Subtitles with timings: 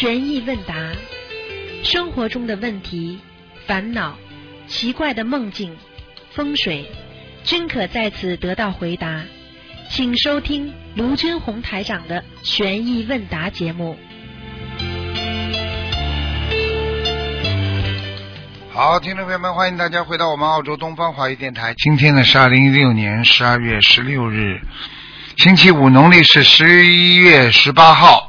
[0.00, 0.76] 悬疑问答，
[1.82, 3.18] 生活中的问题、
[3.66, 4.16] 烦恼、
[4.68, 5.76] 奇怪的梦境、
[6.30, 6.88] 风水，
[7.42, 9.24] 均可在此得到回答。
[9.90, 13.98] 请收听卢军红台长的悬疑问答节目。
[18.72, 21.74] 好，听众朋友们，欢迎大家回到我们澳洲东方华语电台。
[21.76, 24.60] 今天呢是二零一六年十二月十六日，
[25.38, 28.27] 星期五，农历是十一月十八号。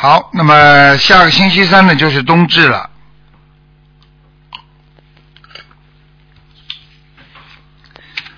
[0.00, 2.88] 好，那么下个星期三呢就是冬至了。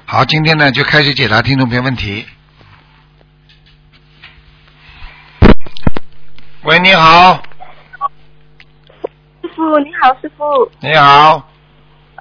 [0.07, 2.25] 好，今天呢就开始解答听众朋友问题。
[6.63, 7.43] 喂，你好，
[9.43, 10.45] 师傅你好，师傅。
[10.81, 11.47] 你好，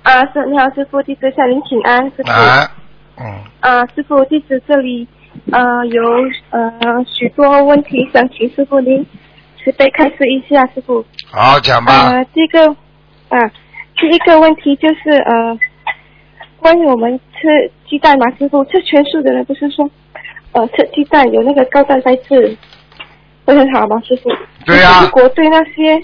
[0.04, 2.30] 啊，是你好，师傅，弟子向您请安，师傅。
[2.30, 2.70] 啊，
[3.16, 5.08] 嗯，啊，师傅，弟子这里
[5.54, 6.04] 呃有
[6.50, 9.08] 呃许多问题想请师傅您
[9.70, 11.06] 慈悲开示一下，师傅。
[11.32, 12.10] 好讲吧。
[12.10, 12.68] 呃，这个
[13.30, 13.38] 啊，
[13.96, 15.60] 第一个问题就是呃，
[16.58, 19.88] 关于我们吃鸡蛋嘛，师傅，吃全素的人不是说
[20.54, 22.58] 呃吃鸡蛋有那个高蛋白质
[23.46, 24.32] 会很好吗，师傅？
[24.66, 26.02] 对呀如果对那些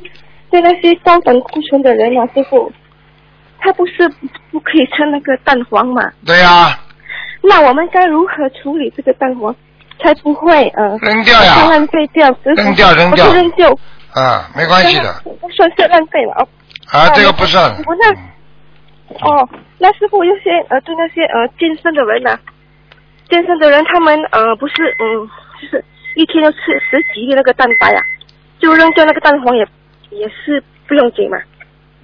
[0.51, 2.71] 对那些高胆固醇的人啊，师傅，
[3.57, 4.07] 他不是
[4.51, 6.03] 不可以吃那个蛋黄嘛？
[6.23, 6.79] 对呀、
[7.41, 9.55] 那我们该如何处理这个蛋黄，
[10.01, 12.27] 才不会呃扔掉呀浪费掉？
[12.43, 13.69] 扔掉扔掉扔掉，
[14.13, 16.47] 啊，没关系的，不算是浪费了哦。
[16.91, 17.75] 啊，这个不算。
[17.83, 18.11] 不那
[19.21, 22.39] 哦，那师傅有些呃，对那些呃健身的人啊、
[23.29, 25.29] 健身的人他们呃不是嗯，
[25.61, 25.83] 就是
[26.15, 26.57] 一天要吃
[26.89, 28.01] 十几粒那个蛋白啊，
[28.59, 29.65] 就扔掉那个蛋黄也
[30.09, 31.37] 也是不用紧嘛。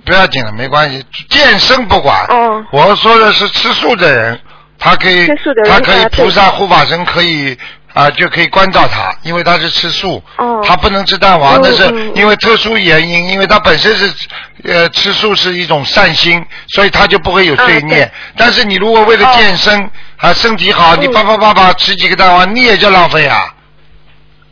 [0.05, 2.25] 不要紧了，没关系，健身不管。
[2.27, 4.39] 哦我说的是吃素的人，
[4.79, 5.27] 他可以
[5.65, 7.55] 他可以菩萨护法神可以
[7.93, 14.27] 啊、就可以关照他，因为他是吃素，哦他不能吃蛋黄，嗯但是嗯因为特殊原因，因为他本身是
[14.63, 18.09] 呃吃素是一种善心，所以他就不会有罪孽。
[18.37, 23.53] 但是你如果为了健身啊、身体好，你嗯叭叭叭叭吃几个蛋黄，你也叫浪费啊。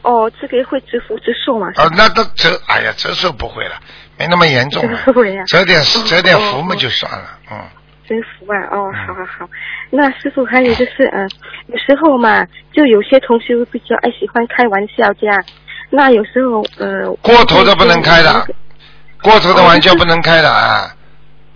[0.02, 1.68] 哦，这个会折福折寿嘛？
[1.76, 3.76] 啊，那都折，哎呀，折寿不会了，
[4.18, 4.84] 没那么严重
[5.48, 7.58] 折点嗯折点福嘛哦就算了，嗯。
[8.10, 8.58] 真服啊！
[8.72, 9.50] 哦，嗯好好好。
[9.92, 11.28] 那师傅还有就是，呃，
[11.68, 12.44] 有时候嘛，
[12.74, 15.44] 就有些同学比较爱喜欢开玩笑这样。
[15.92, 18.48] 那有时候，呃，过头的不能开的，
[19.22, 20.90] 过头的玩笑不能开的啊。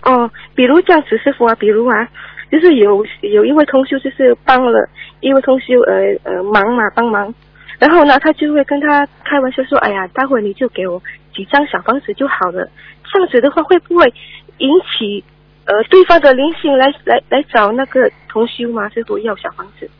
[0.02, 2.08] 哦，比如这样子，师傅啊，比如啊，
[2.52, 4.88] 就是有有一位同修就是帮了
[5.20, 7.34] 一位同修呃呃忙嘛帮忙，
[7.80, 11.02] 然后呢，他就会跟他开玩笑说，哎呀，待会你就给我
[11.34, 12.68] 几张小房子就好了。
[13.12, 14.12] 这样子的话，会不会
[14.58, 15.22] 引起
[15.66, 18.88] 呃对方的灵性来来来找那个同修嘛？
[18.90, 19.90] 是我要小房子。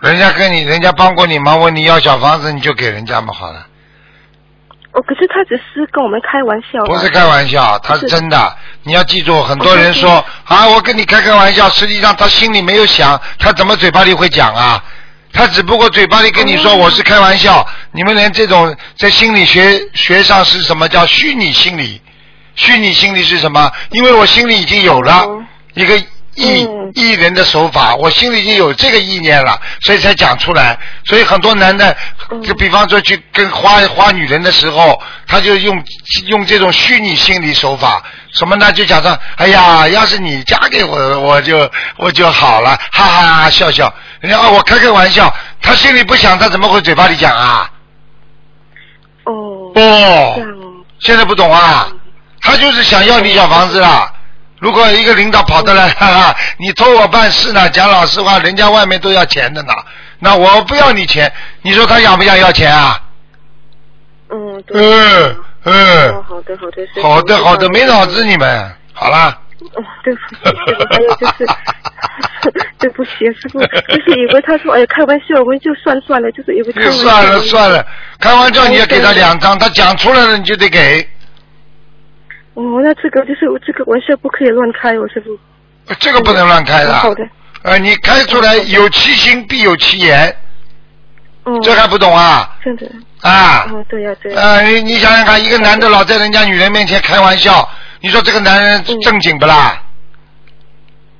[0.00, 3.66] 人家跟你，人家帮过你忙，问你要小房子，你就给人家嘛好了。
[4.92, 6.84] 哦，可是他只是跟我们开玩笑。
[6.84, 8.56] 不是开玩笑，他是真的。
[8.82, 14.84] 你要记住，很多人说啊，我跟你开开玩笑，实际上他心里没有想，他怎么嘴巴里会讲啊？
[15.32, 22.00] 他只不过嘴巴里跟你说哦我是开玩笑，你们连这种在心理学学上是什么叫虚拟心理？
[22.54, 23.70] 虚拟心理是什么？
[23.90, 25.42] 因为我心里已经有了哦
[25.74, 25.96] 一个
[26.36, 30.78] 艺嗯艺人的手法，我心里已经有这个意念了，所以才讲出来。
[31.04, 31.96] 所以很多男的，
[32.30, 35.80] 嗯就比方说去跟花花女人的时候，他就用
[36.26, 38.72] 用这种虚拟心理手法，什么呢？
[38.72, 43.92] 就假装，哎呀，要是你嫁给我，我就我就好了，哈哈哈笑笑。
[44.20, 47.70] 人家哦，我开开玩笑，他心里不想，他怎么会嘴巴里讲啊？
[49.24, 49.72] 哦。
[49.74, 50.42] 哦。
[51.00, 51.88] 现在不懂啊？
[52.44, 54.10] 他就是想要你小房子啦。
[54.60, 59.72] 如果一个领导跑得来，哈哈，你托我办事呢，讲老实话，人家外面都要钱的呢。
[60.20, 61.30] 那我不要你钱，
[61.62, 63.00] 你说他想不想要钱啊？
[64.30, 64.80] 嗯，对。
[64.80, 67.02] 嗯哦，嗯，好的好的。
[67.02, 68.36] 好的好的，没脑子你。
[68.36, 68.74] 们。
[68.92, 69.38] 好了，
[69.74, 71.46] 哦，对不起，师傅，还有就是，
[72.78, 77.02] 对不起，师傅，就是以为他说，哎呀，开玩笑，我们就算算了，就是以为开玩笑。
[77.02, 77.86] 算了算了，
[78.20, 81.06] 开玩笑你也给他两张，他讲出来了你就得给，
[82.54, 85.36] 哦，那这个就是这个玩笑不可以乱开我，师傅。
[85.98, 86.94] 这个不能乱开的。
[86.94, 87.26] 好的。
[87.62, 90.36] 呃，你开出来有其心必有其言，
[91.44, 91.58] 哦。
[91.62, 92.56] 这还不懂啊？
[92.64, 92.86] 真的。
[93.22, 93.66] 啊。
[93.72, 94.40] 哦，对呀对呀。
[94.40, 97.68] 呃，你你想想看，一个男的老在人家女人面前开玩笑，
[98.00, 99.82] 你说这个男人嗯正经不啦？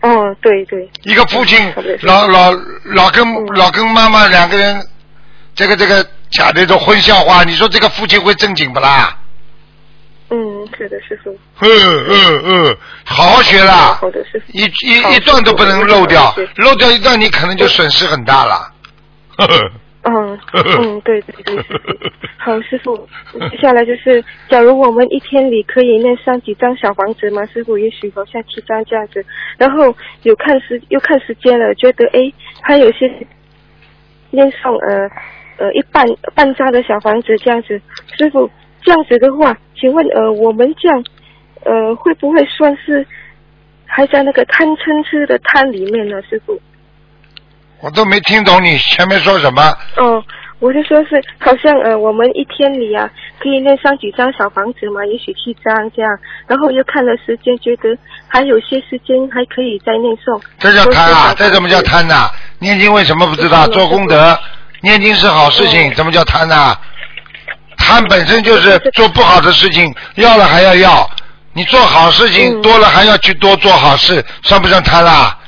[0.03, 0.89] 哦，对对。
[1.03, 1.73] 一个父亲
[2.03, 2.53] 老老
[2.85, 4.81] 老跟嗯老跟妈妈两个人，
[5.55, 9.19] 这个这个讲这种荤笑话，你说这个父亲会正经不啦？
[10.31, 11.31] 嗯，是的，师傅。
[11.61, 11.69] 嗯
[12.09, 14.53] 嗯嗯，好好学啦好，的，师傅。
[14.53, 18.73] 一一一段都不能漏掉，漏掉一段你可能就损失很大了。
[19.37, 19.71] 呵呵
[20.07, 22.11] 嗯嗯，对对 对，师傅。
[22.37, 23.09] 好，师傅，
[23.51, 27.45] 接下来就是，假如我们一天里可以念上几张小房子吗？
[27.47, 29.25] 师傅，也许好像七张这样子。
[29.57, 33.11] 然后有看时又看时间了，觉得诶，还有些
[34.31, 35.09] 念上呃
[35.57, 37.81] 呃一半半张的小房子这样子。
[38.19, 38.51] 师傅，
[38.85, 41.05] 这样子的话，请问呃我们这样
[41.65, 43.07] 呃会不会算是
[43.87, 46.21] 还在那个贪嗔痴的贪里面呢？
[46.29, 46.61] 师傅？
[47.81, 49.63] 我都没听懂你前面说什么。
[49.97, 50.25] 哦，
[50.59, 57.95] 我就说是好像呃，我们一天里啊可以念上几张小房子嘛，也许七张这样，然后又看了时间，觉得
[58.27, 60.41] 还有些时间还可以再念诵。
[60.59, 61.35] 这叫贪啊！
[61.37, 62.01] 这怎么叫贪？
[62.01, 63.67] 贪呐、念经为什么不知道？
[63.67, 64.39] 嗯做功德，
[64.81, 66.75] 念经是好事情，嗯怎么叫贪呐、
[67.85, 71.09] 贪本身就是做不好的事情，要了还要要。
[71.53, 75.39] 你做好事情嗯多了，还要去多做好事，算不算贪啦？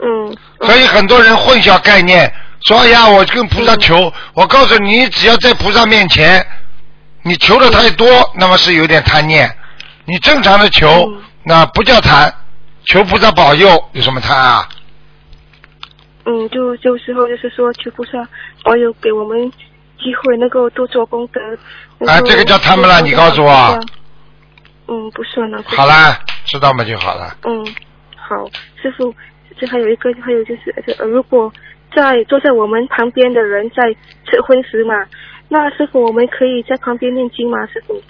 [0.00, 2.32] 嗯，嗯所以很多人混淆概念，
[2.66, 6.44] 说哎呀，我跟菩萨求，我告诉你，只要在菩萨面前，
[7.22, 9.48] 你求的太多，那么是有点贪念。
[10.06, 12.34] 你正常的求，嗯那不叫贪，
[12.86, 14.68] 求菩萨保佑有什么贪啊？
[16.26, 18.12] 嗯，就就时候就是说求菩萨
[18.64, 19.52] 保佑给我们
[19.98, 21.40] 机会，能够多做功德。
[21.98, 23.80] 能够哎这个叫贪不啦多做你告诉我
[24.86, 25.62] 嗯，不算了。
[25.64, 27.34] 好啦，知道吗就好了。
[27.44, 27.66] 嗯，
[28.16, 28.46] 好，
[28.82, 29.14] 师傅，
[29.58, 31.50] 这还有一个，还有就是，呃，如果
[31.94, 33.82] 在坐在我们旁边的人在
[34.26, 34.94] 吃荤食嘛，
[35.48, 37.64] 那师傅我们可以在旁边念经吗？
[37.72, 38.02] 师傅，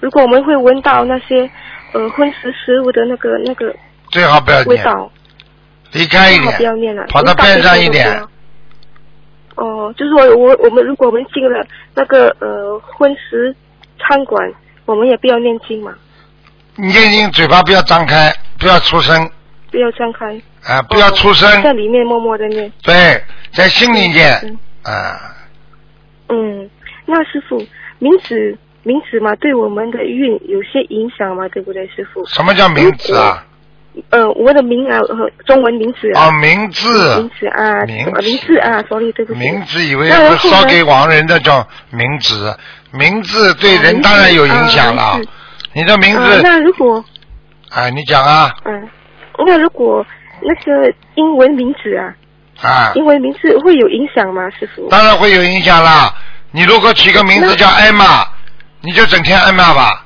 [0.00, 1.50] 如果我们会闻到那些
[1.92, 3.74] 呃荤食食物的那个那个
[4.08, 5.10] 最好不要念，味道，
[5.92, 8.26] 离开一点不要点，念了，跑到边上一点。
[9.56, 13.54] 哦，就是说我我们如果我们进了那个呃荤食
[13.98, 14.52] 餐馆，
[14.84, 15.94] 我们也不要念经嘛，
[16.76, 19.30] 念经嘴巴不要张开，不要出声，
[19.70, 22.70] 不要张开，啊，不要出声，在里面默默的念。
[22.82, 23.22] 对，
[23.52, 24.38] 在心里念。
[24.42, 25.34] 嗯，啊，
[26.28, 26.70] 嗯，
[27.06, 27.56] 那师傅，
[27.98, 32.24] 名字名字嘛，对我们的运有些影响嘛，对不对，师傅？
[32.26, 33.42] 什么叫名字啊？
[34.10, 39.38] 呃，我的名啊，呃，中文名字哦，啊，名名字，字啊，名呃名字啊，sorry，对不起。
[39.38, 42.54] 名字以为那然后呢是烧给亡人的叫名字，
[42.92, 45.20] 名字对人当然有影响了啊。
[45.72, 47.04] 你的名啊字，那如果，
[47.70, 48.88] 啊，你讲啊，嗯，
[49.46, 50.04] 那如果
[50.42, 52.14] 那个英文名字啊，
[52.62, 54.88] 啊，英文名字会有影响吗，师傅？
[54.88, 56.14] 当然会有影响啦。
[56.52, 58.26] 你如果起个名字那叫艾玛，
[58.80, 60.05] 你就整天艾玛吧；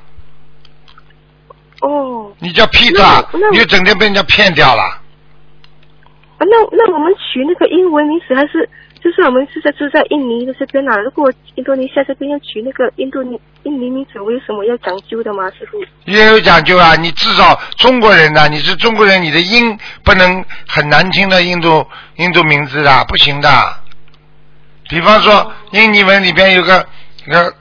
[1.81, 4.83] 哦，你叫 Peter，那那你就整天被人家骗掉了。
[4.83, 8.67] 啊，那那我们取那个英文名字还是
[9.03, 10.95] 就是我们是在住在印尼的这边啊？
[10.97, 15.83] 如果印度尼西亚这边要取那个印度尼印尼名字，我有什么要讲究的吗，师傅？
[16.05, 21.85] 也有讲究啊，你至少中国人呐、你是中国人，你的音不能很难听的印度
[22.17, 23.49] 印度名字的，不行的。
[24.89, 26.85] 比方说印尼文里边有个
[27.25, 27.53] 一个，呃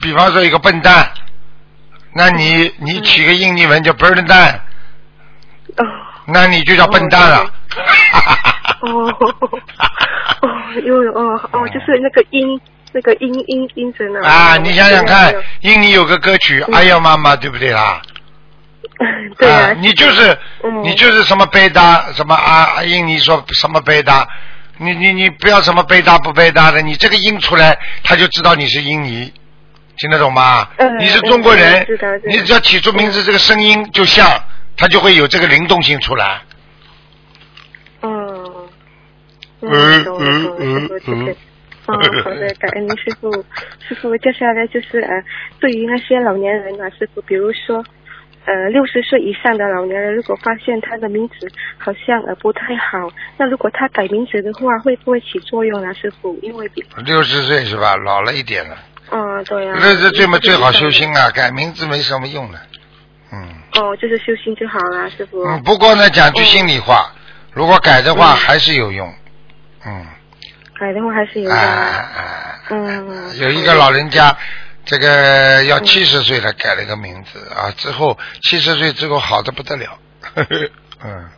[0.00, 1.08] 比方说一个笨蛋，
[2.14, 4.60] 那你你起个印尼文叫 bird 蛋，
[5.76, 5.84] 哦
[6.26, 7.52] 那你就叫笨蛋了。
[8.80, 9.14] 哦
[10.40, 10.48] 哦，
[10.84, 12.60] 因为哦哦，就是那个音
[12.92, 14.28] 那个音音音声啊。
[14.28, 18.00] 啊，你想想看印尼有个歌曲《嗯哎呀妈妈》，对不对啦？
[19.38, 24.26] 对啊，你就是嗯你就是什么贝达什么啊，印尼说什么贝达，
[24.78, 29.32] 你你你不要什么贝达不贝达的，你这个音出来，他就知道你是印尼，
[29.98, 30.68] 听得懂吗？
[30.78, 31.86] 嗯你是中国人
[32.24, 34.26] 你只要起出名字，这个声音就像，
[34.76, 36.42] 它就会有这个灵动性出来。
[38.02, 38.44] 嗯。
[39.60, 41.36] 嗯嗯，嗯嗯嗯嗯嗯，嗯嗯嗯嗯嗯嗯。
[41.86, 43.30] 哦，好的，感恩您师傅。
[43.86, 45.10] 师傅，接下来就是呃，
[45.60, 47.84] 对于那些老年人啊，师傅，比如说
[48.46, 51.34] 呃六十岁以上的老年人，如果发现他的名字
[51.78, 56.38] 好像呃不太好，那如果他改名字的话，会不会起作用啊，师傅？
[56.42, 57.96] 因为比六十岁是吧？
[57.96, 58.76] 老了一点了，
[59.10, 61.02] 嗯对啊，这这最嘛最好修心。
[61.02, 62.58] 心啊，改名字没什么用的。
[63.32, 65.42] 嗯哦，就是修心就好了，师傅。
[65.44, 67.12] 嗯，不过呢，讲句心里话，
[67.52, 69.12] 如果改的话嗯还是有用。
[69.84, 70.06] 嗯。
[70.78, 72.02] 改的话还是有哎用的。
[72.16, 73.38] 哎，嗯。
[73.38, 74.36] 有一个老人家，
[74.84, 79.98] 这个要七十岁了，改了个名字啊，之后七十岁之后好的不得了，
[80.34, 80.70] 呵 呵
[81.04, 81.28] 嗯，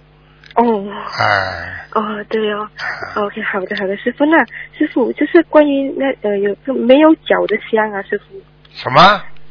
[0.56, 0.86] 哦。
[1.18, 2.68] 哎，哦，对哦。
[3.14, 4.36] OK，好的好的，师傅，那
[4.76, 8.24] 师傅就是关于那呃有个没有脚的香啊，师傅，
[8.70, 9.00] 什么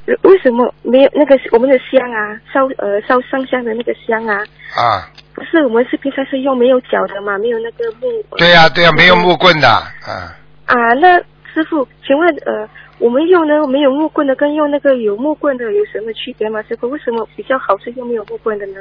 [0.08, 4.38] 呃为什么没有那个我们的香啊烧呃烧上香的那个香啊？
[4.76, 5.10] 啊？
[5.34, 8.08] 不是我们是平常是用没有脚的嘛，没有那个木。
[8.30, 10.32] 呃对呀、对呀、没有木棍的，啊，
[10.66, 11.20] 啊，那
[11.54, 12.70] 师傅，请问呃，
[13.00, 16.62] 我们用呢没有木棍的跟用那个有木棍的有什么区别吗？
[16.70, 18.80] 师傅，为什么比较好是用没有木棍的呢？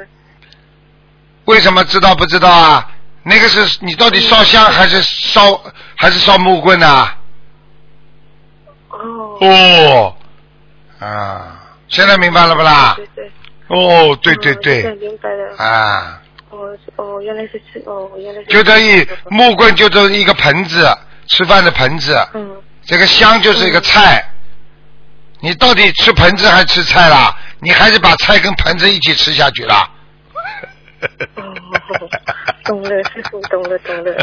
[1.45, 2.91] 为什么知道不知道啊？
[3.27, 5.59] 那个是你到底烧香还是烧
[5.95, 7.11] 还是烧木棍呐、
[8.89, 10.15] 哦，哦，
[10.99, 12.93] 啊，现在明白了不啦？
[12.95, 13.31] 对对，
[13.67, 15.55] 哦，对对对，明白了。
[15.57, 16.21] 啊，
[16.51, 20.87] 哦哦，原来是吃哦，原来是就等于木棍就等于一个盆子，
[21.27, 24.23] 吃饭的盆子，嗯这个香就是一个菜。
[25.39, 27.35] 你到底吃盆子还是吃菜啦？
[27.59, 29.89] 你还是把菜跟盆子一起吃下去啦？
[31.35, 31.53] 哦，
[32.65, 34.13] 懂了，师傅，懂了，懂了，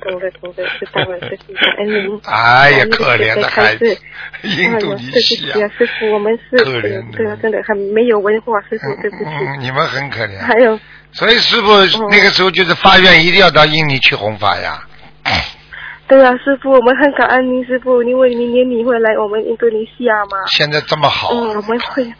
[0.00, 2.20] 懂了，懂了，知道了，师傅，感恩您。
[2.24, 3.98] 哎呀，可怜的孩子，
[4.42, 9.24] 印度尼西亚师傅，我们是可怜的对啊，真的很没有文化，师傅，对不起。
[9.24, 10.38] 嗯，你们很可怜。
[10.38, 10.78] 还有，
[11.12, 11.72] 所以师傅
[12.10, 14.86] 那个时候就是发愿，一定要到印尼去弘法呀。
[16.06, 20.38] 对啊，师傅，我们很感恩您，师傅，因为明年你会来我们印度尼西亚嘛。
[20.50, 22.02] 现在这么好，嗯，我们会。
[22.04, 22.14] 嗯，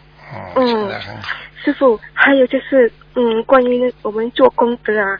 [0.54, 1.36] 嗯现在很好。
[1.64, 2.90] 师傅，还有就是，
[3.20, 5.18] 嗯，关于我们做功德啊，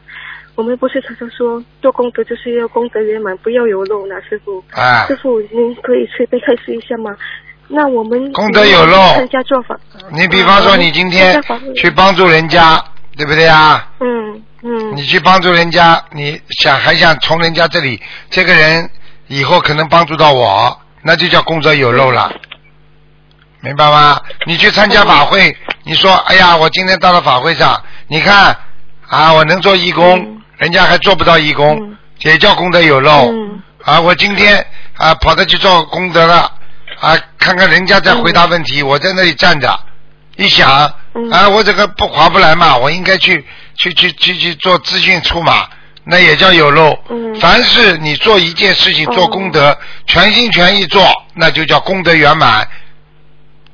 [0.54, 4.64] 我们不是常常说做功德就是要功德圆满，不要有漏呢，师傅。
[4.71, 7.14] 啊师，傅，您可以随便开示一下吗？
[7.69, 9.78] 那我们功德有漏参加做法。
[10.12, 11.38] 你比方说你今天
[11.76, 12.83] 去帮助人家，
[13.19, 13.92] 对不对啊？
[14.00, 18.88] 嗯嗯你去帮助人家，你想还想从人家这里，这个人
[19.26, 22.33] 以后可能帮助到我，那就叫功德有漏了，
[23.61, 24.19] 明白吗？
[24.47, 25.54] 你去参加法会，
[25.90, 28.56] 你说，哎呀，我今天到了法会上，你看
[29.09, 30.40] 啊，我能做义工，嗯。
[30.56, 31.97] 人家还做不到义工，嗯。
[32.20, 33.28] 也叫功德有漏。
[33.32, 33.61] 嗯。
[33.82, 34.64] 啊，我今天
[34.97, 36.52] 啊跑着去做功德了，
[37.00, 39.80] 啊，看看人家在回答问题，我在那里站着，
[40.37, 41.28] 一想，嗯。
[41.32, 43.44] 啊，我这个不划不来嘛，我应该去
[43.76, 45.66] 去去去去做资讯出马，
[46.04, 46.97] 那也叫有漏。
[47.09, 47.35] 嗯。
[47.40, 49.12] 凡是你做一件事情哦。
[49.12, 51.04] 做功德，全心全意做，
[51.35, 52.62] 那就叫功德圆满；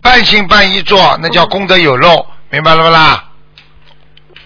[0.07, 3.25] 半信半疑做，那叫功德有漏，明白了不啦？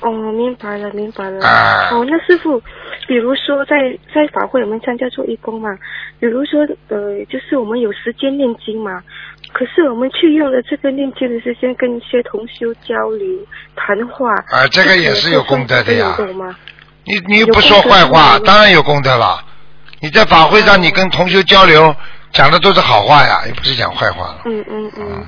[0.01, 1.47] 哦，明白了，明白了。
[1.47, 2.59] 啊哦，那师傅，
[3.07, 3.77] 比如说在
[4.15, 5.69] 在法会我们参加做义工嘛，
[6.19, 9.03] 比如说呃，就是我们有时间念经嘛，
[9.53, 13.27] 可是我们去用了这个念经的时间跟一些同修交流
[13.77, 14.33] 谈话。
[14.49, 16.17] 啊这个也是有功德的呀？
[17.05, 19.45] 你你又不说坏话，当然有功德了。
[20.01, 21.95] 你在法会上，你跟同修交流，
[22.33, 24.41] 讲的都是好话呀，也不是讲坏话了。
[24.47, 25.27] 嗯嗯嗯。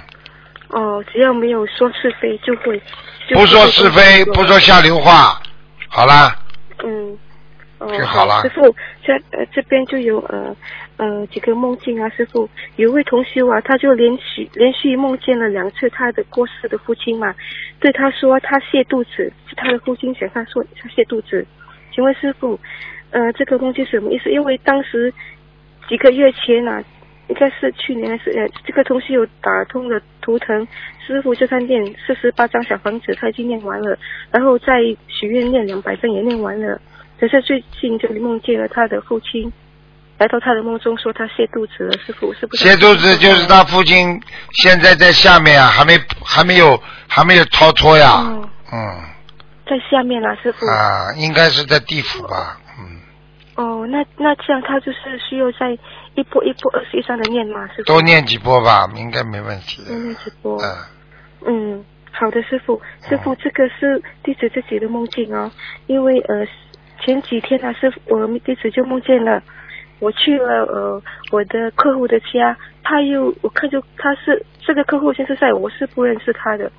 [0.72, 2.80] 哦，只要没有说是非，就会。
[3.28, 5.40] 就不说是非，不说下流话，
[5.88, 6.34] 好啦。
[6.84, 7.16] 嗯。
[7.78, 8.62] 哦，就好了师傅，
[9.02, 10.54] 这呃这边就有呃
[10.98, 17.34] 呃几个梦境啊，师傅有一位同修啊，他就连续连续梦见了两次他的过世的父亲嘛，
[17.80, 21.44] 对他说他泻肚子，是他的父亲想他说他泻肚子，
[21.92, 22.56] 请问师傅，
[23.10, 24.30] 呃这个梦境是什么意思？
[24.30, 25.12] 因为当时
[25.88, 26.80] 几个月前啊，
[27.26, 30.66] 应该是去年是呃这个同修有打通了图腾，
[31.06, 33.98] 师傅就他念四十八张小房子，他已经念完了，
[34.30, 34.66] 然后在
[35.08, 36.80] 许愿念两百张也念完了。
[37.20, 39.52] 可是最近就梦见了他的父亲
[40.18, 42.64] 来到他的梦中，说他泻肚子了，师傅是不是？
[42.64, 44.20] 泻肚子就是他父亲
[44.52, 48.10] 现在在下面啊，还没还没有还没有逃脱呀。
[48.12, 48.78] 哦，嗯
[49.64, 50.66] 在下面啊，师傅。
[50.66, 52.58] 啊，应该是在地府吧？
[52.78, 53.00] 嗯，
[53.54, 55.78] 哦，那那这样他就是需要在
[56.14, 57.84] 一波一波二十一上的念嘛，师傅。
[57.84, 59.96] 多念几波吧，应该没问题多。
[59.96, 60.60] 念几波。
[60.60, 60.76] 嗯，
[61.46, 65.50] 嗯，好的，师傅，师傅，这个是弟子自己的梦境哦，
[65.86, 66.46] 因为呃
[67.04, 69.42] 前几天啊，师傅我们弟子就梦见了，
[69.98, 76.70] 我去了呃我的客户的家，他又我看就他是这个客户现在在我是不认识他的，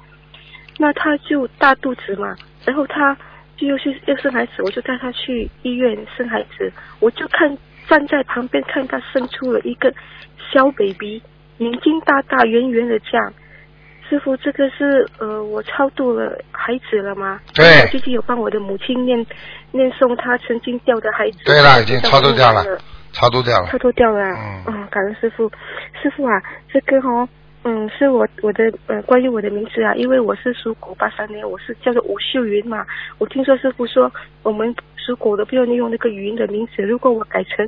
[0.77, 2.35] 那他就大肚子嘛，
[2.65, 3.17] 然后他
[3.57, 7.57] 就又去又生孩子，我就带他去医院生孩子，我就看
[7.93, 9.93] 站在旁边看他生出了一个
[10.51, 11.21] 小 baby，
[11.59, 13.31] 眼睛大大圆圆的这样。
[14.09, 17.39] 师傅，这个是呃，我超度了孩子了吗？
[17.53, 19.23] 对我最近有帮我的母亲念
[19.71, 21.37] 念诵她曾经掉的孩子。
[21.45, 22.79] 对了，已经超度掉了了，，
[23.13, 23.77] 超度掉了超。
[23.77, 24.63] 度掉了啊。
[24.67, 25.47] 嗯嗯，感恩师傅。
[26.01, 26.41] 师傅啊，
[26.73, 27.29] 这个哦，
[27.65, 32.85] 嗯，是我我的呃，关于我的名字啊，因为我是属狗，八三年，我是叫做吴秀云嘛。
[33.17, 37.65] 我听说师傅说，我们属狗的不要用那个云的名字，如果我改成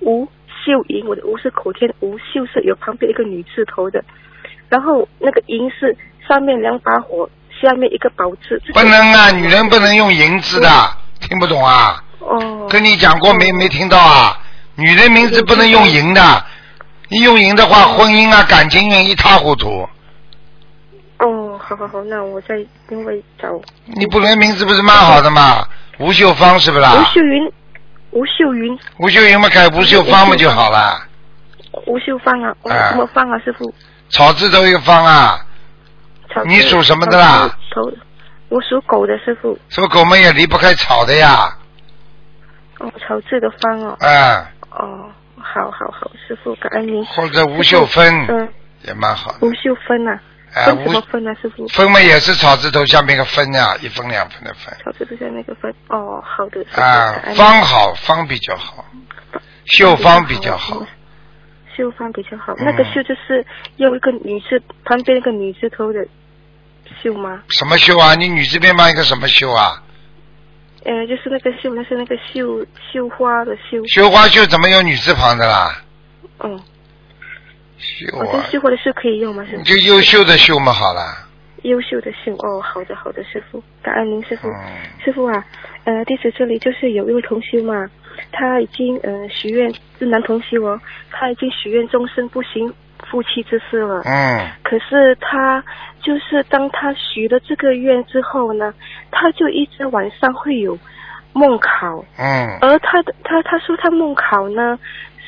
[0.00, 4.04] 吴秀云，我的吴是口天，吴秀是有旁边一个女字头的，
[4.68, 5.96] 然后那个银是
[6.28, 7.28] 上面两把火，
[7.58, 8.60] 下面一个宝字。
[8.74, 10.68] 不能啊，女人不能用银字的，
[11.20, 12.04] 听不懂啊？
[12.20, 12.66] 哦。
[12.68, 13.50] 跟你讲过没？
[13.52, 14.36] 没听到啊？
[14.76, 16.20] 女人名字不能用银的，
[17.08, 19.88] 一用银的话，婚姻啊、感情运一塌糊涂。
[21.18, 22.54] 哦，好好好，那我再
[22.88, 23.48] 另外找
[23.86, 25.66] 你不能名字不是蛮好的嘛？
[25.98, 27.04] 吴秀芳是不是吴？
[27.12, 27.52] 秀云，
[28.12, 31.02] 吴秀云，吴秀云嘛改吴秀芳不就好了，
[31.86, 33.74] 吴秀芳啊，我啊怎么芳啊，师傅？
[34.10, 35.44] 草字头一个芳啊，
[36.32, 37.50] 草字你属什么的啦？
[37.74, 37.82] 头，
[38.48, 39.58] 我属狗的师傅。
[39.68, 41.52] 什么狗们也离不开草的呀。
[42.78, 43.96] 哦，草字的方哦。
[43.98, 45.10] 哎，哦，
[45.54, 47.04] 好好好，师傅感恩您。
[47.06, 48.48] 或者吴秀芬嗯，
[48.82, 49.38] 也蛮好的。
[49.40, 50.18] 吴秀芬呐、
[50.52, 51.66] 哎，分什吴么分啊，师傅？
[51.68, 54.74] 分嘛也是草字头下面个分呀，一分两分的分。
[54.84, 55.74] 草字头下那个分。
[55.88, 58.84] 哦，好的，啊感恩，您方好，方比较好，
[59.64, 60.86] 秀芳比较好。
[61.76, 66.04] 秀芳比较好，嗯那个秀就是用一个女字旁边一个女字头的
[67.02, 67.42] 秀吗？
[67.48, 68.14] 什么秀啊？
[68.16, 69.82] 你女字边旁一个什么秀啊？
[70.84, 73.84] 呃，就是那个绣，那是那个绣绣花的绣。
[73.86, 75.82] 绣花绣怎么有女字旁的啦？
[76.38, 76.60] 哦，
[77.76, 79.44] 绣啊，绣花的绣可以用吗？
[79.50, 79.62] 你？
[79.64, 81.26] 就优秀的绣嘛好了。
[81.62, 84.48] 优秀的秀哦，好的好的，师傅，感恩您师傅。
[84.48, 84.54] 嗯
[85.04, 85.44] 师傅啊，
[85.84, 87.90] 呃，弟子这里就是有一位同修嘛，
[88.30, 90.80] 他已经呃许愿是男同修哦，
[91.10, 92.72] 他已经许愿终身不行
[93.10, 94.02] 夫妻之事了。
[94.04, 95.62] 嗯可是他
[96.00, 98.72] 就是当他许了这个愿之后呢，
[99.10, 100.78] 他就一直晚上会有
[101.32, 104.78] 梦考，嗯而他的他他说他梦考呢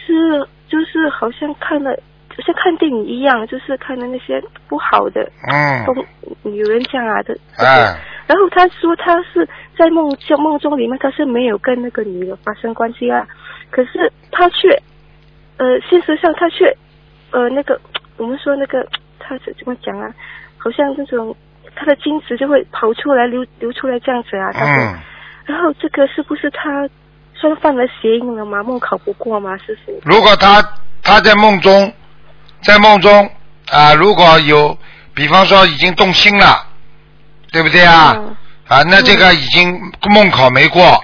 [0.06, 1.96] 是就是好像看了。
[2.36, 5.92] 就像看电影一样，就是看的那些不好的，嗯都
[6.48, 7.34] 女人这样啊的。
[7.56, 9.46] 这个哎然后他说他是
[9.76, 13.26] 在梦中梦中里面他是没有跟那个女的发生关系啊，
[13.68, 14.68] 可是他却，
[15.56, 16.72] 呃，事实上他却，
[17.32, 17.80] 呃，那个
[18.16, 18.86] 我们说那个
[19.18, 20.12] 他是怎么讲啊？
[20.58, 21.34] 好像那种
[21.74, 24.98] 他的精子就会跑出来流流出来这样子啊，他说，嗯，
[25.46, 26.88] 然后这个是不是他
[27.34, 28.62] 算犯了邪淫了吗？
[28.62, 29.56] 梦考不过吗？
[29.58, 30.00] 师傅？
[30.04, 30.62] 如果他
[31.02, 31.92] 他在梦中，
[32.62, 33.30] 在梦中
[33.70, 34.76] 啊，如果有，
[35.14, 36.66] 比方说已经动心了，
[37.52, 38.14] 对不对啊？
[38.16, 38.36] 嗯
[38.68, 41.02] 啊，那这个已经梦考没过，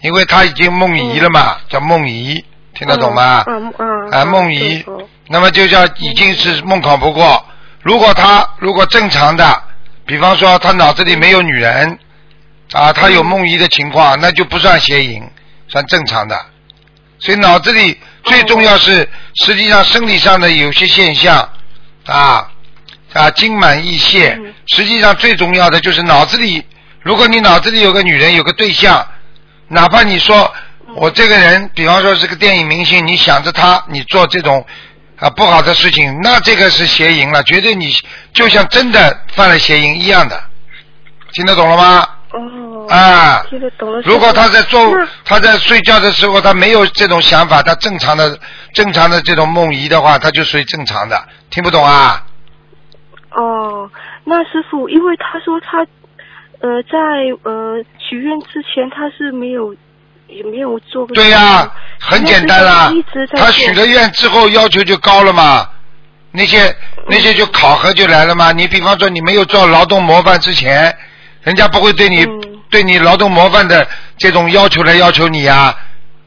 [0.00, 3.44] 因为他已经梦遗了嘛，叫梦遗，听得懂吗？
[3.46, 4.84] 嗯嗯啊，梦遗
[5.28, 7.44] 那么就叫已经是梦考不过。
[7.82, 9.62] 如果他如果正常的，
[10.06, 11.98] 比方说他脑子里没有女人，
[12.72, 15.22] 啊，他有梦遗的情况，那就不算邪淫，
[15.68, 16.38] 算正常的。
[17.18, 19.08] 所以脑子里最重要是，
[19.44, 21.48] 实际上生理上的有些现象，
[22.06, 22.50] 啊
[23.12, 26.62] 啊，精满意泄嗯，实际上最重要的就是脑子里，
[27.00, 29.06] 如果你脑子里有个女人，有个对象，
[29.68, 30.52] 哪怕你说
[30.96, 34.64] 我这个人，比方说是个电影明星，你想着他，你做这种
[35.18, 37.92] 啊不好的事情，那这个是邪淫了，绝对你
[38.32, 40.40] 就像真的犯了邪淫一样的，
[41.32, 42.08] 听得懂了吗？
[42.32, 44.00] 哦，啊，听得懂了。
[44.02, 44.80] 如果他在做
[45.24, 48.38] 他在睡觉的时候，他没有这种想法，他正常的
[48.72, 52.24] 正常的这种梦遗的话，他就属于正常的，听不懂啊？
[53.30, 53.90] 哦，
[54.24, 55.78] 那师傅，因为他说他，
[56.60, 56.98] 呃，在
[57.42, 59.74] 呃许愿之前他是没有
[60.28, 61.14] 也没有做过。
[61.14, 65.68] 对呀、很简单啦一直，在他许了愿之后要求就高了嘛，
[66.32, 66.74] 那些
[67.08, 68.52] 那些就考核就来了嘛。
[68.52, 70.96] 你比方说你没有做劳动模范之前，
[71.42, 73.86] 人家不会对你、嗯对你劳动模范的
[74.18, 75.72] 这种要求来要求你呀、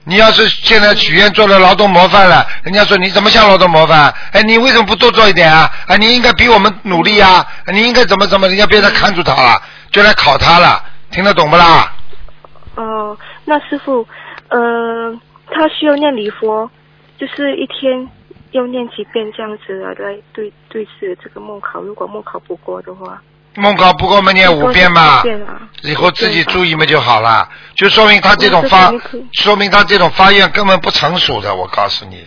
[0.05, 4.13] 你要是现在许愿做了劳动模范了，人家说你怎么像劳动模范？
[4.31, 5.69] 哎，你为什么不多做一点啊？
[5.88, 7.45] 啊，你应该比我们努力啊！
[7.73, 8.47] 你应该怎么怎么？
[8.47, 10.81] 人家别人看住他了，就来考他了，
[11.12, 11.91] 听得懂不啦？
[12.75, 13.17] 哦，
[13.49, 14.05] 那师傅，
[14.49, 15.17] 呃，
[15.49, 16.69] 他需要念礼佛，
[17.17, 18.05] 就是一天
[18.51, 21.79] 要念几遍这样子啊，来对对治这个梦考。
[21.79, 23.21] 如果梦考不过的话，
[23.55, 25.23] 梦考不过嘛，念五遍嘛。
[25.23, 25.62] 遍啊。
[25.83, 28.91] 以后自己注意嘛就好了，就说明他这种发
[29.31, 32.25] 说明他这种发愿根本不成熟的，我告诉你。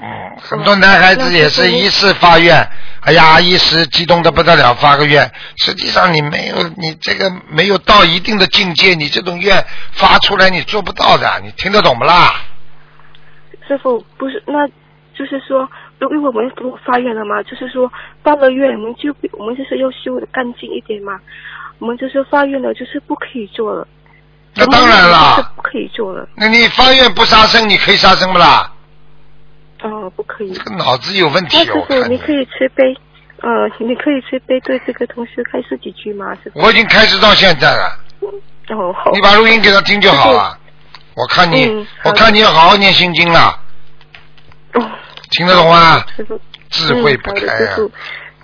[0.00, 2.68] 嗯，很多男孩子也是一次发愿，
[3.02, 5.30] 哎呀，一时激动的不得了，发个愿。
[5.56, 12.34] 实际上你没有，你这个没有到一定的境界，你这种愿发出来你做不到的，你听得懂不啦？
[13.66, 14.66] 师傅不是，那
[15.16, 17.90] 就是说，如因为我们不发愿了嘛，就是说
[18.22, 21.18] 发了愿，我们就我们就是要修的干净一点嘛。
[21.78, 23.86] 我们就是发愿了，就是不可以做了。
[24.54, 25.02] 那当然
[25.36, 26.28] 就是，不可以做了。
[26.36, 28.70] 那你发愿不杀生，你可以杀生不啦？
[29.84, 30.64] 哦，不可以这。
[30.64, 32.94] 个脑子有问那题，师傅，你可以慈悲，
[33.42, 36.34] 呃，你可以慈悲对这个同学开示几句吗？
[36.42, 36.60] 师傅。
[36.60, 37.98] 我已经开始到现在了。
[38.70, 39.10] 哦，好。
[39.12, 40.58] 你把录音给他听就好了。
[41.14, 43.58] 我看你，嗯我看你要好好念心经了，
[44.72, 44.90] 哦，
[45.30, 46.04] 听得懂吗？
[46.16, 46.40] 师傅。
[46.70, 47.76] 智慧不开啊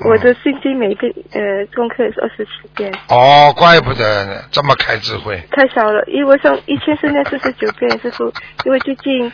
[0.03, 5.37] 我的心经每个呃功课是二十七遍，哦，怪不得呢，这么开智慧。
[5.51, 8.33] 太少了，因为上以前是念四十九遍，师傅，
[8.65, 9.31] 因为最近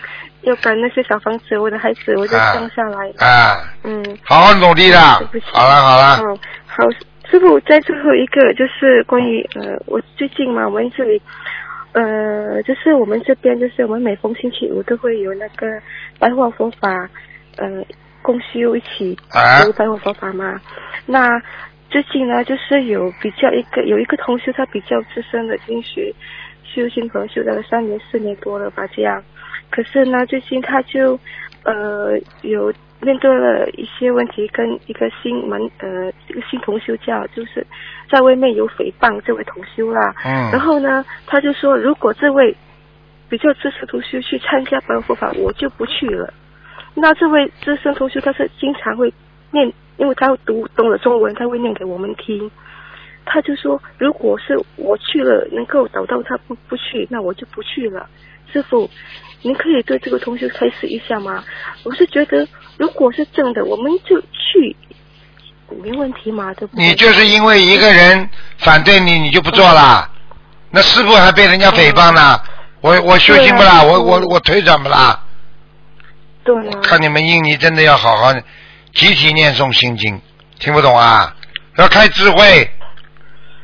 [0.46, 3.14] 要赶那些小房子，我的孩子我就啊降下来了。
[3.18, 4.18] 啊，嗯。
[4.22, 5.46] 好好努力啦对不起。
[5.52, 6.84] 好了好了，哦，好，
[7.28, 11.20] 师傅，在最后一个就是关于呃，我最近嘛，我们这里
[11.92, 15.66] 呃，就是我们这边就是我们每逢星期五都会有那个
[16.20, 17.08] 白话佛法
[17.56, 17.66] 呃
[18.22, 20.60] 共修一起啊读白话佛法嘛。
[21.06, 21.28] 那
[21.90, 26.14] 最近呢，就是有比较一个有一个同学他比较资深的经学，
[26.62, 29.20] 修心佛修了三年四年多了吧，这样。
[29.70, 31.18] 可是呢，最近他就
[31.64, 37.66] 呃有面对了一些问题，跟一个新门呃一个新同修教，就是
[38.10, 40.14] 在外面有诽谤这位同修啦。
[40.24, 42.56] 嗯然后呢，他就说，如果这位
[43.28, 46.32] 比较资深同修去参加白佛法，我就不去了。
[46.94, 49.12] 那这位资深同修他是经常会
[49.50, 52.50] 念，因为他读懂了中文，他会念给我们听。
[53.26, 58.08] 他就说，如果是我去了，能够找到他不不去，那我就不去了。
[58.52, 58.88] 师傅，
[59.46, 61.44] 您可以对这个同学开始一下吗？
[61.84, 64.76] 我是觉得，如果是正的，我们就去，
[65.80, 66.84] 没问题嘛，对不对？
[66.84, 68.28] 你就是因为一个人
[68.58, 70.10] 反对你，你就不做了，
[70.72, 72.40] 那师傅还被人家诽谤呢。
[72.80, 73.76] 我我修行不啦？
[73.76, 75.22] 啊我我我腿怎么啦？
[76.42, 78.32] 对啊，看你们印尼真的要好好
[78.94, 80.20] 集体念诵心经，
[80.58, 81.32] 听不懂啊？
[81.76, 82.68] 要开智慧，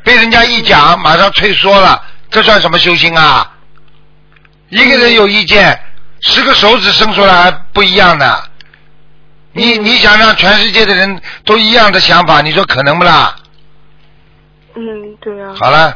[0.04, 3.48] 被人家一讲马上退缩了，这算什么修行啊？
[4.72, 5.78] 一个人有意见，
[6.22, 8.42] 十个手指伸出来还不一样的。
[9.52, 13.36] 你你想让全世界的人都一样的想法，你说可能不啦？
[14.74, 15.54] 嗯，对啊。
[15.60, 15.94] 好了，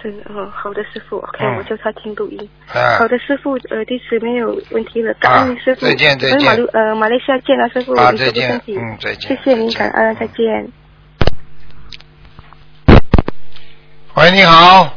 [0.00, 2.48] 真的，哦，好的，师傅，OK，、嗯我叫他听录音。
[2.72, 5.84] 啊好，的，师傅，呃，弟子没有问题了，感啊恩您师傅。
[5.84, 8.62] 再见再见呃马来西亚见了，师傅，啊再见。
[8.68, 10.72] 嗯再见谢谢您，感恩，再见。
[14.14, 14.96] 喂，你好，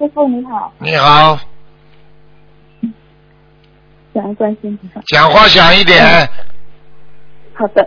[0.00, 1.38] 师傅你好，你好，
[4.14, 5.02] 感恩关心菩萨。
[5.08, 6.02] 讲话响一点。
[7.52, 7.86] 好的，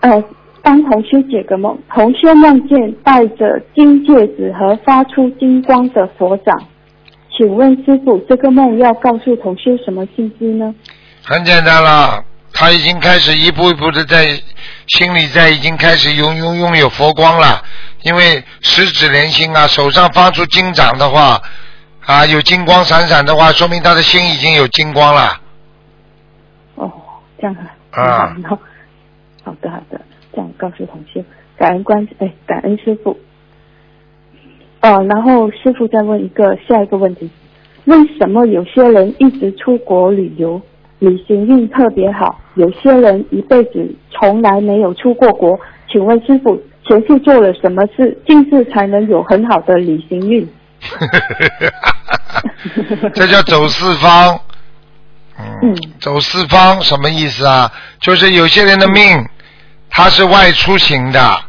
[0.00, 0.10] 呃，
[0.62, 6.58] 帮同修解个梦，同修梦见戴着金戒指和发出金光的佛掌，
[7.36, 10.74] 请问师傅，这个梦要告诉同修什么信息呢？
[11.22, 14.28] 很简单了，他已经开始一步一步的在
[14.86, 17.62] 心里在已经开始拥拥拥有佛光了，
[18.02, 21.40] 因为十指连心啊，手上发出金掌的话
[22.06, 25.40] 啊，有金光闪闪的话，说明他的心已经有金光了。
[26.76, 26.90] 哦，
[27.38, 27.54] 这样
[27.90, 28.58] 啊，啊很好，
[29.44, 30.00] 好的好的，
[30.32, 31.22] 这样告诉同修，
[31.56, 33.18] 感恩关哎，感恩师傅。
[34.80, 37.30] 哦，然后师傅再问一个下一个问题：
[37.84, 40.60] 为什么有些人一直出国旅游，
[41.00, 45.60] 旅行运特别好，有些人一辈子从来没有出过国？
[45.88, 46.60] 请问师傅，
[46.90, 50.52] 前世做了什么事，今世才能有很好的旅行运？
[53.14, 54.34] 这叫走四方。
[55.38, 57.70] 嗯嗯，走四方什么意思啊？
[58.00, 59.24] 就是有些人的命
[59.88, 61.40] 他是外出型的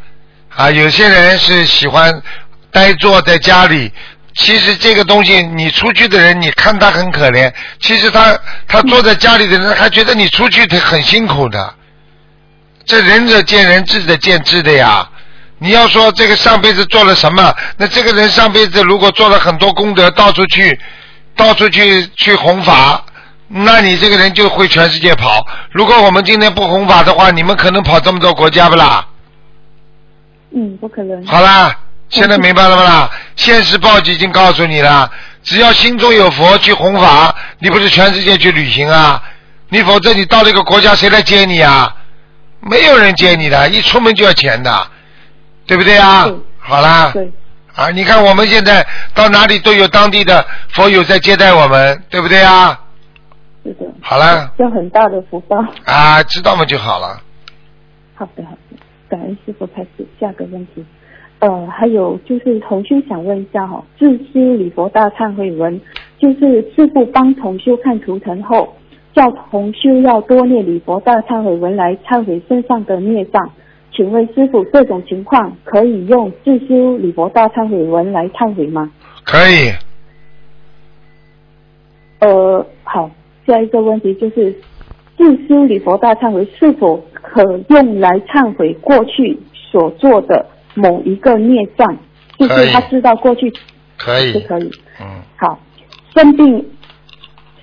[0.56, 2.22] 啊，有些人是喜欢
[2.70, 3.92] 呆坐在家里。
[4.36, 11.74] 其实这个东西，你出去的人，你看他很可怜，其实他他坐在家里的人还觉得你出去他很辛苦的。
[12.86, 15.10] 这仁者见仁，智者见智的呀。
[15.64, 20.80] 你要说这个上辈子做了什么，那这个人上辈子如果做了很多功德，到处去，
[21.36, 23.06] 到处去去弘法，
[23.48, 25.46] 那你这个人就会全世界跑。
[25.70, 29.06] 如果我们今天不弘法的话，你们可能跑这么多国家不啦？
[30.56, 31.24] 嗯，不可能。
[31.28, 31.72] 好啦，
[32.10, 33.12] 现在明白了不啦？
[33.36, 35.12] 现实报已经告诉你了，
[35.44, 39.22] 只要心中有佛去弘法，你不是全世界去旅行啊？
[39.70, 41.96] 你否则你到了一个国家，谁来接你啊？
[42.62, 44.88] 没有人接你的，一出门就要钱的，
[45.72, 46.36] 对不对啊对？
[46.60, 47.32] 好啦，对，
[47.74, 52.78] 啊，你看我们现在到哪里都有当地的佛友在接待我们，对不对啊？
[53.64, 55.56] 是的，好啦，有很大的福报。
[55.86, 57.22] 啊，知道嘛就好了。
[58.16, 60.84] 好的，好的，感恩师傅开始下个问题。
[61.40, 65.80] 呃，还有就是同修想问一下哈、自修礼佛大忏悔文，
[66.20, 68.76] 就是师傅帮同修看图腾后，
[69.16, 73.50] 叫同修要多念礼佛大忏悔文来忏悔身上的孽障。
[73.94, 78.92] 请问师傅，这种情况可以用自修礼佛大忏悔文来忏悔吗？
[79.24, 79.72] 可以，
[82.20, 83.12] 呃，好，
[83.46, 84.56] 下一个问题就是，
[85.18, 91.98] 自修礼佛大忏悔是否可用来忏悔过去所做的某一个孽障？
[92.38, 93.52] 就是他知道过去
[93.98, 94.72] 可以，是可以。
[95.00, 95.60] 嗯，好，
[96.16, 96.66] 生病、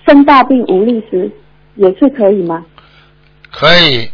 [0.06, 1.30] 生大病无力时
[1.74, 2.64] 也是可以吗？
[3.50, 4.08] 可以，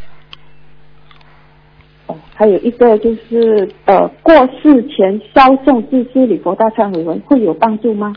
[2.07, 8.15] 哦，还有一个就是呃，过世前烧送自修礼佛大忏悔文会有帮助吗？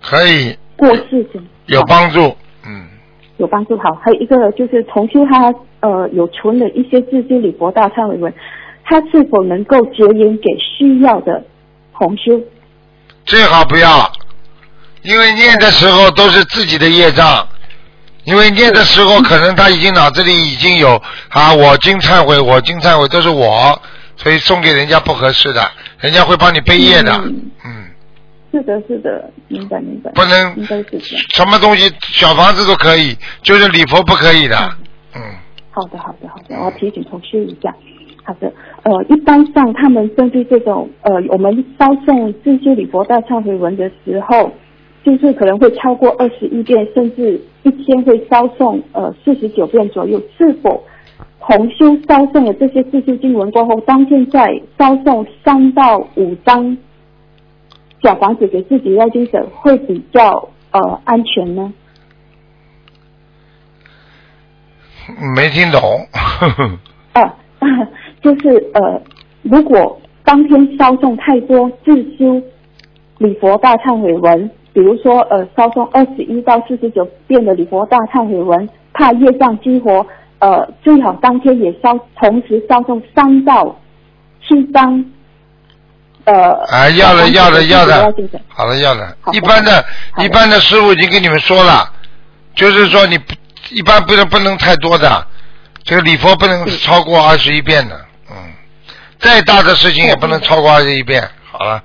[0.00, 2.34] 可以，过世前有帮助。
[2.66, 2.86] 嗯，
[3.36, 3.76] 有帮助。
[3.76, 8.32] 好，还有一个就是同修他呃有存的一些自修礼佛大忏悔文，
[8.84, 11.44] 他是否能够结缘给需要的
[11.92, 12.40] 同修？
[13.26, 14.10] 最好不要，
[15.02, 17.46] 因为念的时候都是自己的业障。
[18.24, 23.80] 因为念的时候，可能他已经脑子里已经有啊，我经忏悔，我经忏悔都是我，
[24.16, 25.60] 所以送给人家不合适的。
[25.98, 27.12] 人家会帮你背业的。
[27.24, 27.84] 嗯嗯，
[28.52, 30.10] 是的，是的，明白明白。
[30.12, 30.66] 不能。
[31.34, 34.56] 什么东西小房子都可以，就是礼佛不可以的。
[35.14, 35.20] 嗯，
[35.70, 37.74] 好的，好的，好的，我要提醒同事一下。
[38.24, 38.52] 好的，
[38.84, 44.52] 呃，一般上他们针对这种呃，我们烧送这些礼佛大忏悔文的时候，
[45.04, 50.22] 就是可能会超过二十一遍，甚至一天会烧送呃四十九遍左右。
[50.38, 50.82] 是否
[51.40, 56.76] 同修烧送了这些自修经文过后，当天再烧送三到五张
[58.02, 61.72] 小房子给自己要经者，会比较呃安全呢？
[65.34, 65.80] 没听懂。
[67.12, 67.34] 啊，
[68.22, 69.02] 就是呃，
[69.42, 72.40] 如果当天烧送太多自修
[73.18, 80.06] 礼佛大忏悔文，比如说呃烧送二十一到四十九遍的礼佛大忏悔文，怕业障激活，
[80.38, 83.78] 呃最好当天也烧，同时烧送三到
[84.46, 85.04] 七张。
[86.24, 89.32] 呃，啊，要的要的要的要经者，好了要的好。
[89.32, 89.84] 的一般的
[90.18, 91.92] 一般的师傅已经跟你们说了，
[92.54, 93.34] 就是说你不
[93.70, 95.26] 一般不能不能太多的，
[95.82, 98.36] 这个礼佛不能超过二十一遍的，嗯，
[99.18, 101.28] 再大的事情也不能超过二十一遍。
[101.50, 101.82] 好了，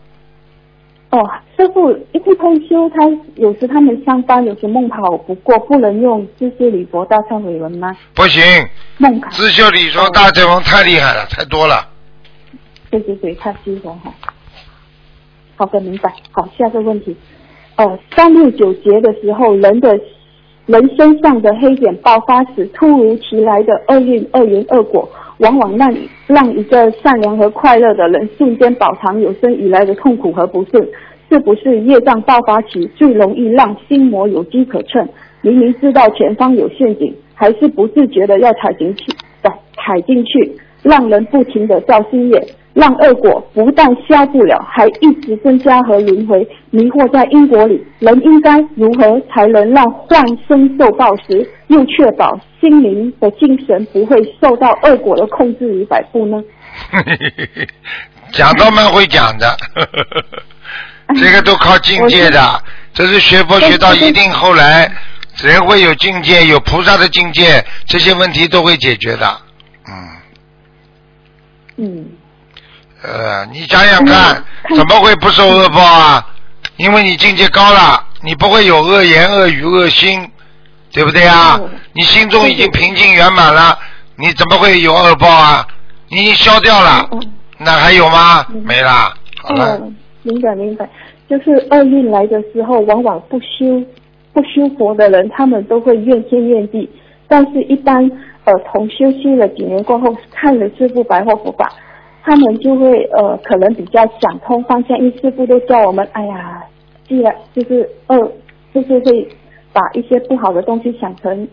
[1.18, 1.28] 哦，
[1.58, 7.98] 师傅，一个通修，他有时他们上班，有时梦跑不过，不能用这些礼佛大忏悔文吗？
[8.14, 8.44] 不行，
[9.00, 9.32] 梦考。
[9.32, 11.88] 自修理说大正文太厉害了，太多了。
[12.92, 14.14] 对对对，太激活哈。
[15.56, 16.14] 好的，明白。
[16.32, 17.18] 好，下个问题。
[17.78, 20.00] 哦，三六九节的时候，人的
[20.68, 25.96] 人身上的黑点爆发时，突如其来的厄运、恶缘、恶果，往往让
[26.28, 30.88] 让一个善良和快乐的人瞬间饱尝有生以来的痛苦和不顺。
[31.30, 35.08] 是不是业障爆发期最容易让心魔有机可乘？
[35.42, 39.06] 明明知道前方有陷阱，还是不自觉的要踩进去，
[39.76, 47.86] 踩进去，让人不停的造新业，让恶果不但消不了，还一直增加和轮回，迷惑在因果里。
[48.00, 56.44] 人应该如何才能让幻身受报时，又确保心灵的精神不会受到恶果的控制与摆布呢？
[58.32, 59.48] 讲都蛮会讲的，
[61.16, 64.92] 这个都靠境界的，这是学佛学到一定后来，
[65.42, 69.42] 人会有境界，有菩萨的境界，这些问题都会解决的。
[69.88, 70.10] 嗯，
[71.78, 72.06] 嗯，
[73.02, 76.28] 呃，你想想看，嗯怎么会不受恶报啊？
[76.76, 80.30] 因为你境界高了，你不会有恶言恶语恶心，
[80.92, 81.70] 对不对啊嗯？
[81.94, 83.80] 你心中已经平静圆满了，
[84.18, 85.66] 你怎么会有恶报啊？
[86.10, 88.46] 你已经消掉了，嗯那还有吗？
[88.50, 89.80] 嗯没了，好了。
[90.28, 90.90] 哦，明白明白，
[91.28, 93.82] 就是厄运来的时候，往往不修
[94.34, 96.90] 不修佛的人，他们都会怨天怨地。
[97.28, 98.10] 但是，一般
[98.46, 101.70] 呃同修修了几年过后，看了师傅白话佛法，
[102.24, 106.64] 他们就会呃可能比较想通方向，因为师傅都教我们，哎呀，
[107.08, 108.32] 既然就是恶，
[108.74, 109.28] 就是会
[109.74, 111.48] 把一些不好的东西想成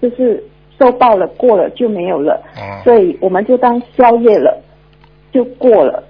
[0.00, 0.42] 就是
[0.78, 4.58] 受报了过了就没有了，嗯所以我们就当宵夜了，
[5.30, 6.02] 就过了。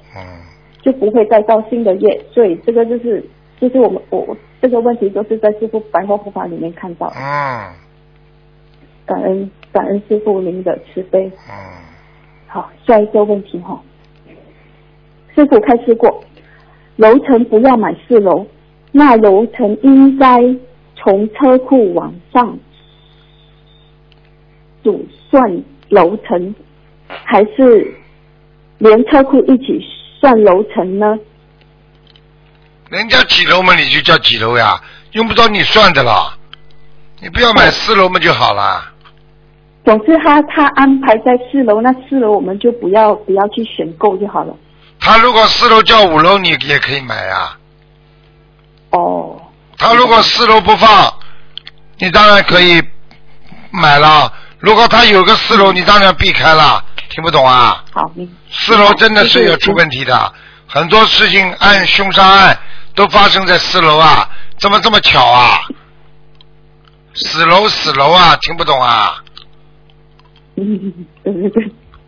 [0.82, 3.24] 嗯，就不会再造新的业，所以这个就是
[3.60, 7.74] 就是我们我我这个问题都是在师傅白话佛法里面看到的，嗯
[9.04, 11.26] 感恩感恩师傅您的慈悲。
[11.26, 11.52] 嗯，
[12.46, 13.82] 好，下一个问题哈，
[15.34, 16.22] 师傅开示过，
[16.96, 18.46] 楼层不要买四楼，
[18.92, 20.40] 那楼层应该
[20.94, 22.56] 从车库往上
[24.84, 26.54] 数算楼层，
[27.08, 27.92] 还是
[28.78, 29.80] 连车库一起
[30.22, 31.18] 算楼层呢？
[32.88, 34.80] 人家几楼嘛，你就叫几楼呀，
[35.10, 36.38] 用不着你算的啦。
[37.20, 38.84] 你不要买四楼嘛就好了。
[39.84, 44.54] 总之他他安排在四楼，那四楼我们就不要不要去选购就好了。
[45.00, 47.56] 他如果四楼叫五楼，你也可以买呀。
[48.90, 49.42] 哦，
[49.76, 51.12] 他如果四楼不放，
[51.98, 52.80] 你当然可以
[53.72, 54.32] 买了。
[54.60, 56.84] 如果他有个四楼，你当然避开了。
[57.12, 57.84] 听不懂啊？
[57.92, 60.32] 好，明四楼真的是有出问题的，
[60.66, 62.58] 很多事情案凶杀案
[62.94, 65.60] 都发生在四楼啊，怎么这么巧啊？
[67.14, 69.22] 死楼死楼啊，听不懂啊？
[70.56, 71.64] 嗯，对对对，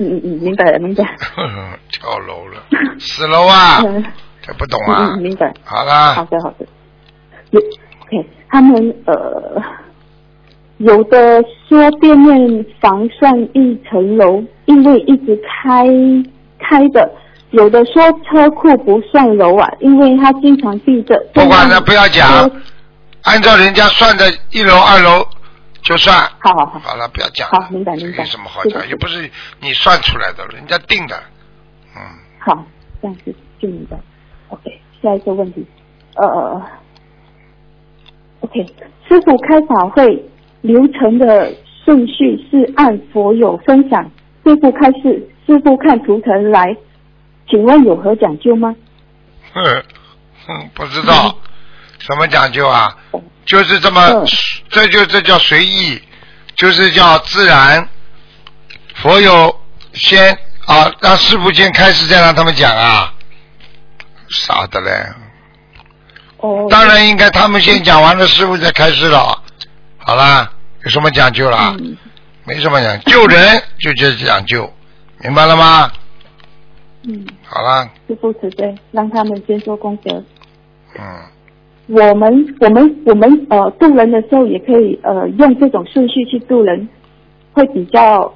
[0.00, 1.02] 嗯嗯嗯，明白了明白。
[1.90, 2.62] 跳楼了，
[3.00, 4.04] 死楼啊，嗯
[4.48, 5.20] 这不懂嗯啊嗯，？
[5.20, 5.52] 明白。
[5.62, 6.66] 好啦，好的好的。
[7.50, 9.62] 有 OK，他们呃
[10.78, 15.86] 有的说店面房算一层楼，因为一直开
[16.58, 17.06] 开的；
[17.50, 21.14] 有的说车库不算楼啊，因为他经常闭着。
[21.34, 22.50] 不管了，不要讲，
[23.24, 25.26] 按照人家算的一楼二楼
[25.82, 26.16] 就算。
[26.38, 26.78] 好好好。
[26.78, 27.60] 好了，不要讲了。
[27.60, 28.88] 好明白明白有什么好讲？
[28.88, 29.30] 又不是
[29.60, 31.14] 你算出来的，人家定的。
[31.94, 32.00] 嗯，
[32.38, 32.64] 好，
[33.02, 33.98] 这样子就明白。
[34.48, 35.66] OK，下一个问题，
[36.16, 36.62] 呃
[38.40, 38.66] ，OK，
[39.08, 40.24] 师傅开法会
[40.62, 41.52] 流程的
[41.84, 44.10] 顺序是按佛友分享，
[44.44, 46.76] 师傅开示，师傅看图腾来，
[47.48, 48.74] 请问有何讲究吗？
[50.74, 51.36] 不知道
[51.98, 52.96] 什么讲究啊？
[53.44, 54.26] 就是这么嗯，
[54.68, 56.00] 这就这叫随意，
[56.54, 57.88] 就是叫自然。
[58.94, 59.54] 佛友
[59.94, 60.32] 先
[60.66, 63.12] 啊，让师傅先开始，再让他们讲啊。
[64.30, 64.90] 傻的嘞！
[66.38, 69.42] 哦，当然应该他们先讲完了，师傅再开始了。
[69.98, 70.50] 好啦，
[70.84, 71.74] 有什么讲究啦？
[71.80, 71.96] 嗯，
[72.44, 74.70] 没什么讲，救人就这讲究，
[75.22, 75.90] 明白了吗？
[77.08, 80.22] 嗯，好啦，师傅慈悲，让他们先做功德。
[80.98, 81.04] 嗯，
[81.88, 86.88] 我们我们我们呃渡人的时候也可以呃用这种顺序去渡人，
[87.52, 88.32] 会比较，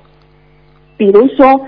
[0.96, 1.66] 比如说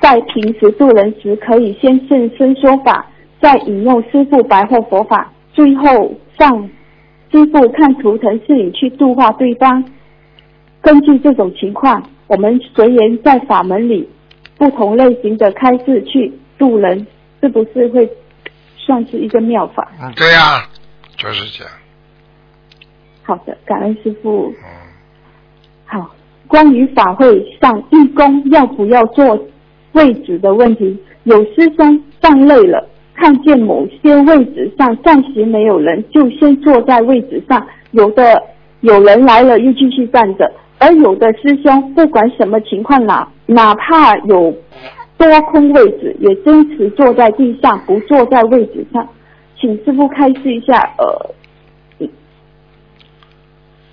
[0.00, 3.06] 在平时渡人时，可以先现身说法，
[3.42, 6.70] 再引用师父白话佛法，最后上
[7.32, 9.84] 师父看图腾示意去度化对方。
[10.80, 14.08] 根据这种情况，我们随缘在法门里
[14.56, 17.04] 不同类型的开示去度人，
[17.40, 18.08] 是不是会
[18.76, 19.90] 算是一个妙法？
[20.00, 20.64] 嗯，对呀、
[21.16, 21.72] 就是这样。
[23.22, 24.46] 好的，感恩师傅。
[24.50, 24.64] 嗯，
[25.84, 26.10] 好，
[26.46, 29.48] 关于法会上义工要不要坐
[29.92, 38.42] 位置的问题，有师兄站累了，看见某些位置上暂时没有人，就先坐在位置上；有的
[38.80, 44.54] 有人来了又继续站着，而有的师兄不管什么情况哪哪怕有
[45.16, 49.06] 多空位置，也坚持坐在地上，不坐在位置上。
[49.60, 52.08] 请师傅开示一下，呃，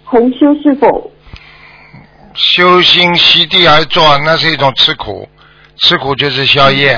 [0.04, 1.12] 红修是否
[2.34, 5.28] 修心席地而坐，那是一种吃苦，
[5.78, 6.98] 吃苦就是消业。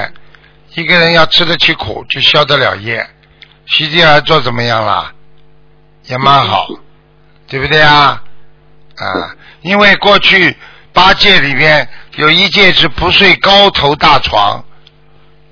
[0.73, 3.07] 一个人要吃得起苦，就消得了业。
[3.65, 5.13] 徐静儿做怎么样了？
[6.05, 6.67] 也蛮好，
[7.47, 8.23] 对不对啊？
[8.95, 10.55] 啊，因为过去
[10.93, 14.63] 八戒里边有一戒是不睡高头大床，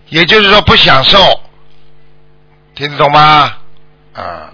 [0.09, 1.17] 也就是说不享受，
[2.75, 3.57] 听得懂吗？
[4.13, 4.49] 啊，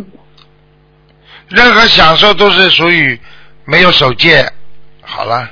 [1.47, 3.19] 任何享受都是属于
[3.63, 4.51] 没有守戒。
[5.01, 5.49] 好了，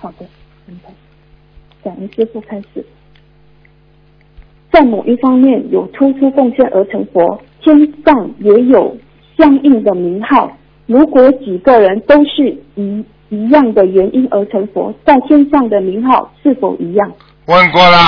[0.00, 0.26] 好的，
[0.66, 0.90] 明白。
[1.84, 2.86] 感恩师傅开始，
[4.74, 8.96] 在某一方面有突出贡献而成佛，天上也有
[9.38, 10.50] 相应的名号。
[10.86, 17.12] 如果几个人都是一一样的原因而成佛，在天上的名号是否一样？
[17.46, 17.98] 问过了，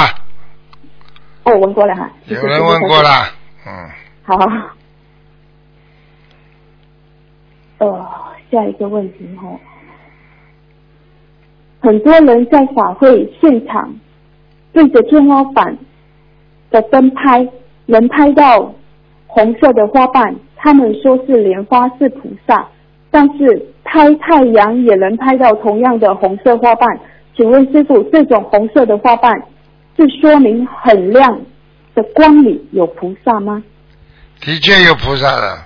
[1.45, 2.11] 哦，问过了哈。
[2.27, 3.01] 有人问过。
[3.01, 3.09] 了，
[3.65, 3.89] 嗯，
[4.25, 4.37] 好。
[7.79, 8.09] 呃，
[8.51, 9.49] 下一个问题哈、
[11.79, 13.95] 很多人在法会现场
[14.73, 15.79] 对着天花板
[16.77, 17.49] 的灯拍，
[17.87, 18.75] 能拍到
[19.27, 22.69] 红色的花瓣，他们说是莲花是菩萨，
[23.11, 27.01] 但是拍太阳也能拍到同样的红色花瓣。
[27.35, 29.33] 请问师傅，这种红色的花瓣
[29.97, 31.41] 是说明很亮
[31.95, 33.63] 的光里有菩萨吗？
[34.41, 35.59] 的确有菩萨的，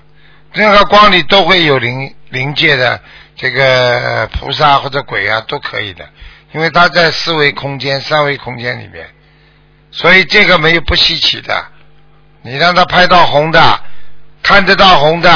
[0.52, 3.00] 任何光里都会有灵灵界的
[3.34, 6.04] 这个菩萨或者鬼啊，都可以的，
[6.52, 9.06] 因为它在四维空间、三维空间里面，
[9.90, 11.66] 所以这个没有不稀奇的。
[12.42, 13.80] 你让他拍到红的，
[14.42, 15.30] 看得到红的，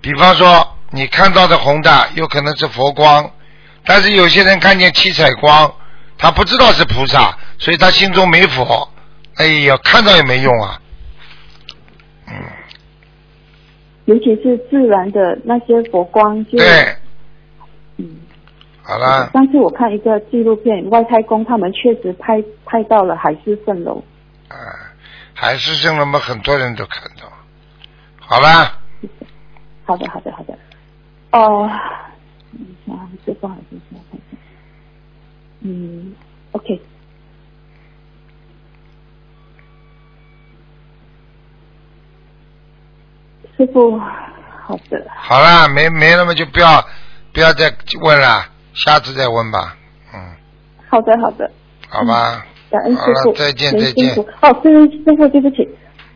[0.00, 3.30] 比方说你看到的红的有可能是佛光，
[3.84, 5.74] 但是有些人看见七彩光，
[6.16, 8.88] 他不知道是菩萨，所以他心中没佛。
[9.34, 10.80] 哎呀，看到也没用啊。
[12.28, 12.34] 嗯，
[14.04, 16.96] 尤其是自然的那些佛光就，对，
[17.96, 18.16] 嗯，
[18.88, 24.02] 好了，上次我看一个纪录片，外太空他们确实拍拍到了海市蜃楼。
[24.48, 24.56] 啊，
[25.34, 27.30] 海市蜃楼嘛，很多人都看到。
[28.18, 28.48] 好了，
[29.84, 30.58] 好的，好的，好的。
[31.32, 31.70] 哦，
[32.52, 34.38] 嗯，啊，这不好意思，我看一下。
[35.60, 36.14] 嗯
[36.52, 36.80] ，OK。
[43.58, 46.82] 师傅，好的，好啦，没没了嘛，就不要
[47.34, 47.70] 不要再
[48.00, 48.46] 问了，
[48.78, 49.76] 下次再问吧。
[50.14, 50.20] 嗯，
[50.88, 51.50] 好的，好的。
[51.88, 52.46] 好吧。
[52.70, 54.14] 感恩师傅，，再见再见。
[54.40, 54.70] 哦，师
[55.04, 55.68] 师傅，对不起，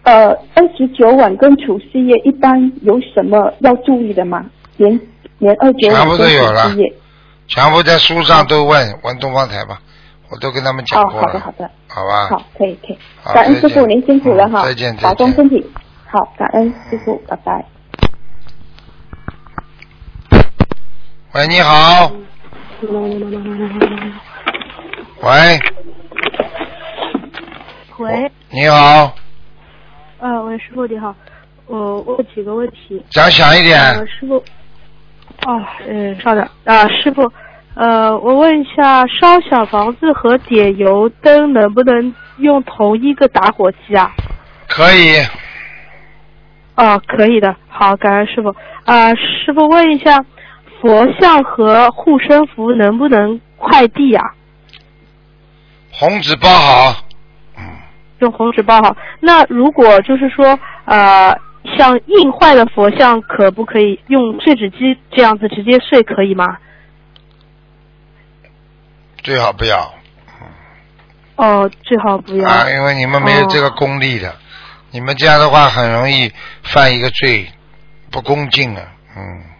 [0.05, 4.47] 呃，二十九晚跟除夕夜一般有什么要注意的吗？
[4.77, 5.01] 年
[5.39, 6.93] 年二九全晚跟部都有了除夕夜。
[7.49, 9.81] 全部在书上都问，问东方台吧，
[10.31, 11.27] 我都跟他们讲哦，过了。
[11.27, 12.29] 好的，好的，好吧。
[12.29, 12.99] 好，可以，可以。
[13.35, 15.67] 感恩师傅，您辛苦了哈，嗯再见再见保重身体。
[16.07, 17.65] 好，感恩师傅，拜拜。
[21.35, 22.13] 喂，你好。
[25.21, 25.61] 喂，
[27.99, 29.15] 喂，你好，
[30.19, 31.15] 呃，喂，师傅你好，
[31.67, 33.01] 我问几个问题。
[33.09, 33.79] 讲响一点。
[33.81, 34.35] 呃，师傅，
[35.47, 37.33] 哦，嗯，稍等啊，师傅，
[37.75, 44.11] 呃，我问一下，烧小房子和点油灯能不能用同一个打火机啊？
[44.67, 45.25] 可以，
[46.75, 48.53] 哦，可以的，好，感恩师傅。
[48.85, 50.25] 啊、师傅问一下，
[50.83, 54.35] 佛像和护身符能不能快递啊？
[55.93, 57.05] 红纸包好，
[58.19, 58.97] 用红纸包好。
[59.21, 61.39] 那如果就是说，呃，
[61.79, 66.59] 像印坏的佛像，可不可以用碎纸机这样子直接碎，可以吗？
[69.19, 69.95] 最好不要
[71.37, 72.49] 哦，最好不要。
[72.49, 74.35] 啊，因为你们没有这个功力的，
[74.91, 76.33] 你们这样的话很容易
[76.65, 77.47] 犯一个罪，
[78.11, 78.83] 不恭敬啊，
[79.17, 79.52] 嗯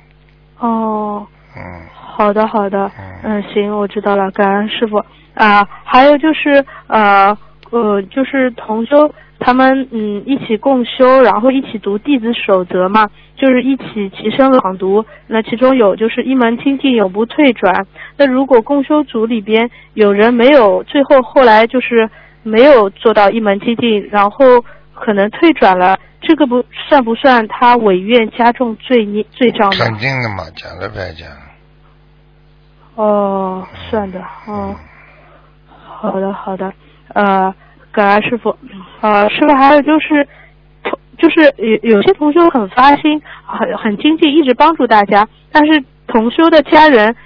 [0.63, 1.61] 哦，嗯，
[1.93, 2.91] 好的好的
[3.25, 4.97] 嗯，嗯，行，我知道了，感恩师傅
[5.35, 5.67] 啊。
[5.85, 7.37] 还有就是呃
[7.71, 15.05] 呃，就是同修他们嗯一起共修，然后一起读弟子守则嘛，就是一起齐声朗读。
[15.27, 17.85] 那其中有就是一门精进永不退转。
[18.17, 22.09] 那如果共修组里边有人没有最后后来就是
[22.45, 24.65] 没有做到一门精进，然后
[25.05, 29.77] 可能退转了，这个不算不算他违愿加重罪孽罪障呢？
[29.77, 31.29] 肯定的嘛，讲了白讲，
[32.95, 34.77] 哦，算的，哦，
[35.67, 36.73] 好的好的，
[37.15, 37.53] 呃，
[37.91, 38.57] 感恩师傅，
[39.01, 40.29] 呃，师傅还有就是，
[40.85, 47.17] 同就是有有些同修很发心，很很经济，一直帮助大家，但是同修的家人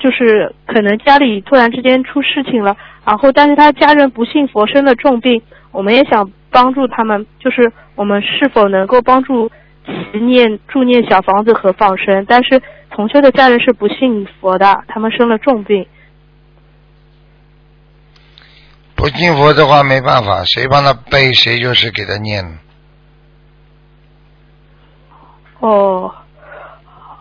[0.00, 9.50] 就是可能家里突然之间出事情了，然后但是他家人不信佛生了重病，我们也想帮助他们，就是我们是否能够帮助
[9.86, 15.86] 祈念助念小房子和放生，但是同修的家人是不信佛的，他们生了重病。
[18.94, 22.58] 不信佛的话没办法，谁帮他背，谁就是给他念。
[25.60, 26.12] 哦，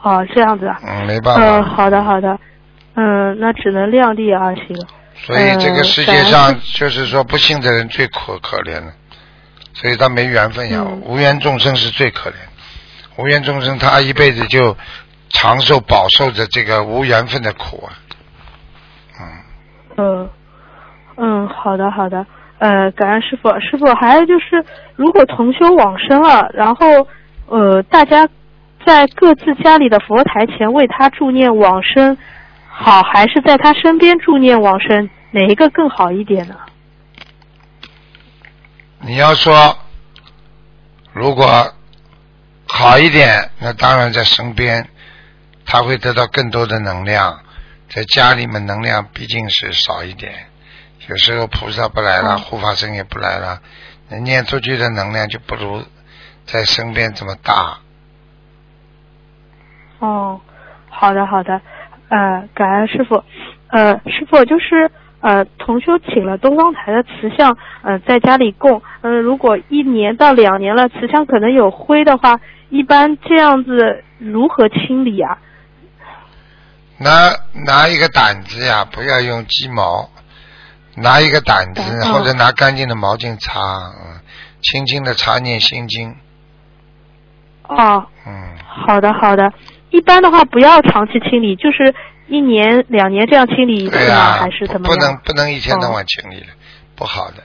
[0.02, 0.80] 哦，这样子啊。
[0.86, 1.70] 嗯，没办法嗯，法。
[1.70, 2.38] 好的好的，
[2.96, 4.76] 嗯，那只能量力而行。
[5.16, 8.94] 所以这个世界上就是说不信的人最可可怜了，
[9.82, 10.84] 所以他没缘分呀。
[10.86, 12.34] 嗯无缘众生是最可怜，
[13.18, 14.76] 无缘众生他一辈子就
[15.30, 17.90] 长寿饱受着这个无缘分的苦啊。
[19.20, 19.26] 嗯，
[19.98, 20.30] 嗯
[21.18, 22.26] 嗯，好的好的，
[22.60, 24.64] 呃，感恩师傅，师傅还有就是，
[24.96, 27.08] 如果同修往生了，然后
[27.48, 28.28] 呃，大家
[28.86, 32.18] 在各自家里的佛台前为他助念往生，
[32.70, 36.56] 好，还是在他身边助念往生，哪一个更好一点呢？
[39.10, 39.76] 你要说
[41.14, 41.74] 如果
[42.68, 44.88] 好一点，那当然在身边，
[45.66, 47.40] 他会得到更多的能量。
[47.90, 50.32] 在家里面能量毕竟是少一点，
[51.08, 53.64] 有时候菩萨不来了，嗯护法神也不来了，
[54.10, 55.84] 那念出去的能量就不如
[56.46, 57.80] 在身边这么大。
[59.98, 60.40] 哦，
[60.88, 61.60] 好的好的，
[62.10, 63.24] 呃，感恩师傅，
[63.70, 64.92] 呃，师傅就是
[65.22, 72.40] 呃，同修请了东方台的瓷像，呃，在家里供，嗯、如果一年到两年了，瓷像可能有灰的话，
[72.70, 75.38] 一般这样子如何清理啊？
[76.98, 77.32] 拿
[77.66, 80.10] 拿一个掸子呀，不要用鸡毛，
[80.96, 84.20] 拿一个掸子嗯或者拿干净的毛巾擦，嗯，
[84.62, 86.16] 轻轻的擦念心经，
[87.68, 89.52] 哦，嗯，好的好的，
[89.92, 91.94] 一般的话不要长期清理，就是
[92.30, 94.34] 一年两年这样清理一次吗？
[94.40, 95.18] 还是怎么不能？
[95.26, 96.48] 不能一天到晚清理了，
[96.96, 97.44] 不好的。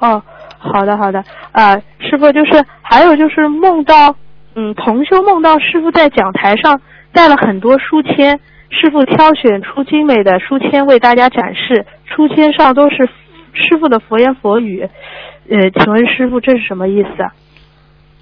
[0.00, 0.22] 哦，
[0.58, 4.14] 好的好的，呃，师傅就是还有就是梦到，
[4.54, 6.80] 嗯，同修梦到师傅在讲台上
[7.12, 8.38] 带了很多书签，
[8.70, 13.08] 师傅挑选出精美的书签为大家展示，书签上都是
[13.54, 14.88] 师傅的佛言佛语，
[15.50, 17.32] 呃，请问师傅这是什么意思啊？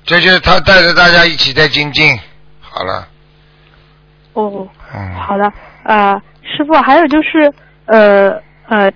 [0.04, 2.16] 这就是他带着大家一起在精进。
[2.60, 3.08] 好了，
[4.34, 4.68] 哦，
[5.14, 5.52] 好的，
[5.84, 7.52] 呃，师傅，还有就是，
[7.86, 8.90] 呃呃，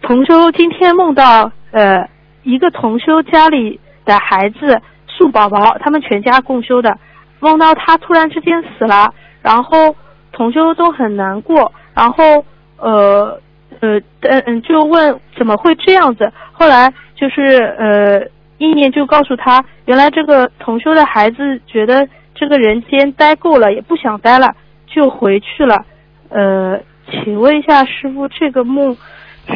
[0.00, 2.08] 同修今天梦到呃
[2.42, 6.96] 一个同修家里的孩子素宝宝，他们全家共修的，
[7.40, 9.12] 梦到他突然之间死了，
[9.42, 9.94] 然后
[10.32, 12.44] 同修都很难过，然后
[12.78, 13.40] 呃
[13.80, 18.20] 呃嗯嗯就问怎么会这样子，后来就是呃
[18.58, 24.54] 意念就告诉他，原来这个同修的孩子觉得这个人间待够了，也不想待了。
[24.94, 25.84] 就回去了。
[26.28, 26.80] 呃，
[27.10, 28.96] 请问一下师傅，这个梦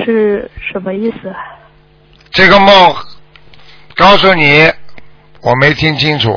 [0.05, 1.35] 是什么意思？
[2.31, 2.95] 这个梦
[3.95, 4.71] 告诉你，
[5.41, 6.31] 我没听清楚。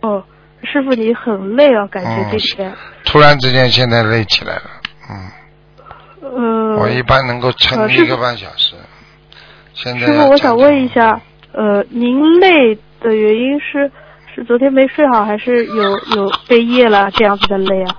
[0.00, 0.22] 哦，
[0.62, 2.72] 师傅你很累啊，感觉嗯这天。
[3.04, 4.62] 突然之间现在累起来了，
[5.10, 6.76] 嗯，嗯。
[6.76, 8.74] 我一般能够撑一个半小时。
[9.72, 11.20] 现在师傅，我想问一下，
[11.52, 13.90] 呃，您累的原因是
[14.34, 17.94] 是昨天没睡好，还是有有被夜了这样子的累啊？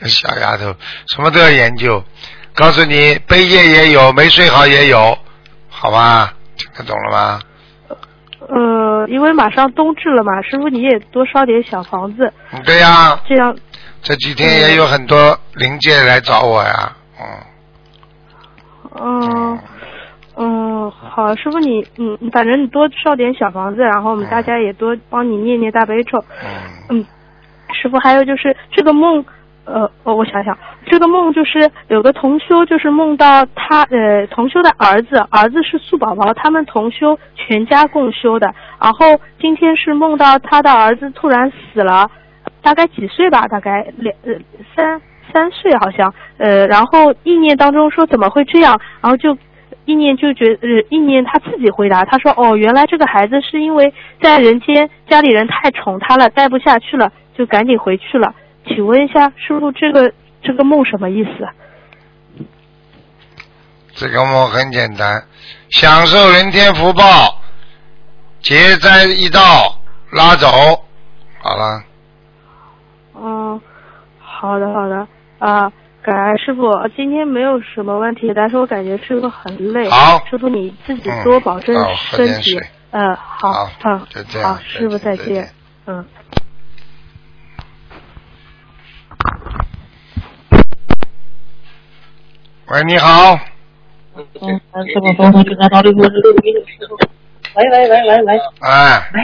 [0.08, 0.74] 小丫头，
[1.08, 2.02] 什么都要研究。
[2.54, 5.16] 告诉你，背夜也有，没睡好也有，
[5.68, 6.32] 好吧？
[6.56, 7.40] 听得懂了吗？
[8.48, 13.54] 呃，因为马上冬至了嘛，师傅你也多烧点小房子，嗯对呀、这样
[14.02, 17.26] 这几天也有很多灵界来找我呀，嗯。
[19.00, 19.58] 嗯，嗯，
[20.90, 26.18] 好，师傅你，嗯，反正你多烧点小房子，然后我们大家也多帮你念念大悲咒。
[26.90, 27.06] 嗯嗯，
[27.72, 29.24] 师傅，还有就是这个梦，
[29.64, 38.46] 呃，哦我想想，这个梦就是有个同修，就是梦到他，呃，同修的儿子，儿子是素宝宝，他们同修全家共修的，
[38.80, 42.08] 然后今天是梦到他的儿子突然死了，
[42.62, 44.32] 大概几岁吧，大概两呃
[44.74, 45.00] 三
[45.32, 49.36] 三岁好像，呃，然后意念当中说怎么会这样，然后就
[49.88, 58.34] 意念就觉呃意念他自己回答，他说哦，原来这个孩子是因为在人间家里人太宠他了，待不下去了，就赶紧回去了。
[58.66, 60.12] 请问一下师傅，这个
[60.42, 61.54] 这个梦什么意思啊？
[63.94, 65.24] 这个梦很简单，
[65.70, 67.40] 享受人天福报，
[68.42, 69.80] 劫灾一道
[70.12, 70.48] 拉走，
[71.38, 71.82] 好了。
[73.14, 73.58] 嗯，
[74.20, 75.08] 好的好的
[75.38, 75.72] 啊，
[76.08, 79.90] 感恩师傅，今天没有什么问题，但是我感觉师傅很累。
[79.90, 82.58] 好师傅你自己嗯多保重身体。
[82.92, 85.50] 嗯，好，好嗯，就这样好，师傅再见。
[85.86, 86.02] 嗯。
[92.68, 93.38] 喂，你好，
[94.16, 95.44] 嗯，师傅，我是
[95.82, 96.96] 六一师傅。
[97.54, 99.20] 喂喂喂喂喂哎，喂，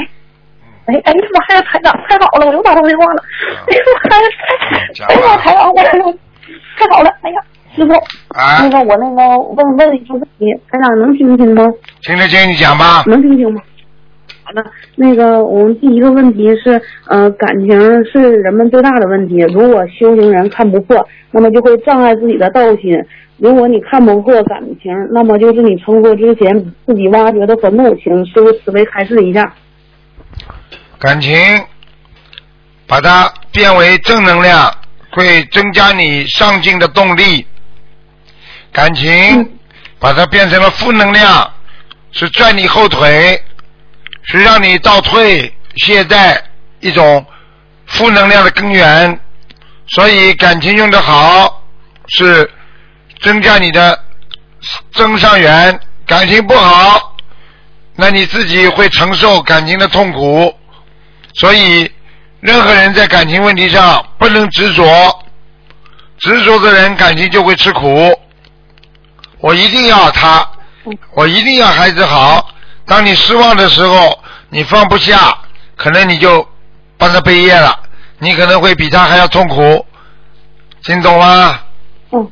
[0.85, 3.25] 哎哎呀妈呀，台长太好了，我又打通电话了。
[3.69, 4.27] 哎呀妈呀，
[4.93, 6.15] 讲哎呀妈，吧台长，我
[6.79, 7.41] 太好了，哎呀，
[7.75, 7.93] 师傅，
[8.39, 11.73] 啊那，个我那个问问一个问题，台长能听清吗？
[12.03, 13.03] 听得清你讲吧。
[13.07, 13.61] 能听清吗？
[14.45, 14.63] 好的，
[14.97, 17.71] 那个我们第一个问题是，呃，感情
[18.05, 19.39] 是人们最大的问题。
[19.55, 23.01] 如果修行人看不破，那么就会障碍自己的道心；
[23.39, 27.95] 如果你看不破感情，那么就是你成佛之前自己挖掘的坟墓。
[27.97, 29.55] 请师傅慈悲开示一下。
[30.99, 31.35] 感情，
[32.87, 34.71] 把它变为正能量，
[35.15, 37.47] 会增加你上进的动力。
[38.73, 39.59] 感情，
[40.01, 41.53] 把它变成了负能量，
[42.11, 43.41] 是拽你后腿，
[44.25, 46.37] 是让你倒退、懈怠
[46.81, 47.25] 一种
[47.87, 49.21] 负能量的根源。
[49.87, 51.63] 所以，感情用得好，
[52.09, 52.51] 是
[53.21, 53.97] 增加你的
[54.93, 55.73] 增上缘；
[56.07, 57.17] 感情不好，
[57.95, 60.53] 那你自己会承受感情的痛苦。
[61.35, 61.89] 所以，
[62.45, 64.85] 任何人在感情问题上不能执着，
[66.19, 68.13] 执着的人感情就会吃苦。
[69.41, 70.47] 我一定要他，
[71.15, 72.47] 我一定要孩子好。
[72.85, 74.19] 当你失望的时候，
[74.51, 75.35] 你放不下，
[75.75, 76.47] 可能你就
[76.99, 77.75] 帮他背业了，
[78.19, 79.83] 你可能会比他还要痛苦。
[80.83, 81.61] 听懂吗？
[82.11, 82.31] 哦，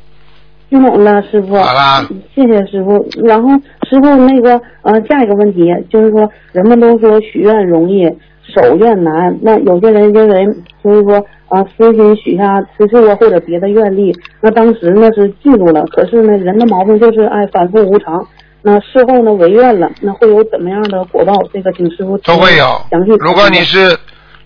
[0.69, 1.57] 听懂了，师傅。
[1.57, 3.03] 好啦谢谢师傅。
[3.25, 3.49] 然后
[3.89, 8.07] 师傅那个呃，下一个问题就是说，人们都说许愿容易，
[8.53, 9.37] 守愿难。
[9.41, 10.45] 那有些人因为
[10.83, 18.25] 就是说啊、私心许下吃素啊或者别的愿力，那当时那是记住了，可是呢人的毛病就是爱反复无常。
[18.63, 21.33] 那事后呢违愿了，那会有怎么样的果报？
[21.53, 23.11] 这个请师傅都会有详细。
[23.19, 23.95] 如果你是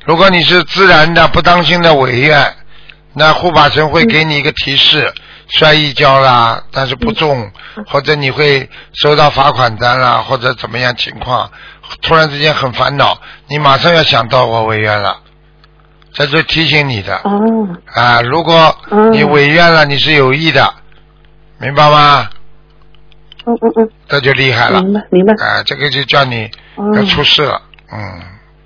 [0.06, 2.38] 如果你是自然的不当心的违愿，
[3.14, 5.10] 那护法神会给你一个提示，
[5.50, 7.50] 摔一跤啦，但是不重，
[7.88, 11.50] 或者你会收到罚款单啦，或者怎么样情况，
[12.02, 13.18] 突然之间很烦恼，
[13.48, 15.18] 你马上要想到我违约了，
[16.12, 18.22] 这是提醒你的哦，啊。
[18.22, 18.76] 如果
[19.12, 20.74] 你违约了，你是有意的，
[21.60, 22.30] 明白吗？
[23.46, 25.34] 嗯嗯嗯，这就厉害了明白明白。
[25.36, 27.62] 啊，这个就叫你哦要出事了，
[27.94, 28.00] 嗯，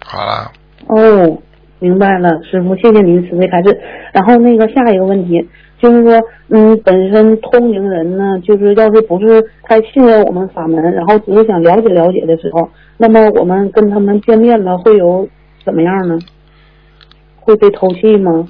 [0.03, 0.51] 好了。
[0.88, 1.38] 哦，
[1.78, 3.80] 明白了，师傅，谢谢您慈悲开示。
[4.11, 5.47] 然后那个下一个问题
[5.82, 15.28] 就是说，嗯，本身通灵人呢，就是要是不是太信任我们法门，然后只是想了解了解的时候，那么我们跟他们见面了，会有
[15.66, 16.20] 怎么样呢？
[17.38, 18.48] 会被偷气吗？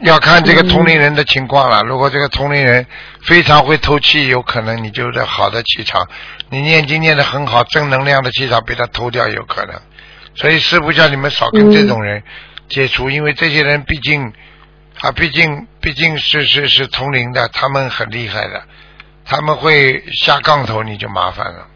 [0.00, 1.82] 要看这个通灵人的情况了。
[1.84, 2.84] 如果这个通灵人
[3.22, 6.06] 非常会偷气，有可能你就是好的气场，
[6.50, 9.74] 你念经念得很好，正能量的气场被他偷掉，有可能。
[10.34, 12.22] 所以师傅叫你们少跟这种人
[12.68, 14.30] 接触，因为这些人毕竟
[15.02, 18.62] 啊，毕竟毕竟是是是通灵的，他们很厉害的，
[19.24, 21.66] 他们会下杠头，你就麻烦了。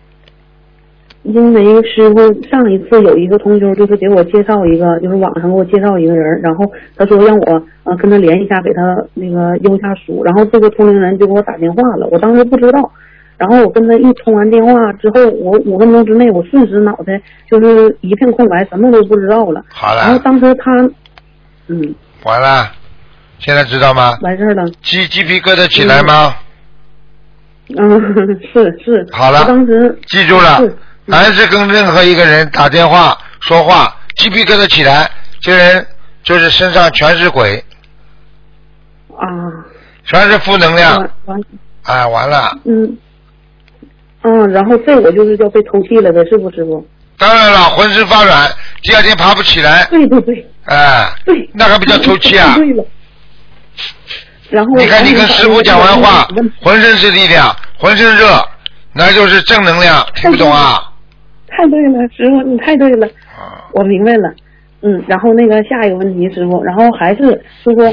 [1.23, 2.17] 因为师傅
[2.49, 6.65] 上一次有一个同修，就是给我介绍一个，就是网上给我介绍一个人，然后
[6.97, 8.81] 他说让我呃跟他联系一下，给他
[9.13, 12.91] 那个邮一下书，然后这个通灵人就给我打电话了，我当时不知道，
[13.37, 19.63] 然后我跟他一通完电话之后，我五分钟之内我瞬时脑袋就是一片空白，什么都不知道了。
[19.69, 20.73] 好了然后，当时他，
[21.69, 21.95] 嗯，
[22.25, 22.73] 完了，
[23.41, 24.17] 现在知道吗？
[24.23, 26.35] 完事儿了，鸡鸡皮疙瘩起来吗？
[27.77, 28.01] 嗯，
[28.53, 30.77] 是是，好了当时记住了是，
[31.07, 35.09] 凡是跟任何一个人打电话说话，鸡皮疙瘩起来，
[35.41, 35.87] 这人
[36.25, 37.65] 就是身上全是鬼，
[39.17, 39.25] 啊，
[40.05, 41.41] 全是负能量完，完
[41.85, 42.51] 哎，完了。
[42.65, 42.99] 嗯，
[44.23, 46.85] 嗯，然后这我就是叫被偷气了呗，是不是不？
[47.17, 48.51] 当然了，浑身发软，
[48.83, 52.55] 第二天爬不起来，对对对哎，对，那还不叫偷气啊？
[52.59, 52.85] 对了。
[54.51, 56.27] 然后你看你跟师傅讲完话，
[56.61, 58.27] 浑身是力量，浑身热，
[58.93, 60.93] 那就是正能量，听不懂啊？
[61.49, 63.07] 太对了，师傅你太对了，
[63.39, 64.33] 啊，我明白了。
[64.83, 67.93] 嗯，然后那个下一个问题，师傅，然后还是就说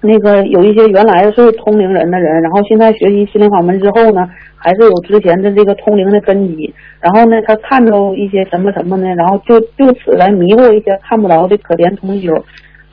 [0.00, 12.32] 那个有一些原来是通灵人的人，然后现在学习心灵法门之后呢，还是有之前的这个通灵的根基，然后呢，他看到一些什么什么呢，然后就就此来迷惑一些看不着的可怜同修。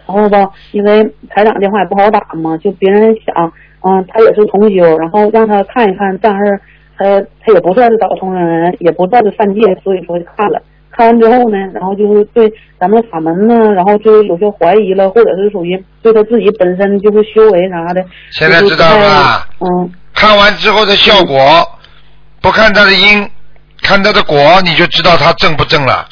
[0.08, 3.52] 然后吧，因为台长电话也不好打嘛，就别人想，
[3.82, 6.60] 嗯，他也是同修，然后让他看一看，但是
[6.98, 7.06] 他
[7.44, 10.62] 他也不算是找通灵人，也不算是犯戒，所以说就看了。
[10.92, 12.50] 看完之后呢，然后就是对
[12.80, 18.02] 咱们法门呢，然后就有些怀疑了，或者是属于对他自己本身就是修为啥的，
[18.32, 19.48] 现在知道了吧？
[19.60, 21.38] 嗯，看完之后的效果，
[22.42, 23.30] 不看他的因，
[23.82, 26.08] 看他的果，你就知道他正不正了。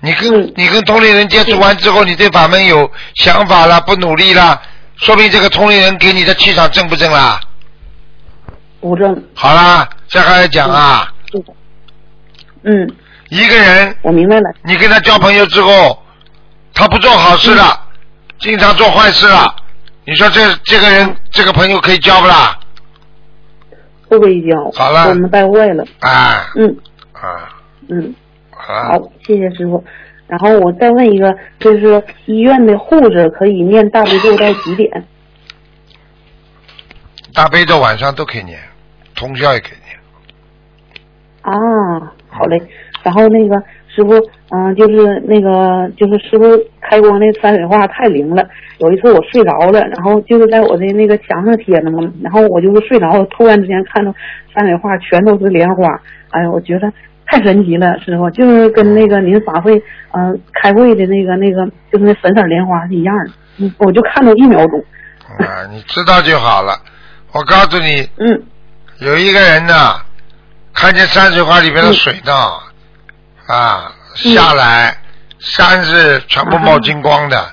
[0.00, 4.60] 你跟嗯你跟同龄人接触完之后，你对法门有想法了，不努力了，
[4.96, 7.40] 说明这个同龄人给你的气场正不正啦？
[8.80, 11.12] 不正，好啦，这还要讲啊？
[12.62, 12.88] 嗯，
[13.28, 16.00] 一个人，我明白了，你跟他交朋友之后，
[16.72, 17.80] 他不做好事了，
[18.38, 19.52] 经常做坏事了，
[20.04, 22.56] 你说这这个人这个朋友可以交不啦？
[24.08, 26.50] 不可以交，好了我们带坏了，啊。
[26.54, 26.76] 嗯。
[27.12, 27.50] 啊。
[27.88, 28.14] 嗯。
[28.72, 28.88] 啊！
[28.88, 29.82] 好，谢谢师傅。
[30.26, 35.04] 然后我再问一个，就是医院的护士可以念大悲咒到几点？
[37.34, 38.58] 大悲咒晚上都可以念，
[39.14, 39.96] 通宵也可以念。
[41.40, 42.60] 啊，好嘞。
[43.02, 43.56] 然后那个
[43.86, 44.12] 师傅，
[44.50, 46.44] 嗯、就是那个就是师傅
[46.80, 48.46] 开光那山水画太灵了。
[48.78, 54.12] 有一次我睡着了，然后就是在我的那个墙上贴的嘛，然后我就是睡着了，突然之间看到
[54.52, 55.88] 山水画全都是莲花，
[56.30, 56.92] 哎呀，我觉得
[57.30, 63.74] 太神奇了，师傅，就是跟那个您法会嗯、 开会的那个那个就是那粉色莲花是一样的，嗯。
[63.78, 64.84] 我就看到一秒钟，
[65.38, 66.80] 啊，你知道就好了。
[67.32, 68.42] 我告诉你，嗯。
[68.98, 70.00] 有一个人呢，
[70.74, 72.32] 看见山水画里边的水呢，
[73.46, 74.96] 啊，下来，
[75.38, 77.52] 山是全部冒金光的，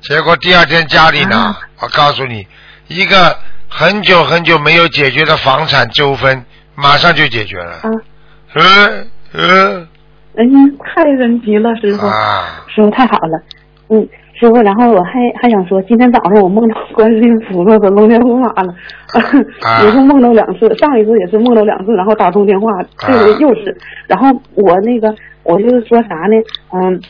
[0.00, 1.60] 结果第二天家里呢，啊。
[1.80, 2.46] 我告诉你，
[2.88, 6.44] 一个很久很久没有解决的房产纠纷，
[6.74, 7.72] 马上就解决了。
[7.76, 7.90] 啊，
[8.54, 8.62] 呃
[9.32, 9.88] 呃。
[10.36, 10.50] 哎呀，
[10.84, 12.06] 太神奇了，师傅。
[12.06, 13.42] 啊，师傅太好了，
[13.88, 18.74] 嗯，师傅，然后我还还想说，今天早上我梦到观世音菩萨和龙天护法了，
[19.62, 19.82] 啊。
[19.84, 23.76] 也是梦到两次，上一次也是梦到两次，然后打通电话，这回又是，
[24.06, 26.36] 然后我那个我就是说啥呢，
[26.72, 27.00] 嗯。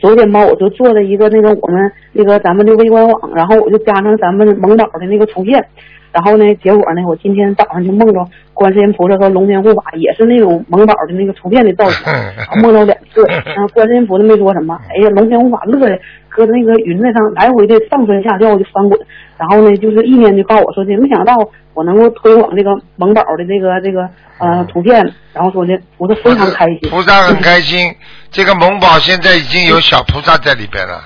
[0.00, 5.64] 昨天吧，我就做了一个那个我们那个咱们的微观网，然后我就加上咱们蒙岛的那个图片，
[6.12, 12.06] 然后呢，结果呢，我今天早上就梦着观世音菩萨和龙天护法，也是那种萌宝的那个图片的造型，
[12.62, 15.98] 梦到两次，然后观世音菩萨没说什么，哎呀，龙天护法乐的
[16.28, 19.00] 搁那个云彩上来回的上蹿下跳就翻滚，
[19.38, 21.34] 然后呢，就是意念就告诉我说的，没想到
[21.74, 24.08] 我能够推广这个萌宝的这个这个
[24.38, 25.02] 呃图片，
[25.32, 27.94] 然后说的菩萨非常开心，菩萨很开心。
[28.30, 31.00] 这个萌宝现在已经有小菩萨在里边了，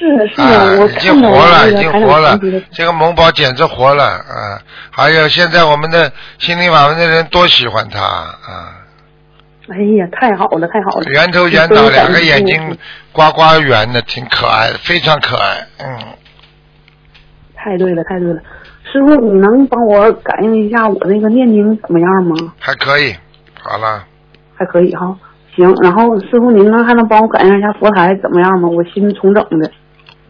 [0.00, 0.28] 嗯。
[0.28, 2.38] 是是，啊，我已经活了，已经活了
[2.70, 4.58] 这个萌宝简直活了啊！
[4.90, 8.78] 还有现在我们的心灵法门的人多喜欢他啊！
[9.68, 12.76] 哎呀，太好了，太好了，圆头圆脑，两个眼睛
[13.12, 15.66] 呱呱圆的，挺可爱的，非常可爱。
[15.78, 15.98] 嗯，
[17.54, 18.40] 太对了，太对了。
[18.90, 22.52] 师傅，你能帮我感应一下我那个念经怎么样吗？
[22.58, 23.14] 还可以。
[23.62, 24.04] 好了，
[24.54, 25.16] 还可以哈。
[25.54, 28.68] 行，然后师傅您能还能帮我感应一下佛台怎么样吗？
[28.68, 29.70] 我新重整的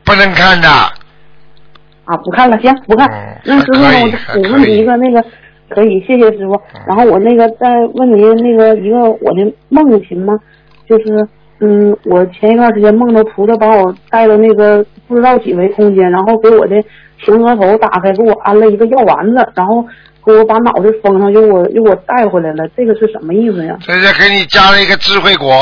[0.05, 0.69] 不能看的。
[2.05, 3.09] 啊，不看了，行，不看。
[3.09, 3.89] 嗯那师傅呢，
[4.35, 5.25] 我我问你一个那个，
[5.71, 6.55] 可以，谢谢师傅。
[6.75, 10.39] 嗯然后我那个再问您那个一个我的梦行吗？
[10.89, 11.29] 就是
[11.61, 16.83] 嗯，我前一段时间梦到菩萨把我带到那个不知道几维空间，然后给我的
[17.25, 19.87] 前额头打开，给我安了一个药丸子，然后
[20.27, 23.77] 给我把脑袋封上，又给我又给我带回来了，这个是什么意思呀？
[23.81, 25.53] 这是给你加了一个智慧果。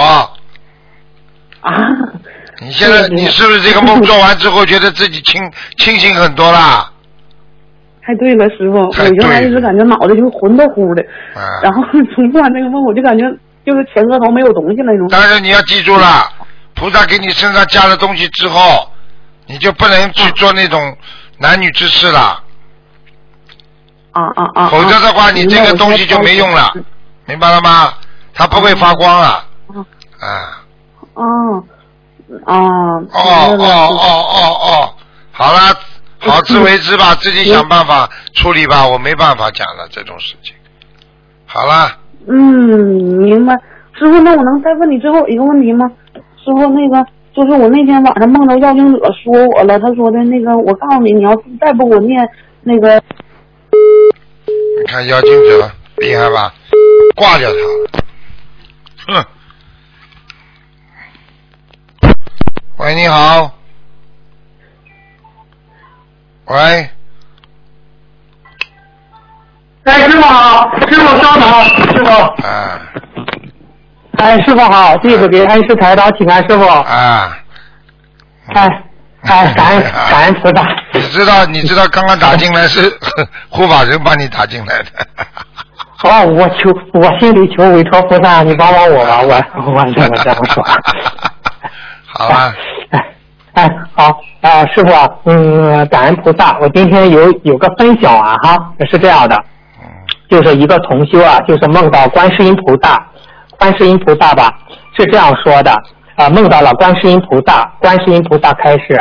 [1.60, 1.86] 啊，
[2.60, 5.40] 你现在你是不是这个梦做完之后，觉得自己清
[5.78, 6.90] 清醒很多啦？
[8.02, 11.02] 太对了，师傅，我原来对了一直感觉脑袋就浑的乎的，
[11.34, 11.60] 啊。
[11.62, 11.82] 然后
[12.14, 13.24] 从做完这个梦，我就感觉
[13.64, 15.06] 就是前额头没有东西那种。
[15.10, 16.28] 但是你要记住了，
[16.74, 18.90] 菩萨给你身上加了东西之后，
[19.46, 20.96] 你就不能去做那种
[21.38, 22.42] 男女之事了，
[24.12, 24.68] 啊啊啊！
[24.68, 26.70] 否则的话，你这个东西就没用了，
[27.26, 27.94] 明白了吗？
[28.34, 29.44] 它不会发光了。
[30.20, 30.64] 啊
[31.14, 31.62] 啊，
[32.46, 32.56] 哦，啊，
[33.12, 34.94] 哦哦哦哦哦，
[35.32, 35.58] 好了，
[36.18, 40.54] 好自为之吧，自己想办法处理吧，我没办法讲了这种事情。
[41.46, 42.36] 好了，嗯，
[43.22, 43.54] 明白。
[43.98, 45.90] 师傅，那我能再问你最后一个问题吗？
[46.14, 47.04] 师傅，那个
[47.34, 52.28] 就是我那天晚上梦到妖精者说我了，他说的那个，我告诉你，你要再不给我念
[52.62, 53.02] 那个，
[54.80, 56.54] 你看妖精者厉害吧？
[57.16, 59.24] 挂掉他了，哼。
[62.80, 63.50] 喂，你好。
[66.46, 66.90] 喂，
[69.84, 71.64] 哎，师傅好，师傅稍等，
[71.94, 72.10] 师傅，
[72.42, 72.80] 啊。
[74.16, 77.36] 哎，师傅好，弟子给恩师台长请安，师傅，啊，
[78.54, 78.82] 哎，
[79.24, 82.90] 哎， 感恩感恩菩萨，你知道你知道刚刚打进来是
[83.50, 84.86] 护法神帮你打进来的，
[86.08, 89.34] 哦，我求我心里求委托菩萨，你帮帮我吧，我
[89.70, 90.66] 我这么这么说，
[92.12, 92.54] 好了，
[92.90, 93.06] 哎
[93.54, 98.56] 哎，好啊、师傅啊，嗯，感恩菩萨，我今天有有个分享啊哈，
[98.90, 99.36] 是这样的，
[99.80, 99.86] 嗯
[100.28, 103.04] 就是一个同修啊，就是梦到观世音菩萨，
[103.58, 104.52] 观世音菩萨吧
[104.96, 105.72] 是这样说的
[106.16, 108.94] 啊、梦到了观世音菩萨，观世音菩萨开始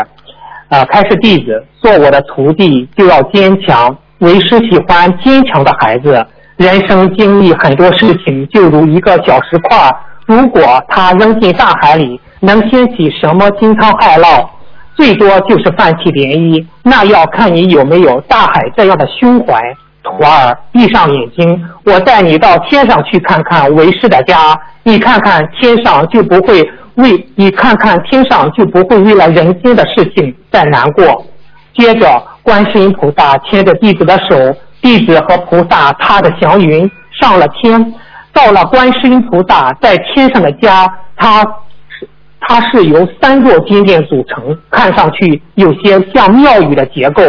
[0.70, 6.26] 啊、开始弟子，做我的徒弟就要坚强，为师喜欢坚强的孩子。
[6.58, 9.96] 人生经历很多事情，就如一个小石块儿，
[10.30, 14.48] 如果他扔进大海里，能掀起什么惊涛骇浪？
[14.96, 19.60] 最多就是泛起涟漪，那要看你有没有大海这样的胸怀。
[20.04, 26.62] 徒儿，闭上眼睛，我带你到天上去看看为师的家，你看看天上就不会
[26.94, 31.26] 为你看看天上就不会为了人间的事情再难过。
[31.74, 37.94] 接着，观世音菩萨牵着弟子的手，弟子和菩萨踏着祥云上了天，
[38.32, 42.08] 到了观世音菩萨在天上的家，他是
[42.40, 47.22] 它是由三座金殿组成，看上去有些像庙宇的结构，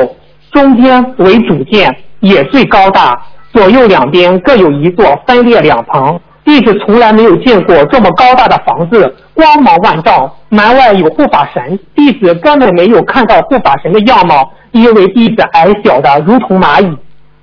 [0.52, 3.20] 中间为主殿，也最高大，
[3.52, 6.20] 左右两边各有一座，分列两旁。
[6.44, 16.96] 弟子从来没有见过这么高大的房子，光芒万丈，门外有护法神，弟子根本没有看到护法神的样貌，因为弟子矮小的如同蚂蚁。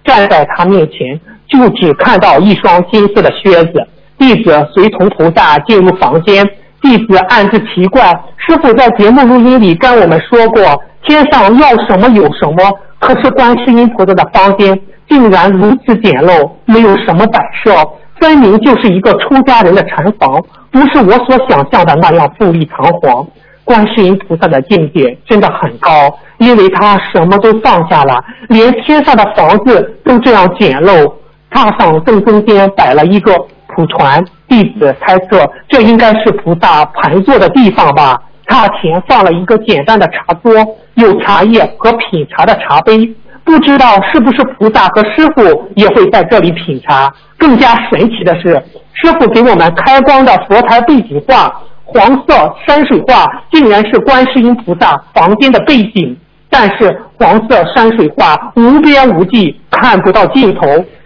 [0.03, 3.88] 站在他面前，就只看到一双金色的靴子。
[4.18, 6.43] 弟子随同菩萨进入房间，
[6.82, 8.02] 弟子暗自奇怪，
[8.38, 10.64] 师傅在节目录音里跟我们说过，
[11.04, 17.72] 天上要什么有什么，可是观世音菩萨的房间竟然如此简陋，没有什么摆设，
[18.20, 23.26] 分明就是一个出家人的禅房，不是我所想象的那样富丽堂皇。
[23.64, 25.91] 观世音菩萨的境界真的很高，
[26.38, 31.14] 因为他什么都放下了，连天上的房子都这样简陋。
[31.52, 33.34] 榻上正中间摆了一个
[33.68, 38.18] 蒲船，弟子猜测这应该是菩萨盘坐的地方吧。
[38.48, 40.54] 榻前放了一个简单的茶桌，
[40.95, 43.14] 有茶叶和品茶的茶杯。
[43.43, 47.14] 不知道是不是菩萨和师傅也会在这里品茶。
[47.38, 48.62] 更加神奇的是，
[48.93, 56.18] 师傅给我们开光的佛台背景画，黄色山水画竟然是观世音菩萨房间的背景。
[56.50, 60.62] 但是黄色山水画无边无际，看不到尽头，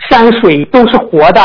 [0.10, 1.42] 山水都是活的，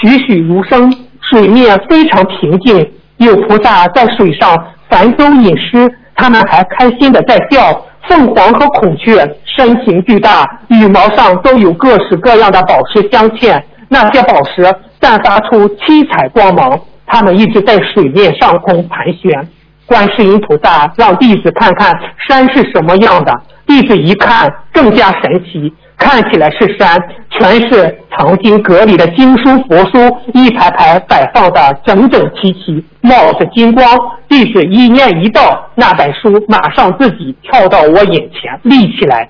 [0.00, 2.90] 栩栩如生，水面非常平静。
[3.18, 4.56] 有菩萨在水上
[4.88, 7.84] 泛舟隐诗，他们还开心的在笑。
[8.08, 14.64] 凤凰和孔雀身形巨大，羽毛上都有各式各样的宝石镶嵌，那些宝石
[15.00, 19.46] 散发出七彩光芒，它们一直在水面上空盘旋。
[19.90, 21.92] 观世音菩萨让弟子看看
[22.28, 23.34] 山是什么样的，
[23.66, 26.96] 弟子一看更加神奇，看起来是山，
[27.28, 33.84] 全是藏经阁里的经书佛书，一排排摆放的整整齐齐，冒着金光。
[34.28, 39.28] 弟子一念一道，那本书马上自己跳到我眼前立起来。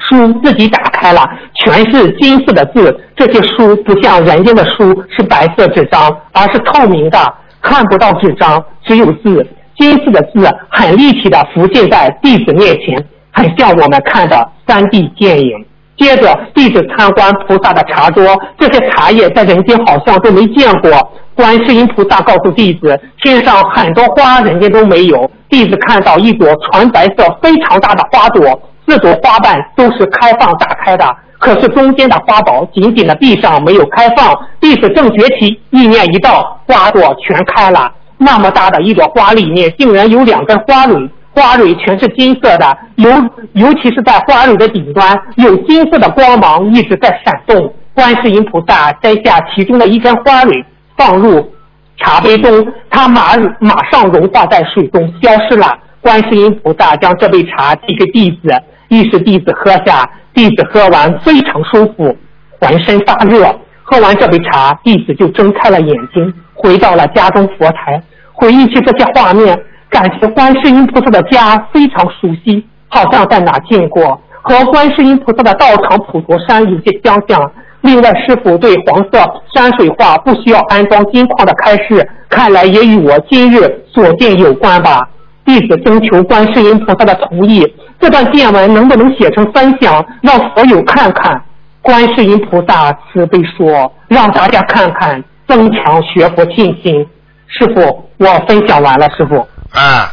[0.00, 1.26] 书自己打开了，
[1.64, 2.94] 全是金色的字。
[3.16, 7.18] 这些书不像人间的书是白色纸张，而是透明的，
[7.62, 9.46] 看不到纸张，只有字。
[9.78, 13.02] 金色的字很立体的浮现在弟子面前，
[13.32, 15.64] 很像我们看的三 D 电影。
[15.96, 18.24] 接着，弟子参观菩萨的茶桌，
[18.58, 20.90] 这些茶叶在人间好像都没见过。
[21.34, 25.28] 观世音菩萨告诉弟子，天上很多花，人间都没有。
[25.48, 31.04] 弟子看到一朵纯白色、非常大的花朵，四朵花瓣都是开放打开的，
[31.38, 34.36] 可是中间的花苞紧紧的闭上，没有开放。
[34.60, 37.92] 弟子正觉起，意念一到，花朵全开了。
[38.18, 41.08] 那么大的一朵花里面，竟然有两根花蕊。
[41.34, 43.08] 花蕊全是金色的，尤
[43.52, 47.72] 尤其是在花蕊的顶端，有金色的光芒一直在闪动。
[47.94, 50.64] 观世音菩萨摘下其中的一根花蕊，
[50.96, 51.52] 放入
[51.96, 55.78] 茶杯中，它马马上融化在水中消失了。
[56.00, 58.48] 观世音菩萨将这杯茶递给弟子，
[58.88, 62.16] 于是弟子喝下，弟子喝完非常舒服，
[62.60, 63.54] 浑身发热。
[63.82, 68.02] 喝完这杯茶，弟子就睁开了眼睛，回到了家中佛台，
[68.38, 69.58] 回忆起这些画面。
[69.90, 77.50] 感觉观世音菩萨的家非常熟悉，好像在哪见过，和观世音菩萨的道场普陀山有些相像。
[77.80, 79.18] 另外，师傅对黄色
[79.54, 85.08] 山水画不需要安装金矿的开示，看来也与我今日所见有关吧。
[85.44, 87.64] 弟子征求观世音菩萨的同意，
[87.98, 91.40] 这段见闻能不能写成分享，让佛友看看？
[91.80, 97.06] 观世音菩萨慈悲说，让大家看看，增强学佛信心。
[97.46, 99.48] 师傅，我分享完了，师傅。
[99.70, 100.12] 啊，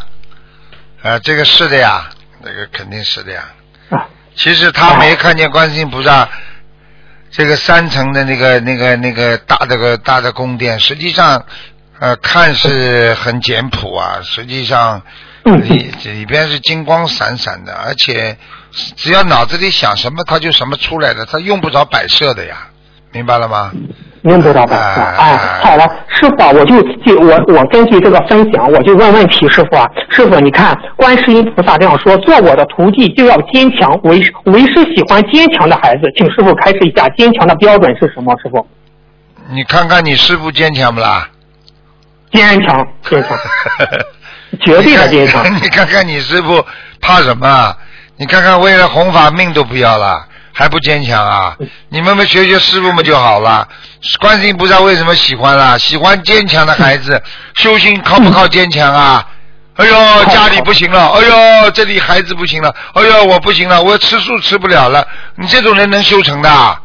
[1.01, 2.09] 啊，这个是的呀，
[2.43, 3.43] 这个肯定是的呀。
[3.89, 6.29] 啊，其实他没看见观世音菩萨
[7.31, 11.43] 这个三层的那个、那个、那个大的个大的宫殿，实际上
[11.99, 15.01] 呃看是很简朴啊，实际上
[15.43, 18.37] 里里边是金光闪闪的，而且
[18.95, 22.67] 只要脑子里想什么，它就什么出来的，它用不着摆设的呀，
[23.11, 23.71] 明白了吗？
[24.25, 25.01] 用不着摆设。
[25.01, 38.35] 哎，好了，师傅啊，我就就我我根据这个分享，我就问问题，师傅啊，师傅你看，观世音菩萨这样说，做我的徒弟就要坚强，为为师喜欢坚强的孩子，请师傅开示一下坚强的标准是什么？
[38.43, 38.65] 师傅，
[39.51, 41.29] 你看看你师傅坚强不啦？
[42.31, 43.37] 坚强，坚强，
[44.65, 45.43] 绝对的坚强。
[45.61, 46.63] 你看看你师傅
[46.99, 47.73] 怕什么？
[48.17, 50.25] 你看看为了弘法命都不要了。
[50.57, 51.53] 还不坚强啊！
[51.89, 53.67] 你们们学学师傅们就好了。
[54.21, 55.77] 观世音菩萨为什么喜欢啦？
[55.77, 57.21] 喜欢坚强的孩子。
[57.55, 59.27] 修心靠不靠坚强啊？
[59.75, 61.09] 哎呦，家里不行了。
[61.09, 61.19] 哎
[61.63, 62.73] 呦，这里孩子不行了。
[62.93, 65.05] 哎呦，我不行了，我吃素吃不了了。
[65.35, 66.77] 你这种人能修成的？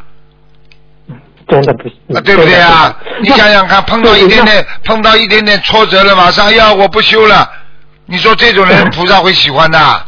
[1.49, 1.93] 真的不行。
[2.13, 2.93] 啊，对不对啊？
[3.23, 7.49] 你想想看，碰到一点点碰到一点点挫折了，马上哎呀，我不修了。
[8.07, 10.07] 你说这种人菩萨会喜欢的？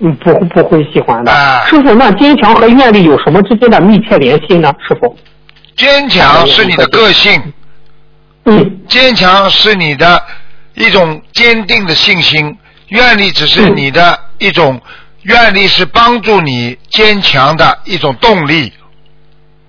[0.00, 1.32] 嗯，不不会喜欢的。
[1.66, 4.72] 师傅，那坚强和愿力有什么之间的密切联系呢？
[4.86, 5.16] 师傅，
[5.76, 7.52] 坚强是你的个性，
[8.44, 10.22] 嗯，坚强是你的
[10.74, 12.56] 一种坚定的信心，
[12.88, 14.80] 愿力只是你的一种，
[15.22, 18.72] 愿力是帮助你坚强的一种动力。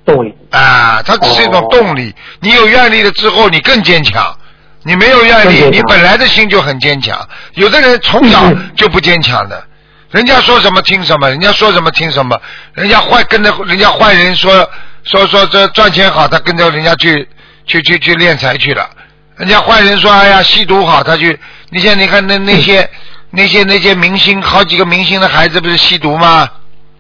[0.06, 2.14] 动力啊，它只是一种动力。
[2.40, 4.36] 你有愿力了之后，你更坚强。
[4.84, 7.20] 你没有愿力，你本来的心就很坚强。
[7.56, 8.44] 有的人从小
[8.76, 9.64] 就不坚强的。
[10.12, 12.40] 人家说什么听什么，人家说什么听什么，
[12.74, 14.68] 人家坏跟着人家坏人说
[15.04, 17.28] 说说这赚钱好，他跟着人家去
[17.66, 18.90] 去去去敛财去了。
[19.38, 21.40] 人家坏人说哎呀吸毒好，他去。
[21.70, 22.90] 你像你看那那些
[23.30, 26.50] 那些那些明星，好几个明星的孩子不是吸毒吗？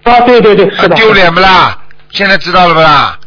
[0.04, 0.96] 啊，对对对，是的。
[0.96, 1.78] 丢脸不啦？
[2.12, 3.18] 现在知道了不啦？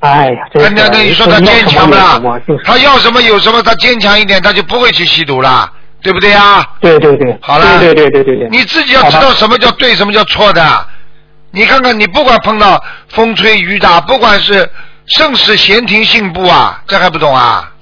[0.00, 2.20] 哎呀，人家那你说他坚强不啦？
[2.64, 5.68] 他要什么有什么，他坚强一点，他就不会去吸毒了。
[6.02, 6.64] 对不对呀？
[6.80, 10.86] 对对对，好了，对对对对对，你自己要知道什么叫对，什么叫错的。
[11.50, 14.68] 你看看，你不管碰到风吹雨打，不管是
[15.06, 17.72] 盛世闲庭信步啊，这还不懂啊？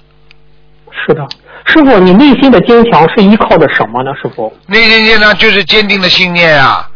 [1.06, 1.26] 是的，
[1.66, 4.10] 师傅，你内心的坚强是依靠的什么呢？
[4.22, 6.88] 师傅，内心坚强就是坚定的信念啊，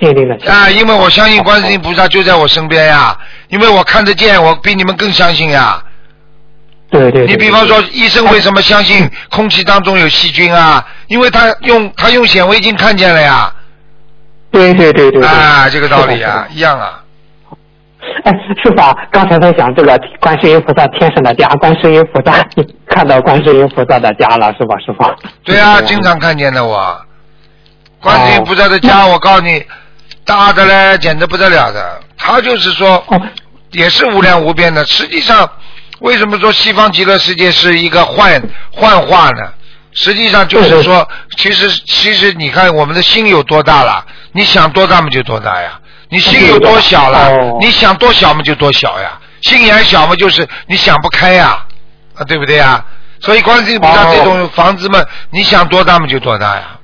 [0.00, 3.16] 坚定的啊，因为我相信观世音菩萨就在我身边呀，
[3.48, 5.82] 因为我看得见，我比你们更相信呀。
[6.92, 10.86] 对对，你比方说，医生为什么相信空气当中有细菌啊？
[11.06, 13.50] 因为他用他用显微镜看见了呀。
[14.50, 15.24] 对对对对。
[15.24, 17.02] 啊，这个道理啊，一样啊。
[18.24, 18.32] 哎，
[18.62, 22.46] 师傅，刚才在讲这个观世音菩萨天上的家，观世音菩萨
[22.86, 25.10] 看到观世音菩萨的家了，是吧，师傅？
[25.44, 27.00] 对啊，经常看见的我。
[28.02, 29.64] 观世音菩萨的家，我告诉你，
[30.26, 32.00] 大的嘞，简直不得了的。
[32.18, 33.02] 他就是说，
[33.70, 35.50] 也是无量无边的，实际上。
[36.02, 39.52] 为什么说西方极乐世界是一个幻幻化呢？
[39.94, 45.78] 实际上就是说，其实其实你看我们的心有多大了，你想多大嘛就多大呀。
[46.08, 47.30] 你心有多小了，
[47.60, 49.18] 你想多小嘛就多小呀。
[49.42, 51.64] 心眼小嘛就是你想不开呀，
[52.14, 52.84] 啊对不对呀？
[53.20, 56.78] 所以观世音菩萨哦这种房子嘛，你想多大嘛就多大呀。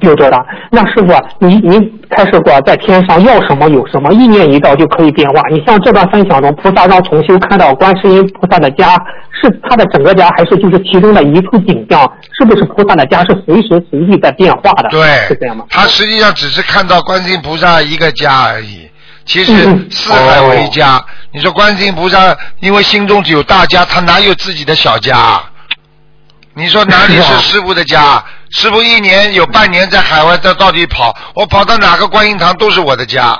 [0.00, 0.44] 有多大？
[0.70, 1.78] 那师傅，你你
[2.10, 5.42] 开示过，在天上要什么有什么，意念一到就可以变化。
[5.50, 8.94] 你像这段分享中，菩萨让重修看到观世音菩萨的家，
[9.30, 12.10] 是他的整个家，还是就是其中的一处景象？
[12.38, 14.88] 是不是菩萨的家是随时随地在变化的？
[14.90, 15.64] 对，是这样吗？
[15.70, 18.88] 他实际上只是看到观世音菩萨一个家而已。
[19.24, 21.00] 其实嗯四海为家，
[21.32, 25.44] 你说观世音菩萨因为心中只有大家，他哪有自己的小家啊？
[26.54, 28.22] 你说哪里是师傅的家？
[28.52, 33.38] 师傅一年有半年在海外在到底跑，我跑到哪个观音堂都是我的家。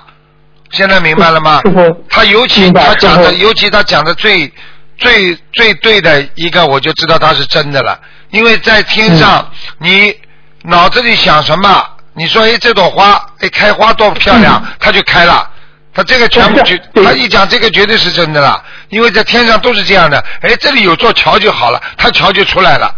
[0.71, 1.61] 现在明白了吗
[2.09, 4.51] 他尤其他讲的，尤其他讲的最
[4.97, 8.01] 最最对的一个，我就知道他是真的了。
[8.31, 9.51] 因为在天上，
[9.81, 10.17] 嗯你
[10.63, 15.51] 脑子里想什么，你说哎这朵花哎开花多漂亮，它就开了。
[15.95, 20.19] 他这个全部绝，他一讲这个绝对是真的了，因为在天上都是这样的。
[20.41, 22.91] 哎，这里有座桥就好了，他桥就出来了，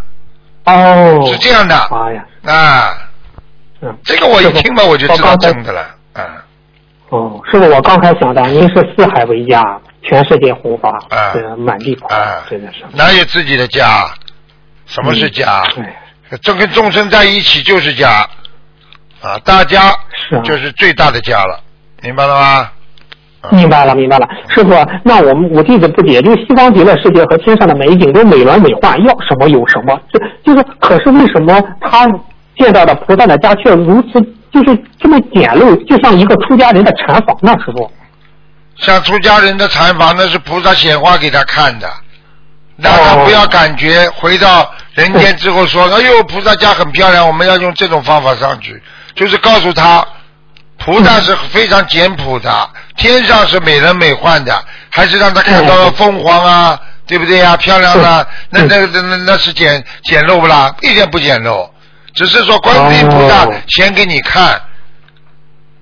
[0.64, 1.88] 哦，是这样的。
[1.90, 2.98] 妈呀，啊。
[3.80, 5.82] 嗯，这个我一听吧，我就知道真的了，
[6.14, 6.44] 啊。
[7.10, 9.62] 哦，师傅，我刚才想到，您是四海为家，
[10.02, 11.34] 全世界护法，啊。
[11.58, 12.42] 满地跑，啊。
[12.48, 12.84] 真的是。
[12.92, 14.08] 哪有自己的家？
[14.86, 15.62] 什么是家？
[15.74, 15.84] 对，
[16.42, 18.28] 这跟众生在一起就是家。
[19.22, 19.94] 啊，大家
[20.44, 21.60] 就是最大的家了，
[22.02, 22.70] 明白了吗？
[23.50, 24.70] 明白了，明白了，师傅，
[25.02, 32.06] 那我们我弟子不解，就是西方极乐世界和天上的美景都美轮美奂，要什么有什么，这就是，可是为什么他
[32.56, 34.20] 见到的菩萨的家却如此，
[34.50, 37.52] 就是这么简陋，就像一个出家人的禅房呢？
[37.64, 37.90] 师傅，
[38.76, 41.86] 像出家人的禅房，那是菩萨显化给他看的，
[42.76, 48.80] 让他哦不要感觉回到人间之后说， 哎呦，菩萨家很漂亮，我们要用这种方法上去，
[49.14, 50.04] 就是告诉他，
[50.84, 60.74] 菩萨是非常简朴的，天上是美轮美奂的，还是让他看到了凤凰啊，对不对呀、漂亮的，那那那那那是简简陋不啦？
[60.82, 61.68] 一点不简陋，
[62.14, 64.60] 只是说观世音菩萨哦显给你看。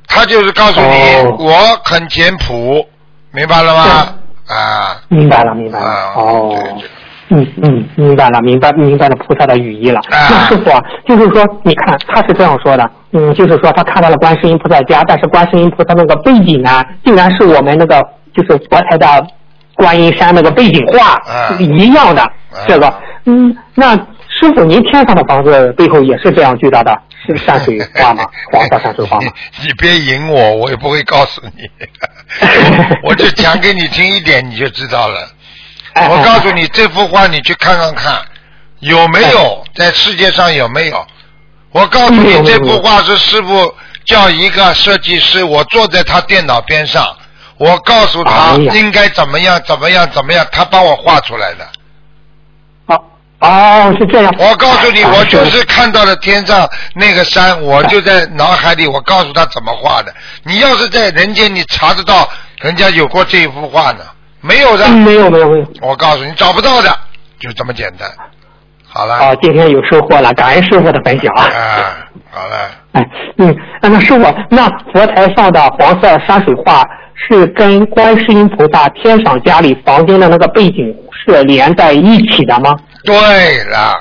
[0.07, 2.86] 他就是告诉你，哦我很简朴，
[3.30, 4.14] 明白了吗？
[4.46, 6.90] 啊，明白了，明白了，啊哦对对。
[7.35, 9.99] 嗯嗯，明白了，明白明白了菩萨的语义了。
[10.11, 18.03] 啊那师傅啊，就是说，你看他是这样说的，嗯，就是说他看到了观世音菩萨家，但是观世音菩萨那个背景呢，竟然是我们那个
[18.35, 19.26] 就是佛台的
[19.74, 22.22] 观音山那个背景画、啊一样的。
[22.68, 22.93] 这个，
[23.24, 26.95] 嗯，那师傅您天上的房子背后也是这样巨大的
[27.26, 28.24] 是山水画吗？
[28.53, 29.30] 黄色山水画吗？
[29.62, 31.66] 你你别引我，我也不会告诉你，
[33.05, 35.14] 我就讲给你听一点，你就知道了。
[35.95, 38.22] 哎我告诉你，这幅画你去看看看，
[38.80, 41.07] 有没有在世界上有没有？
[41.70, 43.74] 我告诉你，这幅画是师傅
[44.05, 47.07] 叫一个设计师，我坐在他电脑边上，
[47.59, 51.68] 我告诉他应该怎么样怎么样怎么样，他帮我画出来的。
[52.86, 53.05] 哦
[53.40, 54.34] 哦，是这样。
[54.38, 60.14] 我告诉你，啊我就是看到了天上那个山，我就在脑海里，我告诉他怎么画的。
[60.43, 62.28] 你要是在人间，你查得到
[62.61, 64.05] 人家有过这一幅画呢？
[64.43, 65.66] 没有的，嗯没有没有没有。
[65.80, 66.95] 我告诉你，找不到的，
[67.38, 68.09] 就这么简单。
[68.86, 71.34] 好了，好，今天有收获了，感恩师傅的分享。
[71.34, 82.76] 啊，好了，哎，嗯，那那师傅，那佛台上的黄色山水画是跟观世音菩萨天上家里房间的那个背景是连在一起的吗？
[83.05, 83.99] 对了，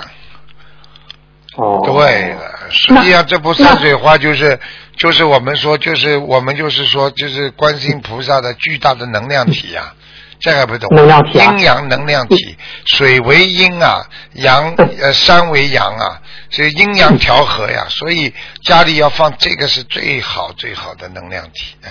[1.55, 4.59] 哦，对了，实际上这幅山水画就是
[4.97, 9.93] 就是我们说就是我们就是说就是观世音菩萨的巨大的能量体呀、
[10.41, 10.89] 这还不懂？
[10.95, 14.01] 能量体啊阴阳能量体，水为阴啊，
[14.33, 16.19] 阳呃山为阳啊，
[16.49, 18.33] 所以阴阳调和呀，所以
[18.63, 21.89] 家里要放这个是最好最好的能量体，嗯。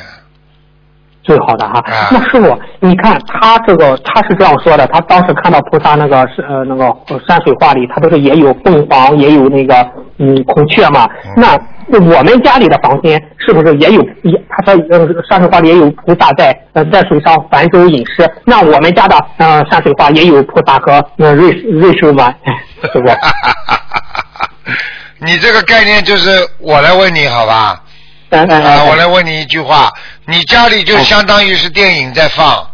[1.23, 1.79] 最好的哈。
[1.81, 9.75] 啊那师傅，你看他这个他是这样说的，他当时看到菩萨那个是呃那个呃山水画里，他不是也有凤凰，也有那个
[10.19, 11.07] 嗯孔雀嘛？
[11.27, 11.55] 嗯那
[11.99, 14.03] 我们家里的房间是不是也有？
[14.23, 18.29] 也他说呃山水画里也有菩萨在呃在水上泛舟饮食。
[18.45, 22.33] 那我们家的呃山水画也有菩萨和呃瑞瑞兽吗？
[22.93, 23.09] 是不？
[25.25, 27.83] 你这个概念就是我来问你好吧？
[28.31, 29.91] 啊，我嗯来问你一句话，
[30.27, 32.67] 你家里就相当于是电影在放，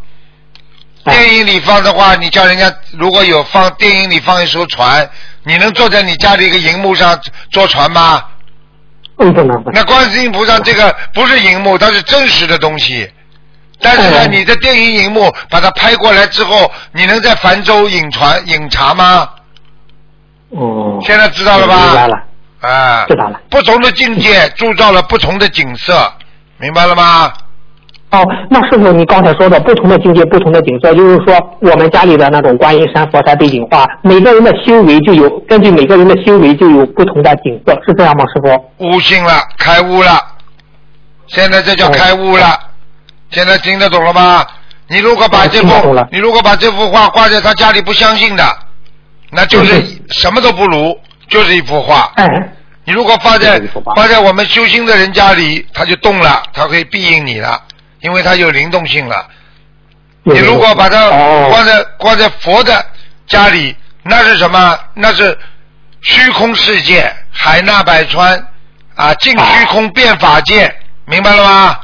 [1.04, 5.08] 哎电影里放的话，你叫人家如果有放电影里放一艘船，
[5.44, 7.18] 你能坐在你家里一个荧幕上
[7.50, 8.22] 坐船吗？
[9.18, 13.10] 嗯不能不能那观世音菩萨这个不是荧幕，它是真实的东西。
[13.80, 19.28] 但是呢，嗯你的电影荧幕把它拍过来之后，你能在泛舟饮船饮茶吗？
[20.50, 21.76] 哦，现在知道了吧？
[21.76, 22.24] 明白了，
[22.60, 23.40] 啊，知道了。
[23.50, 26.12] 不同的境界铸造了不同的景色，
[26.58, 27.32] 明白了吗？
[28.10, 38.86] 哦，那师傅，你刚才说的不同的境界、不同的景色，就是说我们家里的那种观音山、佛山背景画，每个人的修为就有根据每个人的修为就有不同的景色，是这样吗，师傅？
[38.86, 40.18] 悟性了，开悟了，
[41.26, 42.58] 现在这叫开悟了。
[43.30, 44.46] 现在听得懂了吗？
[44.88, 48.44] 你如果把这幅你如果把这幅画挂在他家里不相信的，
[49.32, 50.96] 那就是嗯什么都不如，
[51.28, 52.12] 就是一幅画。
[52.14, 52.24] 哎，
[52.84, 53.60] 你如果放在
[53.96, 57.60] 放在我们修心的人家里，他就动了，他会庇应你了，
[58.06, 59.26] 因为它有灵动性了。
[60.22, 62.72] 你如果把它哦挂在挂在佛的
[63.26, 64.78] 家里，那是什么？
[64.94, 65.36] 那是
[66.02, 68.46] 虚空世界，海纳百川
[68.94, 70.72] 啊，尽虚空变法界，
[71.04, 71.80] 明白了吗？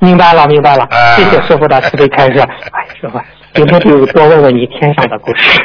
[0.00, 2.40] 明白了，明白了哎，谢谢师傅的慈悲开示。
[2.72, 3.20] 哎，师傅，
[3.54, 5.60] 今天就多问问你天上的故事。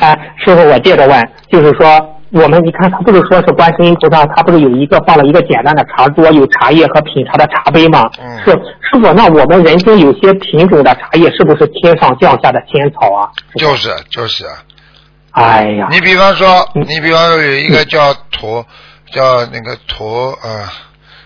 [0.00, 8.10] 哎， 师傅，我接着问，就是说，我们你看，他不是说是观世音菩萨，他不是有一个放了一个简单的茶桌，有茶叶和品茶的茶杯吗？
[8.20, 13.30] 嗯是师傅，那我们人间有些品种的茶叶，是不是天上降下的仙草啊？
[13.56, 14.44] 就是就是，
[15.30, 18.66] 哎呀，你比方说，嗯你比方说有一个叫驼，
[19.12, 20.72] 叫那个驼啊，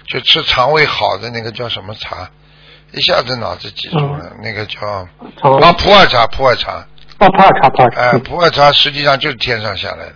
[0.06, 2.28] 就吃肠胃好的那个叫什么茶？
[2.92, 4.80] 一下子脑子记住了，那个叫
[5.40, 6.84] 长啊普洱茶，普洱茶。
[7.20, 10.14] 哦，普洱茶，普洱茶哎，嗯普洱茶实际上就是天上下来的。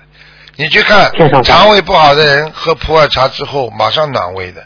[0.56, 1.10] 你去看
[1.42, 4.64] 肠胃不好的人喝普洱茶之后马上暖胃的。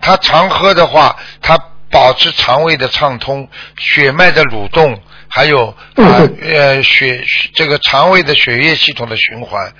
[0.00, 1.58] 他常喝的话，他
[1.90, 3.48] 保持肠胃的畅通，
[3.78, 4.98] 血脉的蠕动，
[5.28, 7.22] 还有啊嗯呃血
[7.54, 9.72] 这个肠胃的血液系统的循环。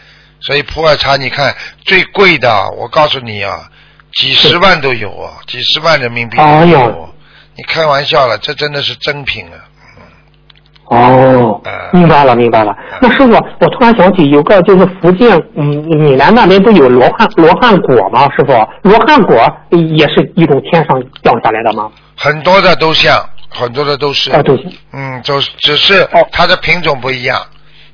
[0.42, 3.70] 所以普洱茶你看最贵的，我告诉你啊，
[4.12, 7.14] 几十万都有啊，几十万人民币都哎有呦。
[7.56, 9.56] 你开玩笑了，这真的是真品啊！
[10.90, 12.76] 哦嗯，明白了，明白了。
[13.00, 15.64] 那师傅，我突然想起有个就是福建，嗯，
[15.96, 18.28] 闽南那边不有罗汉罗汉果吗？
[18.36, 19.36] 师傅，罗汉果
[19.70, 21.88] 也是一种天上掉下来的吗？
[22.16, 24.32] 很多的都像，很多的都是。
[24.32, 27.40] 啊，都是，嗯，就只是哦它的品种不一样。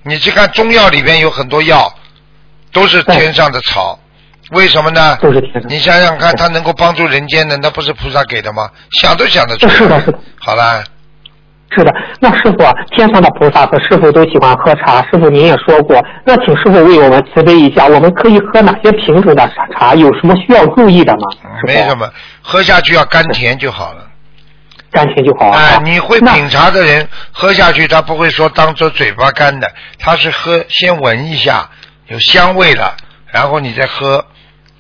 [0.03, 1.93] 你去看中药里边有很多药，
[2.73, 3.99] 都是天上的草，
[4.53, 5.17] 为什么呢？
[5.21, 8.71] 都是天上你想想看，它能够帮助人间的，那不是菩萨给的吗？
[8.93, 9.73] 想都想得出来。
[9.75, 10.83] 是的是的好了，
[11.71, 11.95] 是的。
[12.21, 19.95] 那师傅啊，天上的菩萨和师傅都喜欢喝茶，师傅您也说过，那请师傅为我们慈悲一下，我们可以喝哪些品种的茶？
[19.95, 21.21] 有什么需要注意的吗？
[21.67, 22.11] 没什么，
[22.43, 24.07] 喝下去要甘甜就好了。
[24.91, 25.59] 甘甜就好啊。
[25.59, 31.69] 哎，你会品茶的人喝下去，他不会说当做嘴巴干的，他是喝先闻一下
[32.07, 32.97] 有香味了，
[33.27, 34.25] 然后你再喝，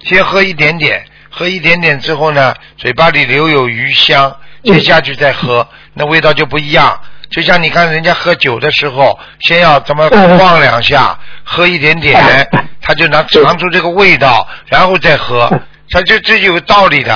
[0.00, 4.34] 先喝一点点，喝一点点之后呢，嘴巴里留有余香，
[4.66, 6.98] 接下去再喝，那味道就不一样。
[7.30, 12.48] 就像你看人家喝酒的时候，先要怎么嗯晃两下，喝一点点，
[12.80, 15.48] 他就能尝出这个味道，然后再喝，
[15.90, 17.14] 他这这有道理的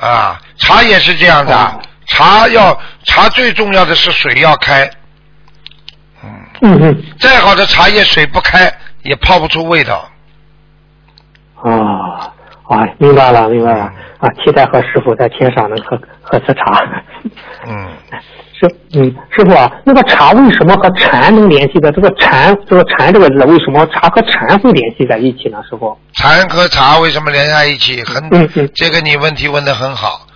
[0.00, 0.40] 啊。
[0.58, 4.90] 茶也是这样的哦，茶要茶最重要的是水要开，
[6.22, 7.04] 嗯嗯。
[7.20, 8.72] 再好的茶叶水不开
[9.02, 10.10] 也泡不出味道。
[11.62, 12.32] 啊，
[12.68, 13.84] 哎，明白了，明白了
[14.18, 14.28] 啊！
[14.44, 16.82] 期待和师傅在天上能喝喝次茶。
[17.68, 17.88] 嗯，
[18.58, 21.92] 师，嗯，师傅啊，那个茶为什么和禅能联系的？
[21.92, 25.62] 这个禅，这个禅这个字，为什么茶和禅会联系在一起呢？
[25.70, 25.96] 师傅？
[26.14, 28.02] 禅和茶为什么连在一起？
[28.04, 30.26] 很，嗯嗯这个你问题问的很好。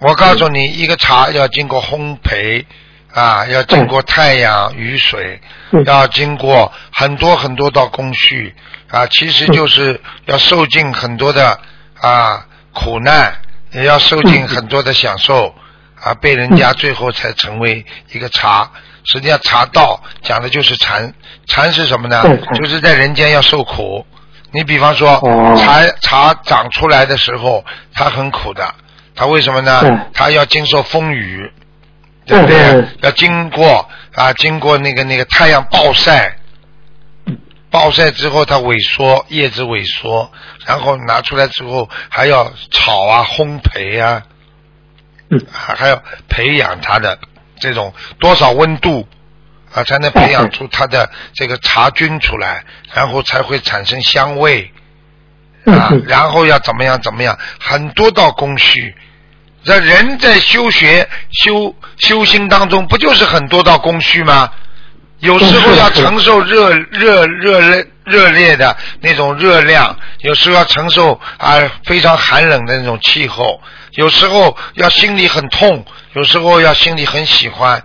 [0.00, 2.62] 我告诉你，一个茶要经过烘焙
[3.14, 5.40] 啊，要经过太阳、雨水，
[5.70, 8.54] 嗯要经过很多很多道工序
[8.94, 11.58] 啊，其实就是要受尽很多的
[12.00, 13.34] 啊苦难，
[13.72, 15.52] 也要受尽很多的享受
[16.00, 18.70] 啊，被人家最后才成为一个茶。
[19.06, 21.12] 实际上，茶道讲的就是禅，
[21.46, 22.22] 禅是什么呢
[22.54, 24.06] 就是在人间要受苦。
[24.52, 28.74] 你比方说，哦茶茶长出来的时候，它很苦的，
[29.16, 29.82] 它为什么呢？
[30.14, 31.52] 它要经受风雨，
[32.24, 32.88] 对不对？
[33.02, 36.36] 要经过啊，经过那个那个太阳暴晒，
[37.74, 40.30] 暴晒之后它萎缩，叶子萎缩，
[40.64, 44.22] 然后拿出来之后还要炒啊、烘焙啊，
[45.28, 47.18] 嗯还还要培养它的
[47.58, 49.08] 这种多少温度
[49.72, 54.70] 啊，才能培养出它的这个茶菌出来，然后才会产生香味
[55.66, 58.94] 啊嗯，然后要怎么样怎么样，很多道工序。
[59.64, 64.48] 这人在修学修修心当中，不就是很多道工序吗？
[65.24, 73.58] 有时候要承受热热热烈热烈的那种热量，有时候要承受啊非常寒冷的那种气候，
[73.92, 75.82] 有时候要心里很痛，
[76.12, 77.82] 有时候要心里很喜欢。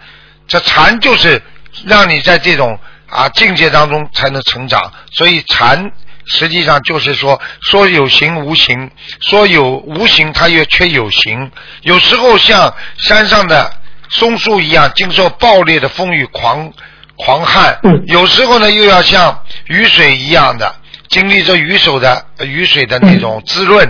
[0.47, 1.41] 这禅就是
[1.85, 5.91] 让你在这种啊境界当中才能成长，所以禅
[6.25, 8.91] 实际上就是说说有形无形，
[9.21, 11.49] 说有无形它又却有形。
[11.83, 13.71] 有时候像山上的
[14.09, 16.73] 松树一样，经受暴烈的风雨狂
[17.19, 17.73] 狂旱；
[18.07, 19.37] 有时候呢，又要像
[19.67, 20.73] 雨水一样的，
[21.09, 23.87] 经历着雨水的雨水的那种滋润。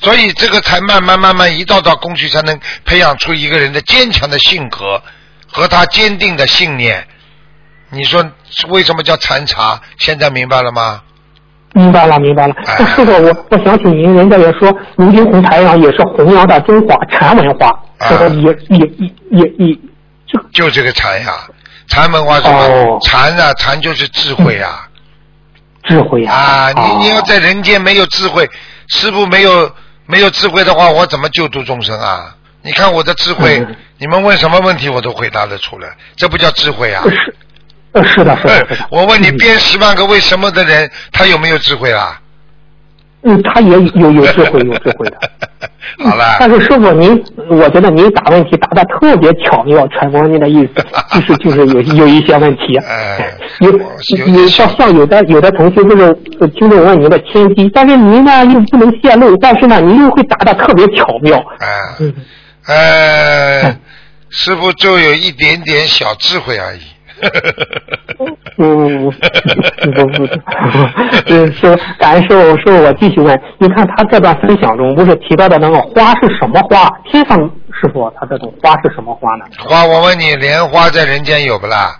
[0.00, 5.00] 所以这个才慢慢慢慢一道道工序，才能培养出一个人的坚强的性格
[5.46, 7.06] 和他坚定的信念。
[7.90, 8.24] 你说
[8.68, 9.80] 为什么叫禅茶？
[9.98, 11.02] 现在明白了吗？
[11.74, 12.54] 明白了，明白了。
[12.78, 19.78] 那师傅，我我想请您，人家也说卢金红台上也是弘扬的中华禅文化，师傅也也也也也
[20.26, 21.32] 就就这个禅呀，
[21.92, 22.98] 禅文化什么？
[23.04, 24.88] 禅啊，禅就是智慧啊，
[25.84, 26.34] 智慧啊！
[26.34, 28.50] 啊，你你要在人间没有智慧，
[28.88, 29.70] 师傅没有。
[30.04, 32.34] 没有智慧的话，我怎么救度众生啊？
[32.62, 33.64] 你看我的智慧，
[33.98, 37.02] 你们问什么问题我都回答得出来，这不叫智慧啊？
[37.94, 38.66] 是，是的，是的。
[38.90, 42.20] 我问你，编十万个为什么的人，他有没有智慧啊？
[43.22, 45.30] 嗯，他也有有智慧，有智慧的。
[45.98, 46.36] 好了。
[46.38, 52.76] 但是师傅您，我觉得您答问题答的特别巧妙，揣摩您的意思， 就是就是有有一些问题。
[52.78, 53.34] 哎。
[53.60, 56.16] 有有像像有的有的同学就是
[56.58, 61.36] 听众问您的天机，但是您呢又不能泄露，但是呢您又会答的特别巧妙。
[61.58, 62.12] 哎。
[62.64, 63.76] 呃，
[64.30, 66.80] 师傅就有一点点小智慧而已。
[68.58, 69.10] 嗯，
[69.92, 70.26] 不不不，
[71.52, 76.88] 是感恩师傅，师傅我继续问，你看他这段分享中不是提到的那个花是什么花？
[77.10, 77.38] 天上
[77.80, 79.44] 师傅，他这种花是什么花呢？
[79.58, 81.96] 花，我问你，莲花在人间有不啦？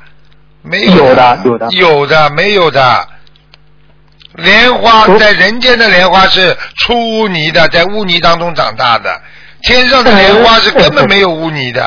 [0.63, 3.09] 没有的，有的，有的，没有的。
[4.35, 9.21] 莲花在人间的莲花是出污泥的，在污泥当中长大的，
[9.63, 11.83] 天上的莲花是根本没有污泥的。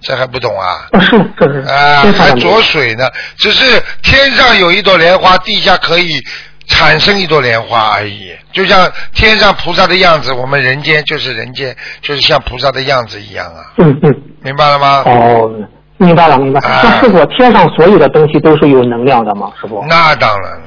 [0.00, 0.86] 这还不懂啊？
[1.00, 3.08] 是这是啊，还着水呢。
[3.36, 6.18] 只是天上有一朵莲花，地下可以
[6.66, 8.32] 产生一朵莲花而已。
[8.52, 13.60] 就像天上菩萨的样子，我们人间就是人间，就是像菩萨的样子一样啊。
[13.78, 15.02] 嗯嗯，明白了吗？
[15.06, 15.50] 哦，
[15.98, 16.60] 明白了明白。
[16.62, 19.52] 那师傅，天上所有的东西都是有能量的吗？
[19.60, 19.84] 师傅？
[19.88, 20.62] 那当然了。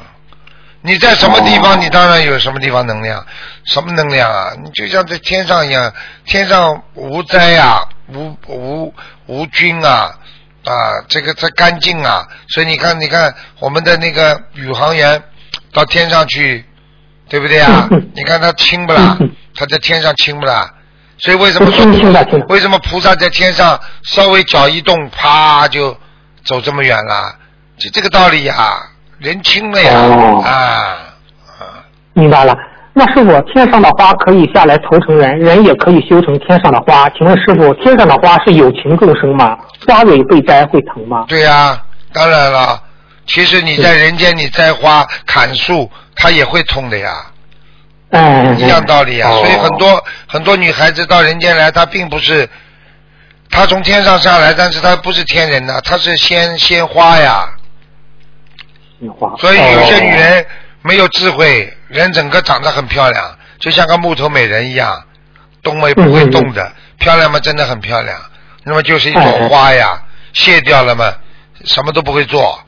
[0.85, 3.25] 你在什么地方，你当然有什么地方能量。
[3.65, 4.51] 什么能量啊？
[4.61, 5.91] 你就像在天上一样，
[6.25, 7.81] 天上无灾呀，
[8.13, 8.93] 无无。
[9.27, 10.15] 无菌啊
[10.65, 15.21] 啊，这个它干净啊，所以你看，你看我们的那个宇航员
[15.71, 16.65] 到天上去，
[17.29, 17.87] 对不对啊？
[18.15, 19.17] 你看他轻不啦？
[19.55, 20.73] 他在天上轻不啦？
[21.17, 21.85] 所以为什么说
[22.49, 25.95] 为什么菩萨在天上稍微脚一动，啪就
[26.43, 27.35] 走这么远了？
[27.77, 28.81] 就这个道理呀，
[29.19, 29.99] 人轻了呀
[30.43, 30.49] 啊
[31.59, 31.85] 啊！
[32.13, 32.55] 明白了。
[32.95, 37.09] 那师傅，天上的花可以下来投成人，人也可以修成天上的花。
[37.17, 39.57] 请问师傅，天上的花是有情众生吗？
[39.87, 41.25] 花蕊被摘会疼吗？
[41.27, 41.75] 对呀，
[42.13, 42.79] 当然了。
[43.25, 47.09] 其实你在人间，你摘花砍树，它也会痛的呀。
[48.11, 48.59] 嗯。
[48.59, 49.31] 一样道理啊。
[49.31, 52.47] 所以很多很多女孩子到人间来，她并不是，
[53.49, 57.49] 她从天上下来，但是她不是天人呐，她是鲜鲜花呀。
[58.99, 59.33] 鲜花。
[59.37, 60.45] 所以有些女人
[60.83, 61.73] 没有智慧。
[61.87, 63.23] 人整个长得很漂亮，
[63.59, 65.03] 就像个木头美人一样，
[65.61, 68.17] 动也不会动的，漂亮嘛，真的很漂亮。
[68.63, 70.01] 那么就是一朵花呀，
[70.33, 71.05] 谢掉了嘛，
[71.65, 72.59] 什么都不会做。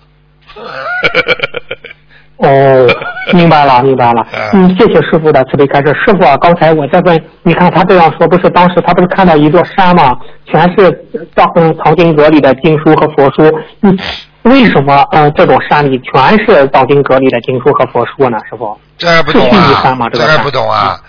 [2.37, 2.87] 哦，
[3.33, 4.27] 明白了，明白了。
[4.53, 5.87] 嗯，谢谢师傅的慈悲开示。
[6.05, 10.13] 师傅啊，刚才我在问，你看他这样说，不是当时他不是看到一座山吗？
[10.45, 10.91] 全是
[11.35, 13.59] 藏藏经阁里的经书和佛书。
[13.81, 13.97] 嗯。
[14.45, 18.37] 为什么呃这种山里全是藏经阁里的经书和佛书呢？
[18.49, 20.09] 师傅，这还不懂啊？
[20.13, 21.01] 这还不懂啊？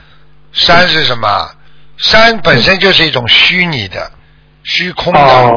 [0.53, 1.51] 山是什么？
[1.99, 4.11] 山本身就是一种虚拟的、
[4.65, 5.53] 虚空的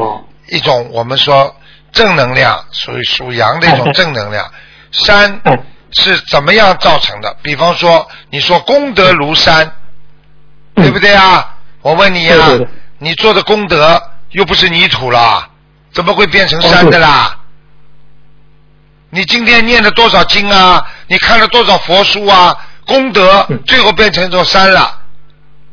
[0.48, 1.54] 一种，我们说
[1.90, 4.44] 正能量，属于属阳的一种正能量。
[4.90, 5.40] 山
[5.92, 7.34] 是怎么样造成的？
[7.42, 9.72] 比方说，你说功德如山，
[10.74, 11.56] 对不对啊？
[11.80, 12.50] 我问你啊，
[12.98, 14.02] 你做的功德
[14.32, 15.48] 又不是泥土了，
[15.92, 17.38] 怎么会变成山的啦？
[19.10, 20.84] 你今天念了多少经啊？
[21.08, 22.56] 你看了多少佛书啊？
[22.86, 24.98] 功德最后变成一座山了。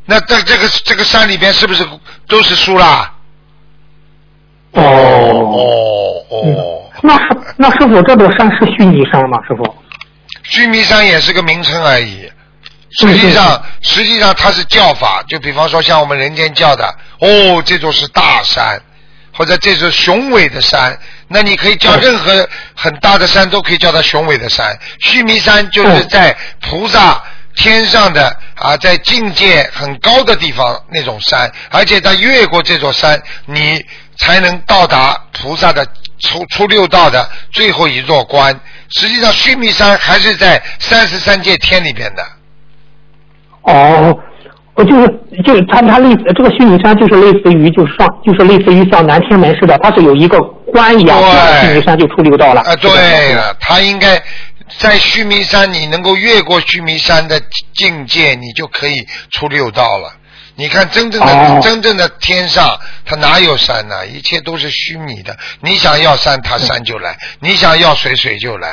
[0.06, 1.88] 那在这个这个山里边是不是
[2.28, 3.14] 都是书啦？
[4.72, 6.92] 哦哦哦。
[7.02, 7.16] 那
[7.58, 9.38] 那师傅，这座山是须弥山吗？
[9.48, 9.76] 师傅？
[10.44, 12.32] 须弥山也是个名称而已。
[13.00, 15.24] 实际上，实际上它是叫法。
[15.28, 18.82] 就比方说，像我们人间叫的，哦，这座是大山。
[19.34, 20.98] 或者这座雄伟的山，
[21.28, 24.78] 那你可以叫任何很大的山都可以叫它雄伟的山。
[25.00, 27.22] 须弥山就是在菩萨
[27.56, 33.84] 天上的啊，在境界很高的地方那种山，而且它越过这座山，你
[34.18, 35.86] 才能到达菩萨的
[36.20, 38.60] 出出六道的最后一座关。
[38.90, 42.26] 实际上须弥山还是在三十三界天里边的。
[43.64, 44.18] 哦，
[44.78, 45.08] 我就是
[45.44, 50.40] 就是它它类似这个须弥山就是类似于就是上就是类似于像南天门似的，它是有一个
[50.72, 52.62] 关一样，对须弥山就出六道了。
[52.62, 54.22] 啊，对了，他应该
[54.78, 57.42] 在须弥山，你能够越过须弥山的
[57.74, 60.14] 境界，你就可以出六道了。
[60.56, 65.36] 你看真正的、哦真正的天上，它哪有山呢、一切都是虚拟的。
[65.62, 68.70] 你想要山，它山就来；你想要水，水就来。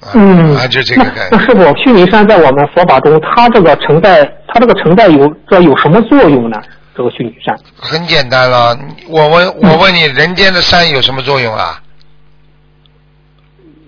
[0.00, 1.28] 啊、嗯，啊，就这个概念。
[1.32, 6.60] 那那师傅，须弥山在我们佛法中，它这个承载，它这个承载有这有什么作用呢？
[6.94, 8.76] 这个虚拟山，很简单了，
[9.08, 11.80] 我问我问你，人间的山有什么作用啊？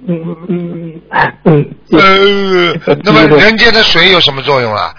[0.06, 1.00] 嗯嗯
[1.44, 4.94] 嗯嗯，呃， 那么人间的水有什么作用啊？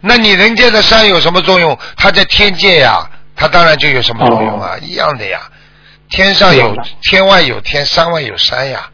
[0.00, 1.76] 那你人间的山有什么作用？
[1.96, 4.76] 它在天界呀，它当然就有什么作用啊？
[4.82, 5.40] 一样的呀，
[6.10, 8.88] 天上有天外有天，山外有山呀，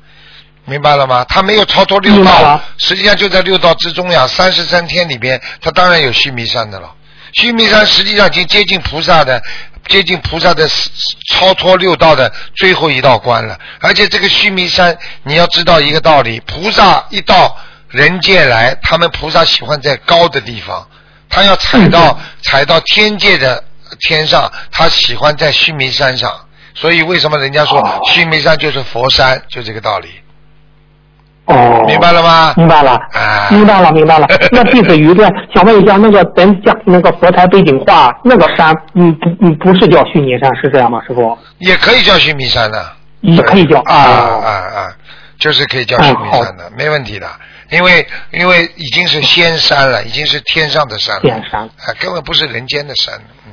[0.64, 1.24] 明白了吗？
[1.28, 4.26] 他没有超脱六道实际上就在六道之中呀。
[4.28, 6.94] 三十三天里边，他当然有须弥山的了。
[7.32, 9.42] 须弥山实际上已经接近菩萨的，
[9.88, 10.68] 接近菩萨的
[11.32, 13.58] 超脱六道的最后一道关了。
[13.80, 17.56] 而且这个须弥山，你要知道一个道理：菩萨一到
[17.88, 20.86] 人界来，他们菩萨喜欢在高的地方，
[21.28, 23.64] 他要踩到踩到天界的
[24.00, 26.46] 天上，他喜欢在须弥山上。
[26.74, 30.08] 所以为什么人家说哦须弥山就是佛山，就这个道理，
[31.52, 32.54] 哦，明白了吗？
[32.56, 34.26] 明白了，啊明白了，明白了。
[34.52, 41.36] 那弟子愚钝，想问一下，那个咱家那个佛台背景画那个山，嗯不嗯不是叫须弥山，是这样吗，师傅？
[41.58, 42.84] 也可以叫须弥山的。
[43.20, 44.92] 也可以叫啊啊啊，
[45.38, 47.28] 就是可以叫须弥哎山的，没问题的。
[47.70, 53.14] 因为因为已经是仙山了，已经是天上的山了，仙山啊，根本不是人间的山。
[53.46, 53.52] 嗯，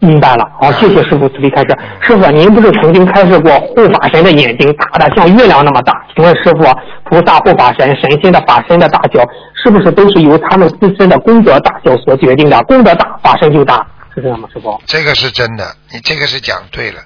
[0.00, 1.78] 明白了，好，谢谢师傅慈悲开示。
[2.00, 5.92] 师傅，您不是曾经开示过护法神的眼睛大的像月亮那么大？
[6.14, 6.64] 请问师傅，
[7.04, 9.24] 菩萨护法神神仙的法身的大小，
[9.54, 12.60] 是不是都是由他们自身的功德大小所决定的？
[12.64, 14.78] 功德大，法身就大，是这样吗，师傅？
[14.86, 17.00] 这个是真的，你这个是讲对了。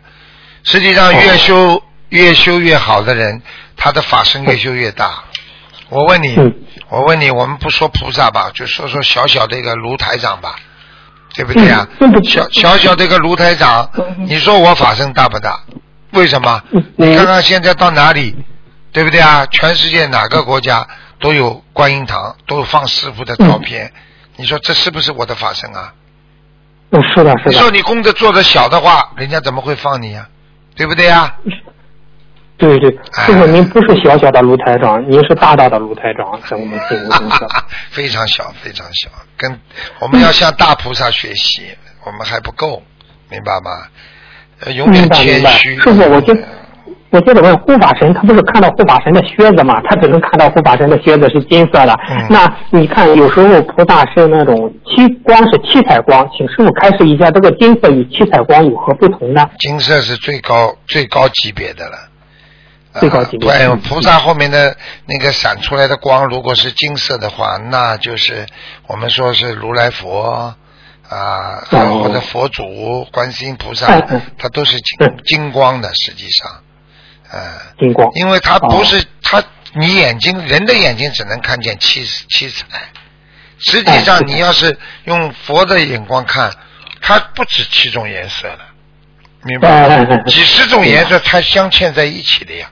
[0.65, 3.41] 实际上，越修越修越好的人，
[3.77, 5.11] 他的法身越修越大。
[5.91, 6.55] 我问你嗯，
[6.89, 10.57] 我问你，我们不说菩萨吧，就说说小小的一个卢台长吧，
[11.35, 11.87] 对不对啊、
[12.25, 13.89] 小小小的一个卢台长，
[14.27, 15.61] 你说我法身大不大？
[16.13, 16.63] 为什么？
[16.73, 18.35] 嗯你看看现在到哪里，
[18.93, 19.47] 对不对啊？
[19.47, 20.87] 全世界哪个国家
[21.21, 23.93] 都有观音堂，都有放师傅的照片。
[24.37, 25.93] 你说这是不是我的法身啊？
[26.91, 30.27] 嗯，是的，是的你说，你功德做的小的话，人家怎么会放你呀、
[30.75, 31.37] 对不对呀、
[32.61, 37.47] 对对，哎师傅您不是小小的卢台长，您是大大的卢台长，在我们心目中是。
[37.91, 39.09] 非常小，非常小，
[39.39, 39.59] 跟
[39.99, 41.63] 我们要向大菩萨学习，
[42.05, 42.83] 我们还不够，
[43.31, 43.71] 明白吗？
[44.67, 45.81] 呃永远谦虚。
[45.81, 46.37] 师傅，我就
[47.09, 49.81] 我接着问，护法神他不是看到护法神的靴子吗？
[49.89, 51.99] 他只能看到护法神的靴子是金色的。
[52.11, 59.49] 嗯那你看，有时候菩萨是那种七光是七彩光，请师傅开示一下，这个金色与七彩光有何不同呢？
[59.59, 62.10] 金色是最高最高级别的了。
[62.99, 63.81] 最高级别啊对，嗯。
[63.83, 64.77] 菩萨后面的
[65.07, 68.47] 那个闪出来的光，如果是金色的话，那就是
[68.87, 70.55] 我们说是如来佛
[71.09, 76.63] 啊，哦或者佛祖、观世音菩萨嗯嗯，它都是金嗯金光的，实际上，
[77.33, 77.41] 嗯。
[77.79, 78.11] 金光。
[78.15, 78.85] 因为它不哦。
[78.85, 79.43] 是它，
[79.75, 82.65] 你眼睛人的眼睛只能看见七七彩，
[83.59, 86.53] 实际上你要是用佛的眼光看，
[87.01, 88.59] 它不止七种颜色了，
[89.45, 90.17] 明白？
[90.27, 92.69] 几十种颜色它镶嵌在一起的呀，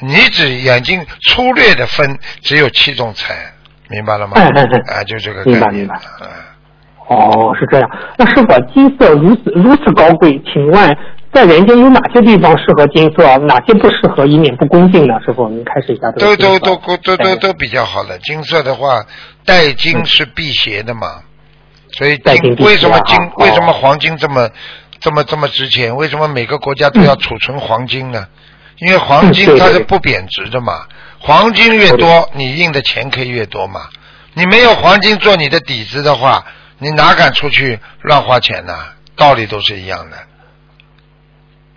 [0.00, 3.34] 你只眼睛粗略的分只有七种彩，
[3.88, 4.32] 明白了吗？
[4.36, 5.60] 哎哎哎啊，就这个概念。
[5.60, 6.26] 明白明白嗯
[7.06, 7.90] 哦，是这样。
[8.16, 10.96] 那师傅，金色如此如此高贵，请问
[11.34, 15.14] 在人间有哪些地方适合金色，哪些不适合，以免不恭敬呢？
[15.24, 16.36] 师傅，您开始一下这都。
[16.36, 18.18] 都都都都哎都比较好的。
[18.20, 19.04] 金色的话，
[19.44, 21.20] 带金是辟邪的嘛，
[21.92, 24.48] 所以带为什么金哦为什么黄金这么
[24.98, 25.94] 这么这么值钱？
[25.94, 28.26] 为什么每个国家都要储存黄金呢？
[28.78, 30.82] 因为黄金它是不贬值的嘛，
[31.18, 33.82] 黄金越多，你印的钱可以越多嘛。
[34.34, 36.44] 你没有黄金做你的底子的话，
[36.78, 38.74] 你哪敢出去乱花钱呢？
[39.16, 40.16] 道理都是一样的。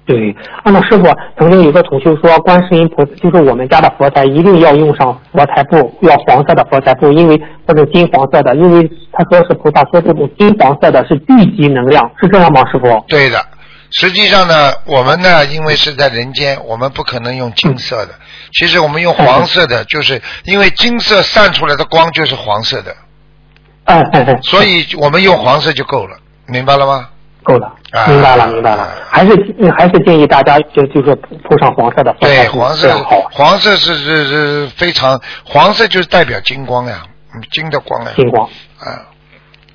[0.07, 0.34] 对，
[0.64, 1.03] 按照师傅
[1.38, 13.03] 曾经有个同学说，观世音菩萨就是我们家的佛台一定要用上佛台布，要黄色的佛台布，因为或者金黄色的，因为他说是菩萨说这种金黄色的是聚集能量，是这样吗，师傅？
[13.10, 13.38] 对的，
[13.91, 18.14] 实际上呢，我们呢，因为是在人间，我们不可能用金色的。
[18.53, 22.95] 其实我们用黄色的，就是因为金色散出来的光就是黄色的，
[23.85, 27.09] 哎哎哎，所以我们用黄色就够了，明白了吗？
[27.43, 28.89] 够了啊，明白了，明白了。
[29.09, 37.03] 还是嗯还是建议大家就就说铺上黄色的对，黄色好，黄色是是是非常，黄色就是代表金光呀，
[37.34, 38.45] 嗯金的光呀，金光。
[38.80, 39.07] 啊，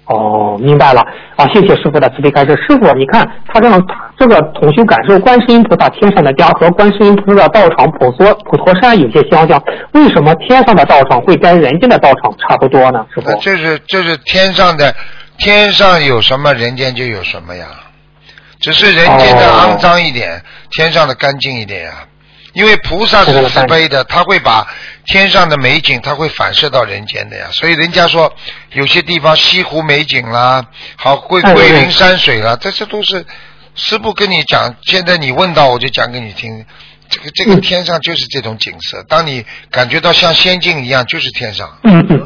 [0.07, 1.01] 哦，明白了
[1.37, 1.47] 啊！
[1.55, 2.57] 谢谢师傅的慈悲开示。
[2.57, 3.81] 师傅，你看他这样，
[4.19, 9.63] 这个同修感受观世音菩萨天上的家和观世音菩萨道场普陀普陀山有些相像，
[9.93, 13.07] 为什么天上的道场会跟人间的道场差不多呢？
[13.15, 13.37] 师傅那？
[13.37, 14.95] 就是这是天上的，
[15.39, 17.67] 天上有什么，人间就有什么呀。
[18.61, 21.93] 只是人间的哦肮脏一点，天上的干净一点呀。
[22.55, 24.67] 因为菩萨是慈悲的，他会把
[25.07, 27.49] 天上的美景，它会反射到人间的呀。
[27.53, 28.33] 所以人家说
[28.73, 30.65] 有些地方西湖美景啦，
[30.97, 33.25] 好桂哎桂林山水啦，这些都是
[33.75, 34.75] 师傅跟你讲。
[34.83, 36.65] 现在你问到，我就讲给你听。
[37.09, 41.79] 这个这个嗯天上就是这种景色，当你感觉到像仙境一样，就是天上。
[41.83, 42.23] 嗯嗯。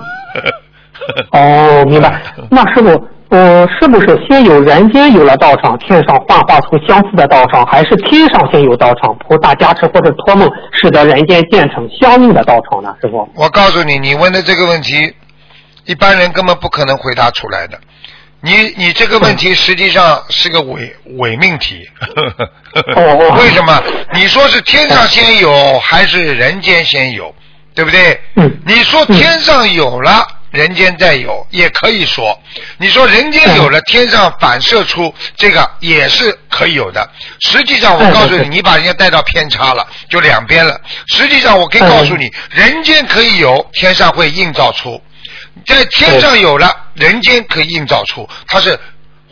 [1.32, 2.20] 哦，明白。
[2.50, 12.94] 那师傅，呃，是不是先有人间有了道场，天上幻化出相似的道场，还是天上先有道场，菩萨加持或者托梦，使得人间建成相应的道场呢？
[13.00, 13.28] 师傅？
[13.34, 15.12] 我告诉你，你问的这个问题，
[15.84, 17.78] 一般人根本不可能回答出来的。
[18.42, 21.88] 你你这个问题实际上是个伪伪命题。
[22.94, 23.82] 哦为什么？
[24.12, 27.34] 你说是天上先有还是人间先有，
[27.74, 28.20] 对不对？
[28.36, 30.24] 嗯你说天上有了，
[30.56, 32.36] 人间再有，也可以说。
[32.78, 37.06] 你说人间有了，天上反射出这个也是可以有的。
[37.40, 40.80] 实际上，我嗯告诉你，你把人家带到偏差了，就两边了。
[41.08, 45.00] 实际上，我可以告诉你，人间可以有，天上会映照出。
[45.66, 48.78] 在天上有了，人间可以映照出，它是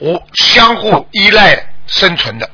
[0.01, 2.51] 无相互依赖生存的。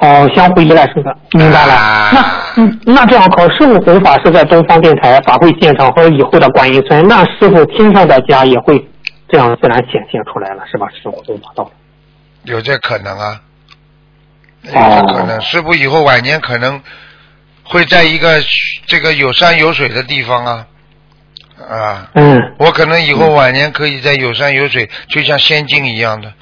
[0.00, 1.72] 哦，相互依赖是的，明白了。
[1.74, 8.84] 啊那嗯，那这样考师傅弘法是在东方电台法会现场和以后的观音村，那师傅天上的家也会
[9.28, 10.88] 这样自然显现出来了，是吧？
[10.90, 11.70] 师傅弘法道。
[12.44, 13.40] 有这可能啊，
[14.62, 15.40] 有哦这可能。
[15.40, 16.80] 师傅以后晚年可能
[17.62, 18.40] 会在一个
[18.86, 20.66] 这个有山有水的地方啊，
[21.68, 26.32] 啊，嗯，我可能以后晚年可以在有山有水，就像仙境一样的，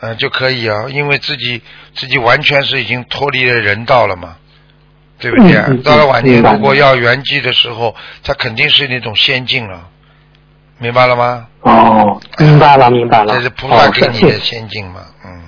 [0.00, 1.62] 嗯、就可以啊，因为自己
[1.94, 4.36] 自己完全是已经脱离了人道了嘛，
[5.18, 5.82] 对不对？
[5.82, 9.88] 到了晚年如果要圆寂的时候，他肯定是那种仙境了，
[10.78, 11.46] 明白了吗？
[11.62, 13.34] 哦，明白了，明白了。
[13.34, 15.42] 这是菩萨哦给你的仙境嘛，嗯。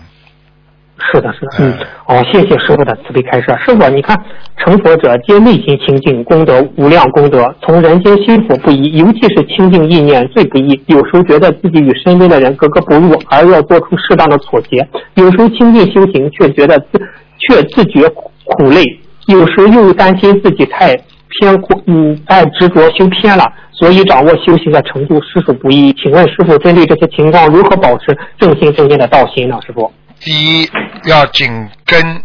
[1.11, 3.47] 是的，是的，嗯嗯，哦，谢谢师傅的慈悲开示。
[3.65, 4.15] 师傅，你看，
[4.59, 10.79] 成佛者皆内心清净，功德无量功德，从人间心福不易，尤其是清净意念最不易。
[10.87, 14.83] 有时候觉得自己与身边的人格格不入，而要做出适当的妥协；
[15.15, 17.01] 有时候清净修行，却觉得自
[17.39, 18.07] 却自觉
[18.45, 18.83] 苦累；
[19.29, 20.95] 有时又担心自己太
[21.41, 25.91] 偏苦，嗯，太执着修偏了，所以掌握修行的程度实属不易。
[25.95, 29.59] 请问师傅，针对这些情况，如何保持正心正念的道心呢？
[29.67, 29.91] 师傅？
[30.21, 30.71] 第一
[31.05, 32.23] 要紧跟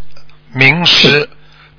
[0.52, 1.30] 名师，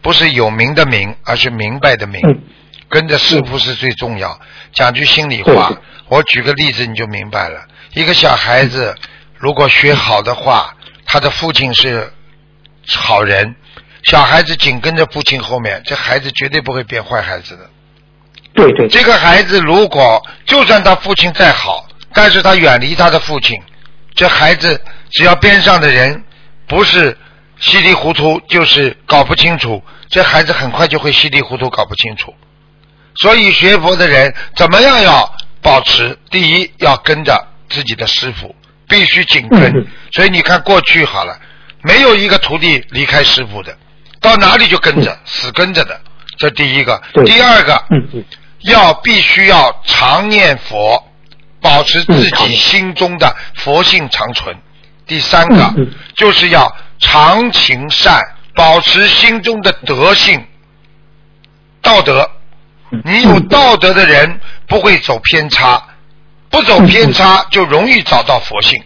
[0.02, 2.20] 不是有名的名，而是明白的明。
[2.24, 2.42] 嗯
[2.90, 4.38] 跟着师傅是最重要。
[4.72, 5.72] 讲句心里话
[6.06, 7.66] 我举个例子你就明白了。
[7.94, 8.94] 一个小孩子
[9.36, 10.72] 如果学好的话，
[11.04, 12.12] 他的父亲是
[12.86, 13.56] 好人，
[14.04, 17.68] 小孩子紧跟着父亲后面，这孩子绝对不会变坏孩子的。
[18.54, 23.60] 对对，这个孩子如果就算他父亲再好，但是他远离他的父亲，
[24.14, 24.80] 这孩子
[25.14, 26.22] 只要边上的人
[26.66, 27.16] 不是
[27.58, 32.34] 稀里糊涂，就是搞不清楚，这孩子很快就会稀里糊涂搞不清楚。
[33.16, 35.32] 所以学佛的人怎么样要
[35.62, 36.18] 保持？
[36.30, 38.54] 第一要跟着自己的师傅，
[38.88, 39.62] 必须紧跟。
[39.62, 41.38] 嗯所以你看过去好了，
[41.82, 43.76] 没有一个徒弟离开师傅的，
[44.20, 46.00] 到哪里就跟着，死跟着的。
[46.36, 47.00] 这第一个。
[47.24, 47.84] 第二个，
[48.60, 51.00] 要必须要常念佛，
[51.60, 54.56] 保持自己心中的佛性长存。
[55.06, 55.74] 第三个、
[56.14, 58.20] 就是要常行善，
[58.54, 60.46] 保持心中的德性、
[61.82, 62.30] 道德。
[63.04, 65.82] 你有道德的人不会走偏差，
[66.48, 68.82] 不走偏差就容易找到佛性。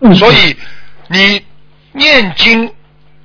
[0.00, 0.56] 嗯所以
[1.08, 1.44] 你
[1.92, 2.72] 念经、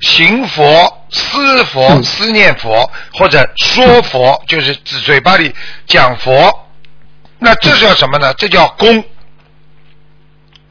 [0.01, 5.55] 行佛、思佛、嗯思念佛或者说佛，就是指嘴巴里
[5.87, 6.67] 讲佛，
[7.39, 8.33] 那这叫什么呢？
[8.35, 9.03] 这叫功。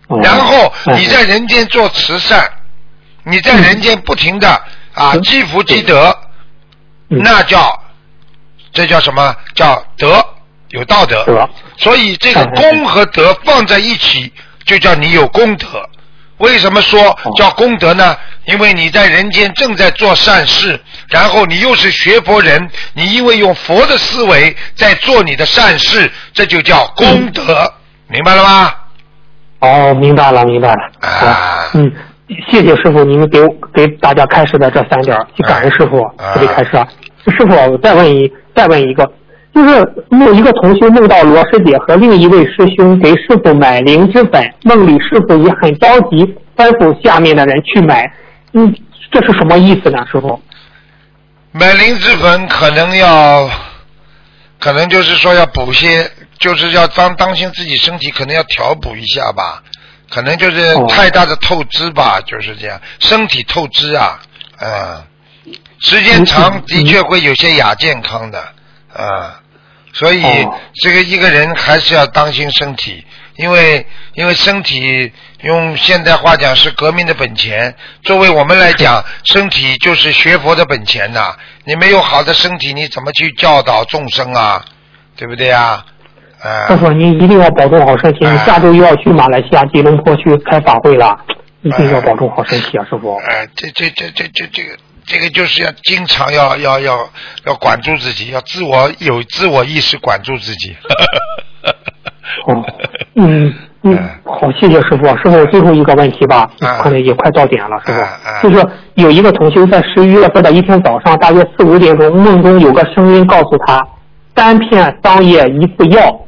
[0.08, 2.48] 哦然后哎你在人间做慈善，
[3.24, 4.48] 你在人间不停的
[4.94, 6.16] 啊嗯积福积德，
[7.10, 7.82] 嗯那叫
[8.72, 9.34] 这叫什么？
[9.54, 10.24] 叫德，
[10.70, 11.48] 有道德。
[11.76, 14.32] 所以这个功和德放在一起，
[14.64, 15.66] 就叫你有功德。
[16.38, 18.16] 为什么说哦叫功德呢？
[18.44, 20.78] 因为你在人间正在做善事，
[21.08, 27.72] 然后你又是学佛人，你因为用佛的思维在做你的善事，这就叫功德，
[28.08, 28.74] 明白了吗？
[29.66, 30.78] 哦，明白了，明白了。
[31.00, 31.92] 好，啊，嗯，
[32.48, 36.86] 谢谢师傅，您给我给大家开示的这三点就，感恩师傅啊慈悲开示啊。
[37.26, 39.10] 师傅，我再问一再问一个，
[39.52, 46.24] 就是梦一个同修梦到罗师姐和另一位师兄给师傅买灵芝粉，梦里师傅也很着急，
[46.56, 48.10] 吩咐下面的人去买，
[48.52, 48.72] 嗯，
[49.10, 50.40] 这是什么意思呢，师傅？
[51.52, 53.48] 买灵芝粉可能要，
[54.60, 59.62] 可能就是说要补些，就是要当当心自己身体，可能要调补一下吧。
[60.08, 64.20] 可能就是哦太大的透支吧，就是这样，身体透支啊，
[64.60, 65.04] 嗯，
[65.80, 68.40] 时间长嗯的确会有些亚健康的，
[68.92, 69.40] 啊、
[69.92, 73.04] 所以哦这个一个人还是要当心身体，
[73.34, 73.84] 因为
[74.14, 77.74] 因为身体用现代话讲是革命的本钱。
[78.04, 84.64] 作为我们来讲，身体就是学佛的本钱呐、你没有好的身体，你怎么去教导众生啊？
[85.16, 85.84] 对不对啊？
[86.46, 91.18] 啊、师傅，您一定要保重好身体，你哎下周又要去马来西亚吉隆坡去开法会了，
[91.62, 93.16] 一定要保重好身体啊，师傅。
[93.16, 96.98] 哎，这这这这这这个这个就是要经常要要要
[97.46, 100.76] 要管住自己，要自我有自我意识管住自己。
[102.46, 102.62] 哦，
[103.14, 103.52] 嗯
[103.82, 105.06] 嗯哎，好，谢谢师傅。
[105.18, 108.50] 师傅，最后一个问题吧，啊可能也快到点了，师傅。
[108.50, 108.64] 就是
[108.94, 113.84] 有一个同修在十一月份的一天早上，大约四五点钟，梦中有个声音告诉他，
[114.36, 116.20] 三片桑叶一副药。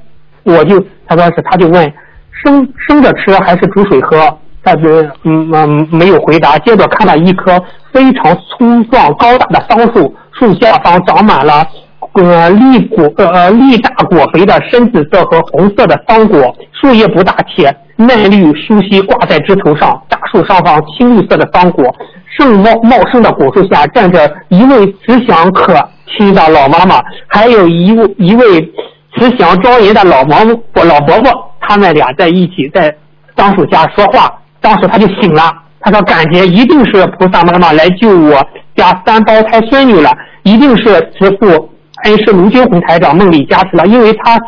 [0.52, 1.92] 我就他说是，他就问
[2.30, 4.38] 生生着吃还是煮水喝？
[4.64, 6.58] 他就嗯嗯没有回答。
[6.58, 7.62] 接着看到一棵
[7.92, 11.66] 非常粗壮高大的桑树，树下方长满了
[12.14, 20.00] 呃粒果呃呃粒大果肥的深紫色和红色的桑果，树叶不大，且嫩绿疏稀，挂在枝头上。
[20.08, 21.94] 大树上方青绿色的桑果，
[22.36, 25.74] 盛茂茂盛的果树下站着一位慈祥可
[26.06, 28.72] 亲的老妈妈，还有一位一位
[29.18, 30.36] 慈祥庄严的老毛
[30.84, 31.30] 老伯伯，
[31.60, 32.94] 他们俩在一起在
[33.36, 34.32] 桑树家说话。
[34.60, 40.10] 当时他就醒了，他说感觉一定是菩萨妈妈来救我家三胞胎孙女了，
[40.42, 41.70] 一定是慈父
[42.04, 44.38] 恩师卢军红台长梦里加持了，因为他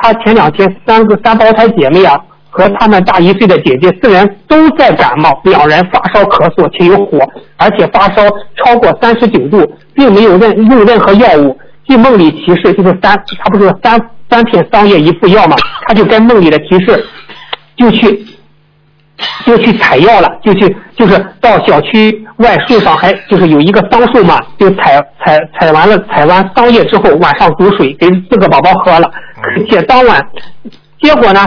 [0.00, 2.18] 他前两天三个三胞胎姐妹啊
[2.50, 7.18] 和他们大一岁的姐姐四人都在感冒，两人发烧咳嗽且有火，
[7.56, 8.22] 而且发烧
[8.56, 9.64] 超过三十九度，
[9.94, 11.56] 并没有任用任何药物。
[11.86, 14.00] 据梦里提示，就是三，他不是三
[14.30, 15.56] 三片桑叶一副药嘛，
[15.86, 17.06] 他就跟梦里的提示，
[17.76, 18.26] 就去
[19.44, 29.10] 就去采药了，就去就是到小区外树上还就是有一个桑树嘛，就采采采完了采完桑叶之后，晚上煮水给四个宝宝喝了，
[29.68, 30.20] 且当晚
[31.00, 31.46] 结果呢，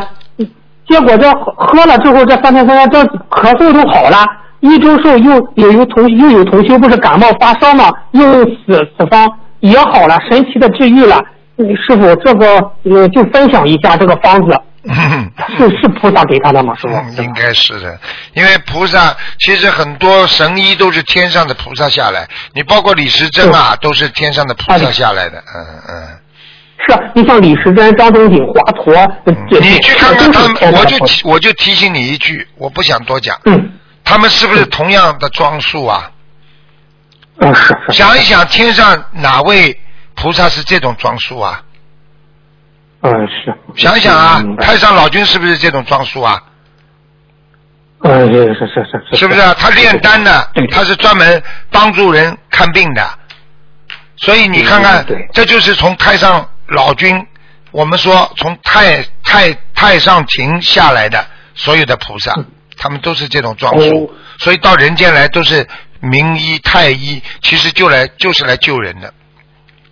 [0.88, 4.26] 结果这喝了之后，这三天三夜这咳嗽都好了。
[4.60, 11.22] 一周后又有有同又有同修不是感冒发烧嘛，又用此此方也好了，神奇的治愈了。
[11.60, 14.56] 嗯师傅，这个呃就分享一下这个方子，
[15.58, 16.76] 是 是菩萨给他的吗？
[16.76, 16.94] 师傅？
[16.94, 18.00] 嗯，应该是的，
[18.36, 26.08] 因为菩萨其实很多神医都是天上的菩萨下来，你包括李时珍啊，都是天上的菩萨下来的，嗯嗯。
[26.88, 30.98] 是啊，你像李时珍、张仲景、华佗，嗯你去看看他们，我就
[31.28, 33.72] 我就提醒你一句，我不想多讲，嗯
[34.04, 36.12] 他们是不是同样的装束啊？
[37.40, 37.94] 嗯是是。
[37.94, 39.80] 想一想，天上哪位
[40.16, 41.64] 菩萨是这种装束啊？
[43.02, 43.54] 嗯是。
[43.76, 46.42] 想一想啊太上老君是不是这种装束啊？
[48.04, 49.28] 嗯是是是是是。
[49.28, 49.56] 不是啊？
[49.58, 51.42] 他炼丹的，他是专门
[51.72, 53.08] 帮助人看病的，
[54.18, 57.26] 所以你看看这就是从太上老君，
[57.72, 62.36] 我们说从太太太上庭下来的所有的菩萨，
[62.78, 64.14] 他们都是这种装束。
[64.40, 65.68] 所以到人间来都是
[66.00, 69.14] 名医太医，其实就来就是来救人的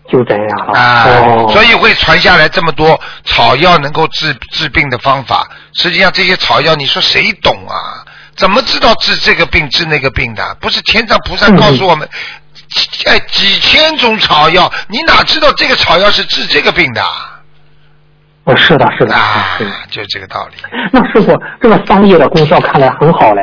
[0.08, 5.50] 就这样啊，哦，所以会传下来这么多草药能够治治病的方法。
[5.74, 8.06] 实际上这些草药，你说谁懂啊？
[8.36, 10.56] 怎么知道治这个病治那个病的？
[10.60, 12.08] 不是天上菩萨告诉我们，
[13.06, 17.42] 哎，几千种草药，你哪知道这个草药是治这个病的啊？
[18.44, 20.58] 哦是的是的啊是的。，就这个道理。
[20.92, 23.42] 那师傅，这个桑叶的功效看来很好嘞。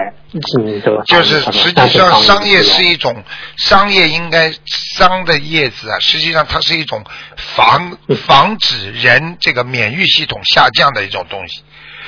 [1.06, 3.24] 就是实际上商业是一一种
[3.56, 4.52] 商业应该
[4.96, 7.02] 商的叶子啊，实际上它是一种
[7.36, 7.96] 防
[8.26, 11.62] 防止人这个免疫系统下降的一种东西。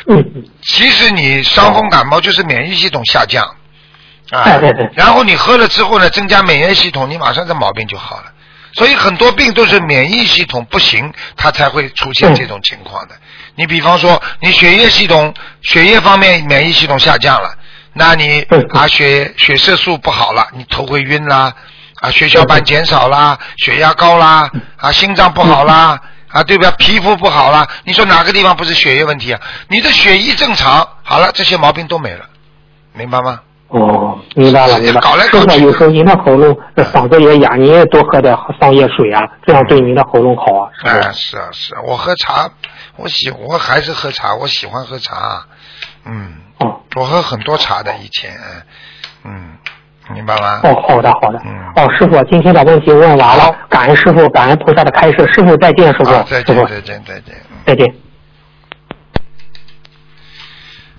[0.07, 0.19] 嗯。
[0.35, 3.45] 嗯其实你伤风感冒就是免疫系统下降，
[4.31, 8.33] 啊哎对对，然后你喝了之后呢，增加免疫系统，你马上这毛病就好了。
[8.73, 13.15] 所以很多病都是免疫系统不行，它才会出现这种情况的。
[13.55, 15.33] 你比方说，你血液系统、
[15.63, 17.57] 血液方面免疫系统下降了，
[17.95, 21.53] 那你嗯啊血血色素不好了，你头会晕啦，
[22.01, 26.71] 啊血小板减少啦，血压高啦，啊心脏不好啦，啊，对吧？
[26.73, 29.41] 皮肤不好了，你说哪个地方不是血液问题啊？
[29.69, 32.27] 你的血液正常，好了，这些毛病都没了，
[32.93, 33.41] 明白吗？
[33.69, 35.01] 哦，明白了，明白。
[35.01, 42.49] 搞来搞去有时候您的喉咙呃嗓子也哑，您也多喝点桑叶水啊，这样对您的喉咙好啊，是哎，是啊，是啊，我喝茶，
[42.97, 45.45] 我喜我还是喝茶，我喜欢喝茶，
[46.05, 46.35] 嗯，
[46.65, 48.33] 哦我喝很多茶的以前，
[49.25, 49.57] 嗯，
[50.15, 50.61] 明白吗？
[50.63, 51.41] 哦，好的好的。
[51.45, 57.35] 嗯哦，师傅，今天的问题问完了，感恩师傅，感恩菩萨的开示，师傅再见，师傅，啊，再见再见再见。
[57.51, 57.95] 嗯再见。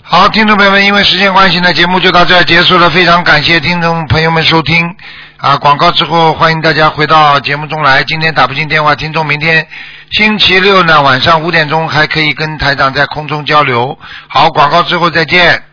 [0.08, 2.90] 好，听众朋友们，因为时间关系呢，节目就到这儿结束了。
[2.92, 4.88] 非常感谢听众朋友们收听
[5.38, 5.58] 啊！
[5.58, 8.04] 广告之后，欢迎大家回到节目中来。
[8.04, 9.68] 今天打不进电话，听众明天
[10.11, 13.98] 星期六呢晚上五点钟还可以跟台长在空中交流。
[14.27, 15.64] 好，广告之后再见。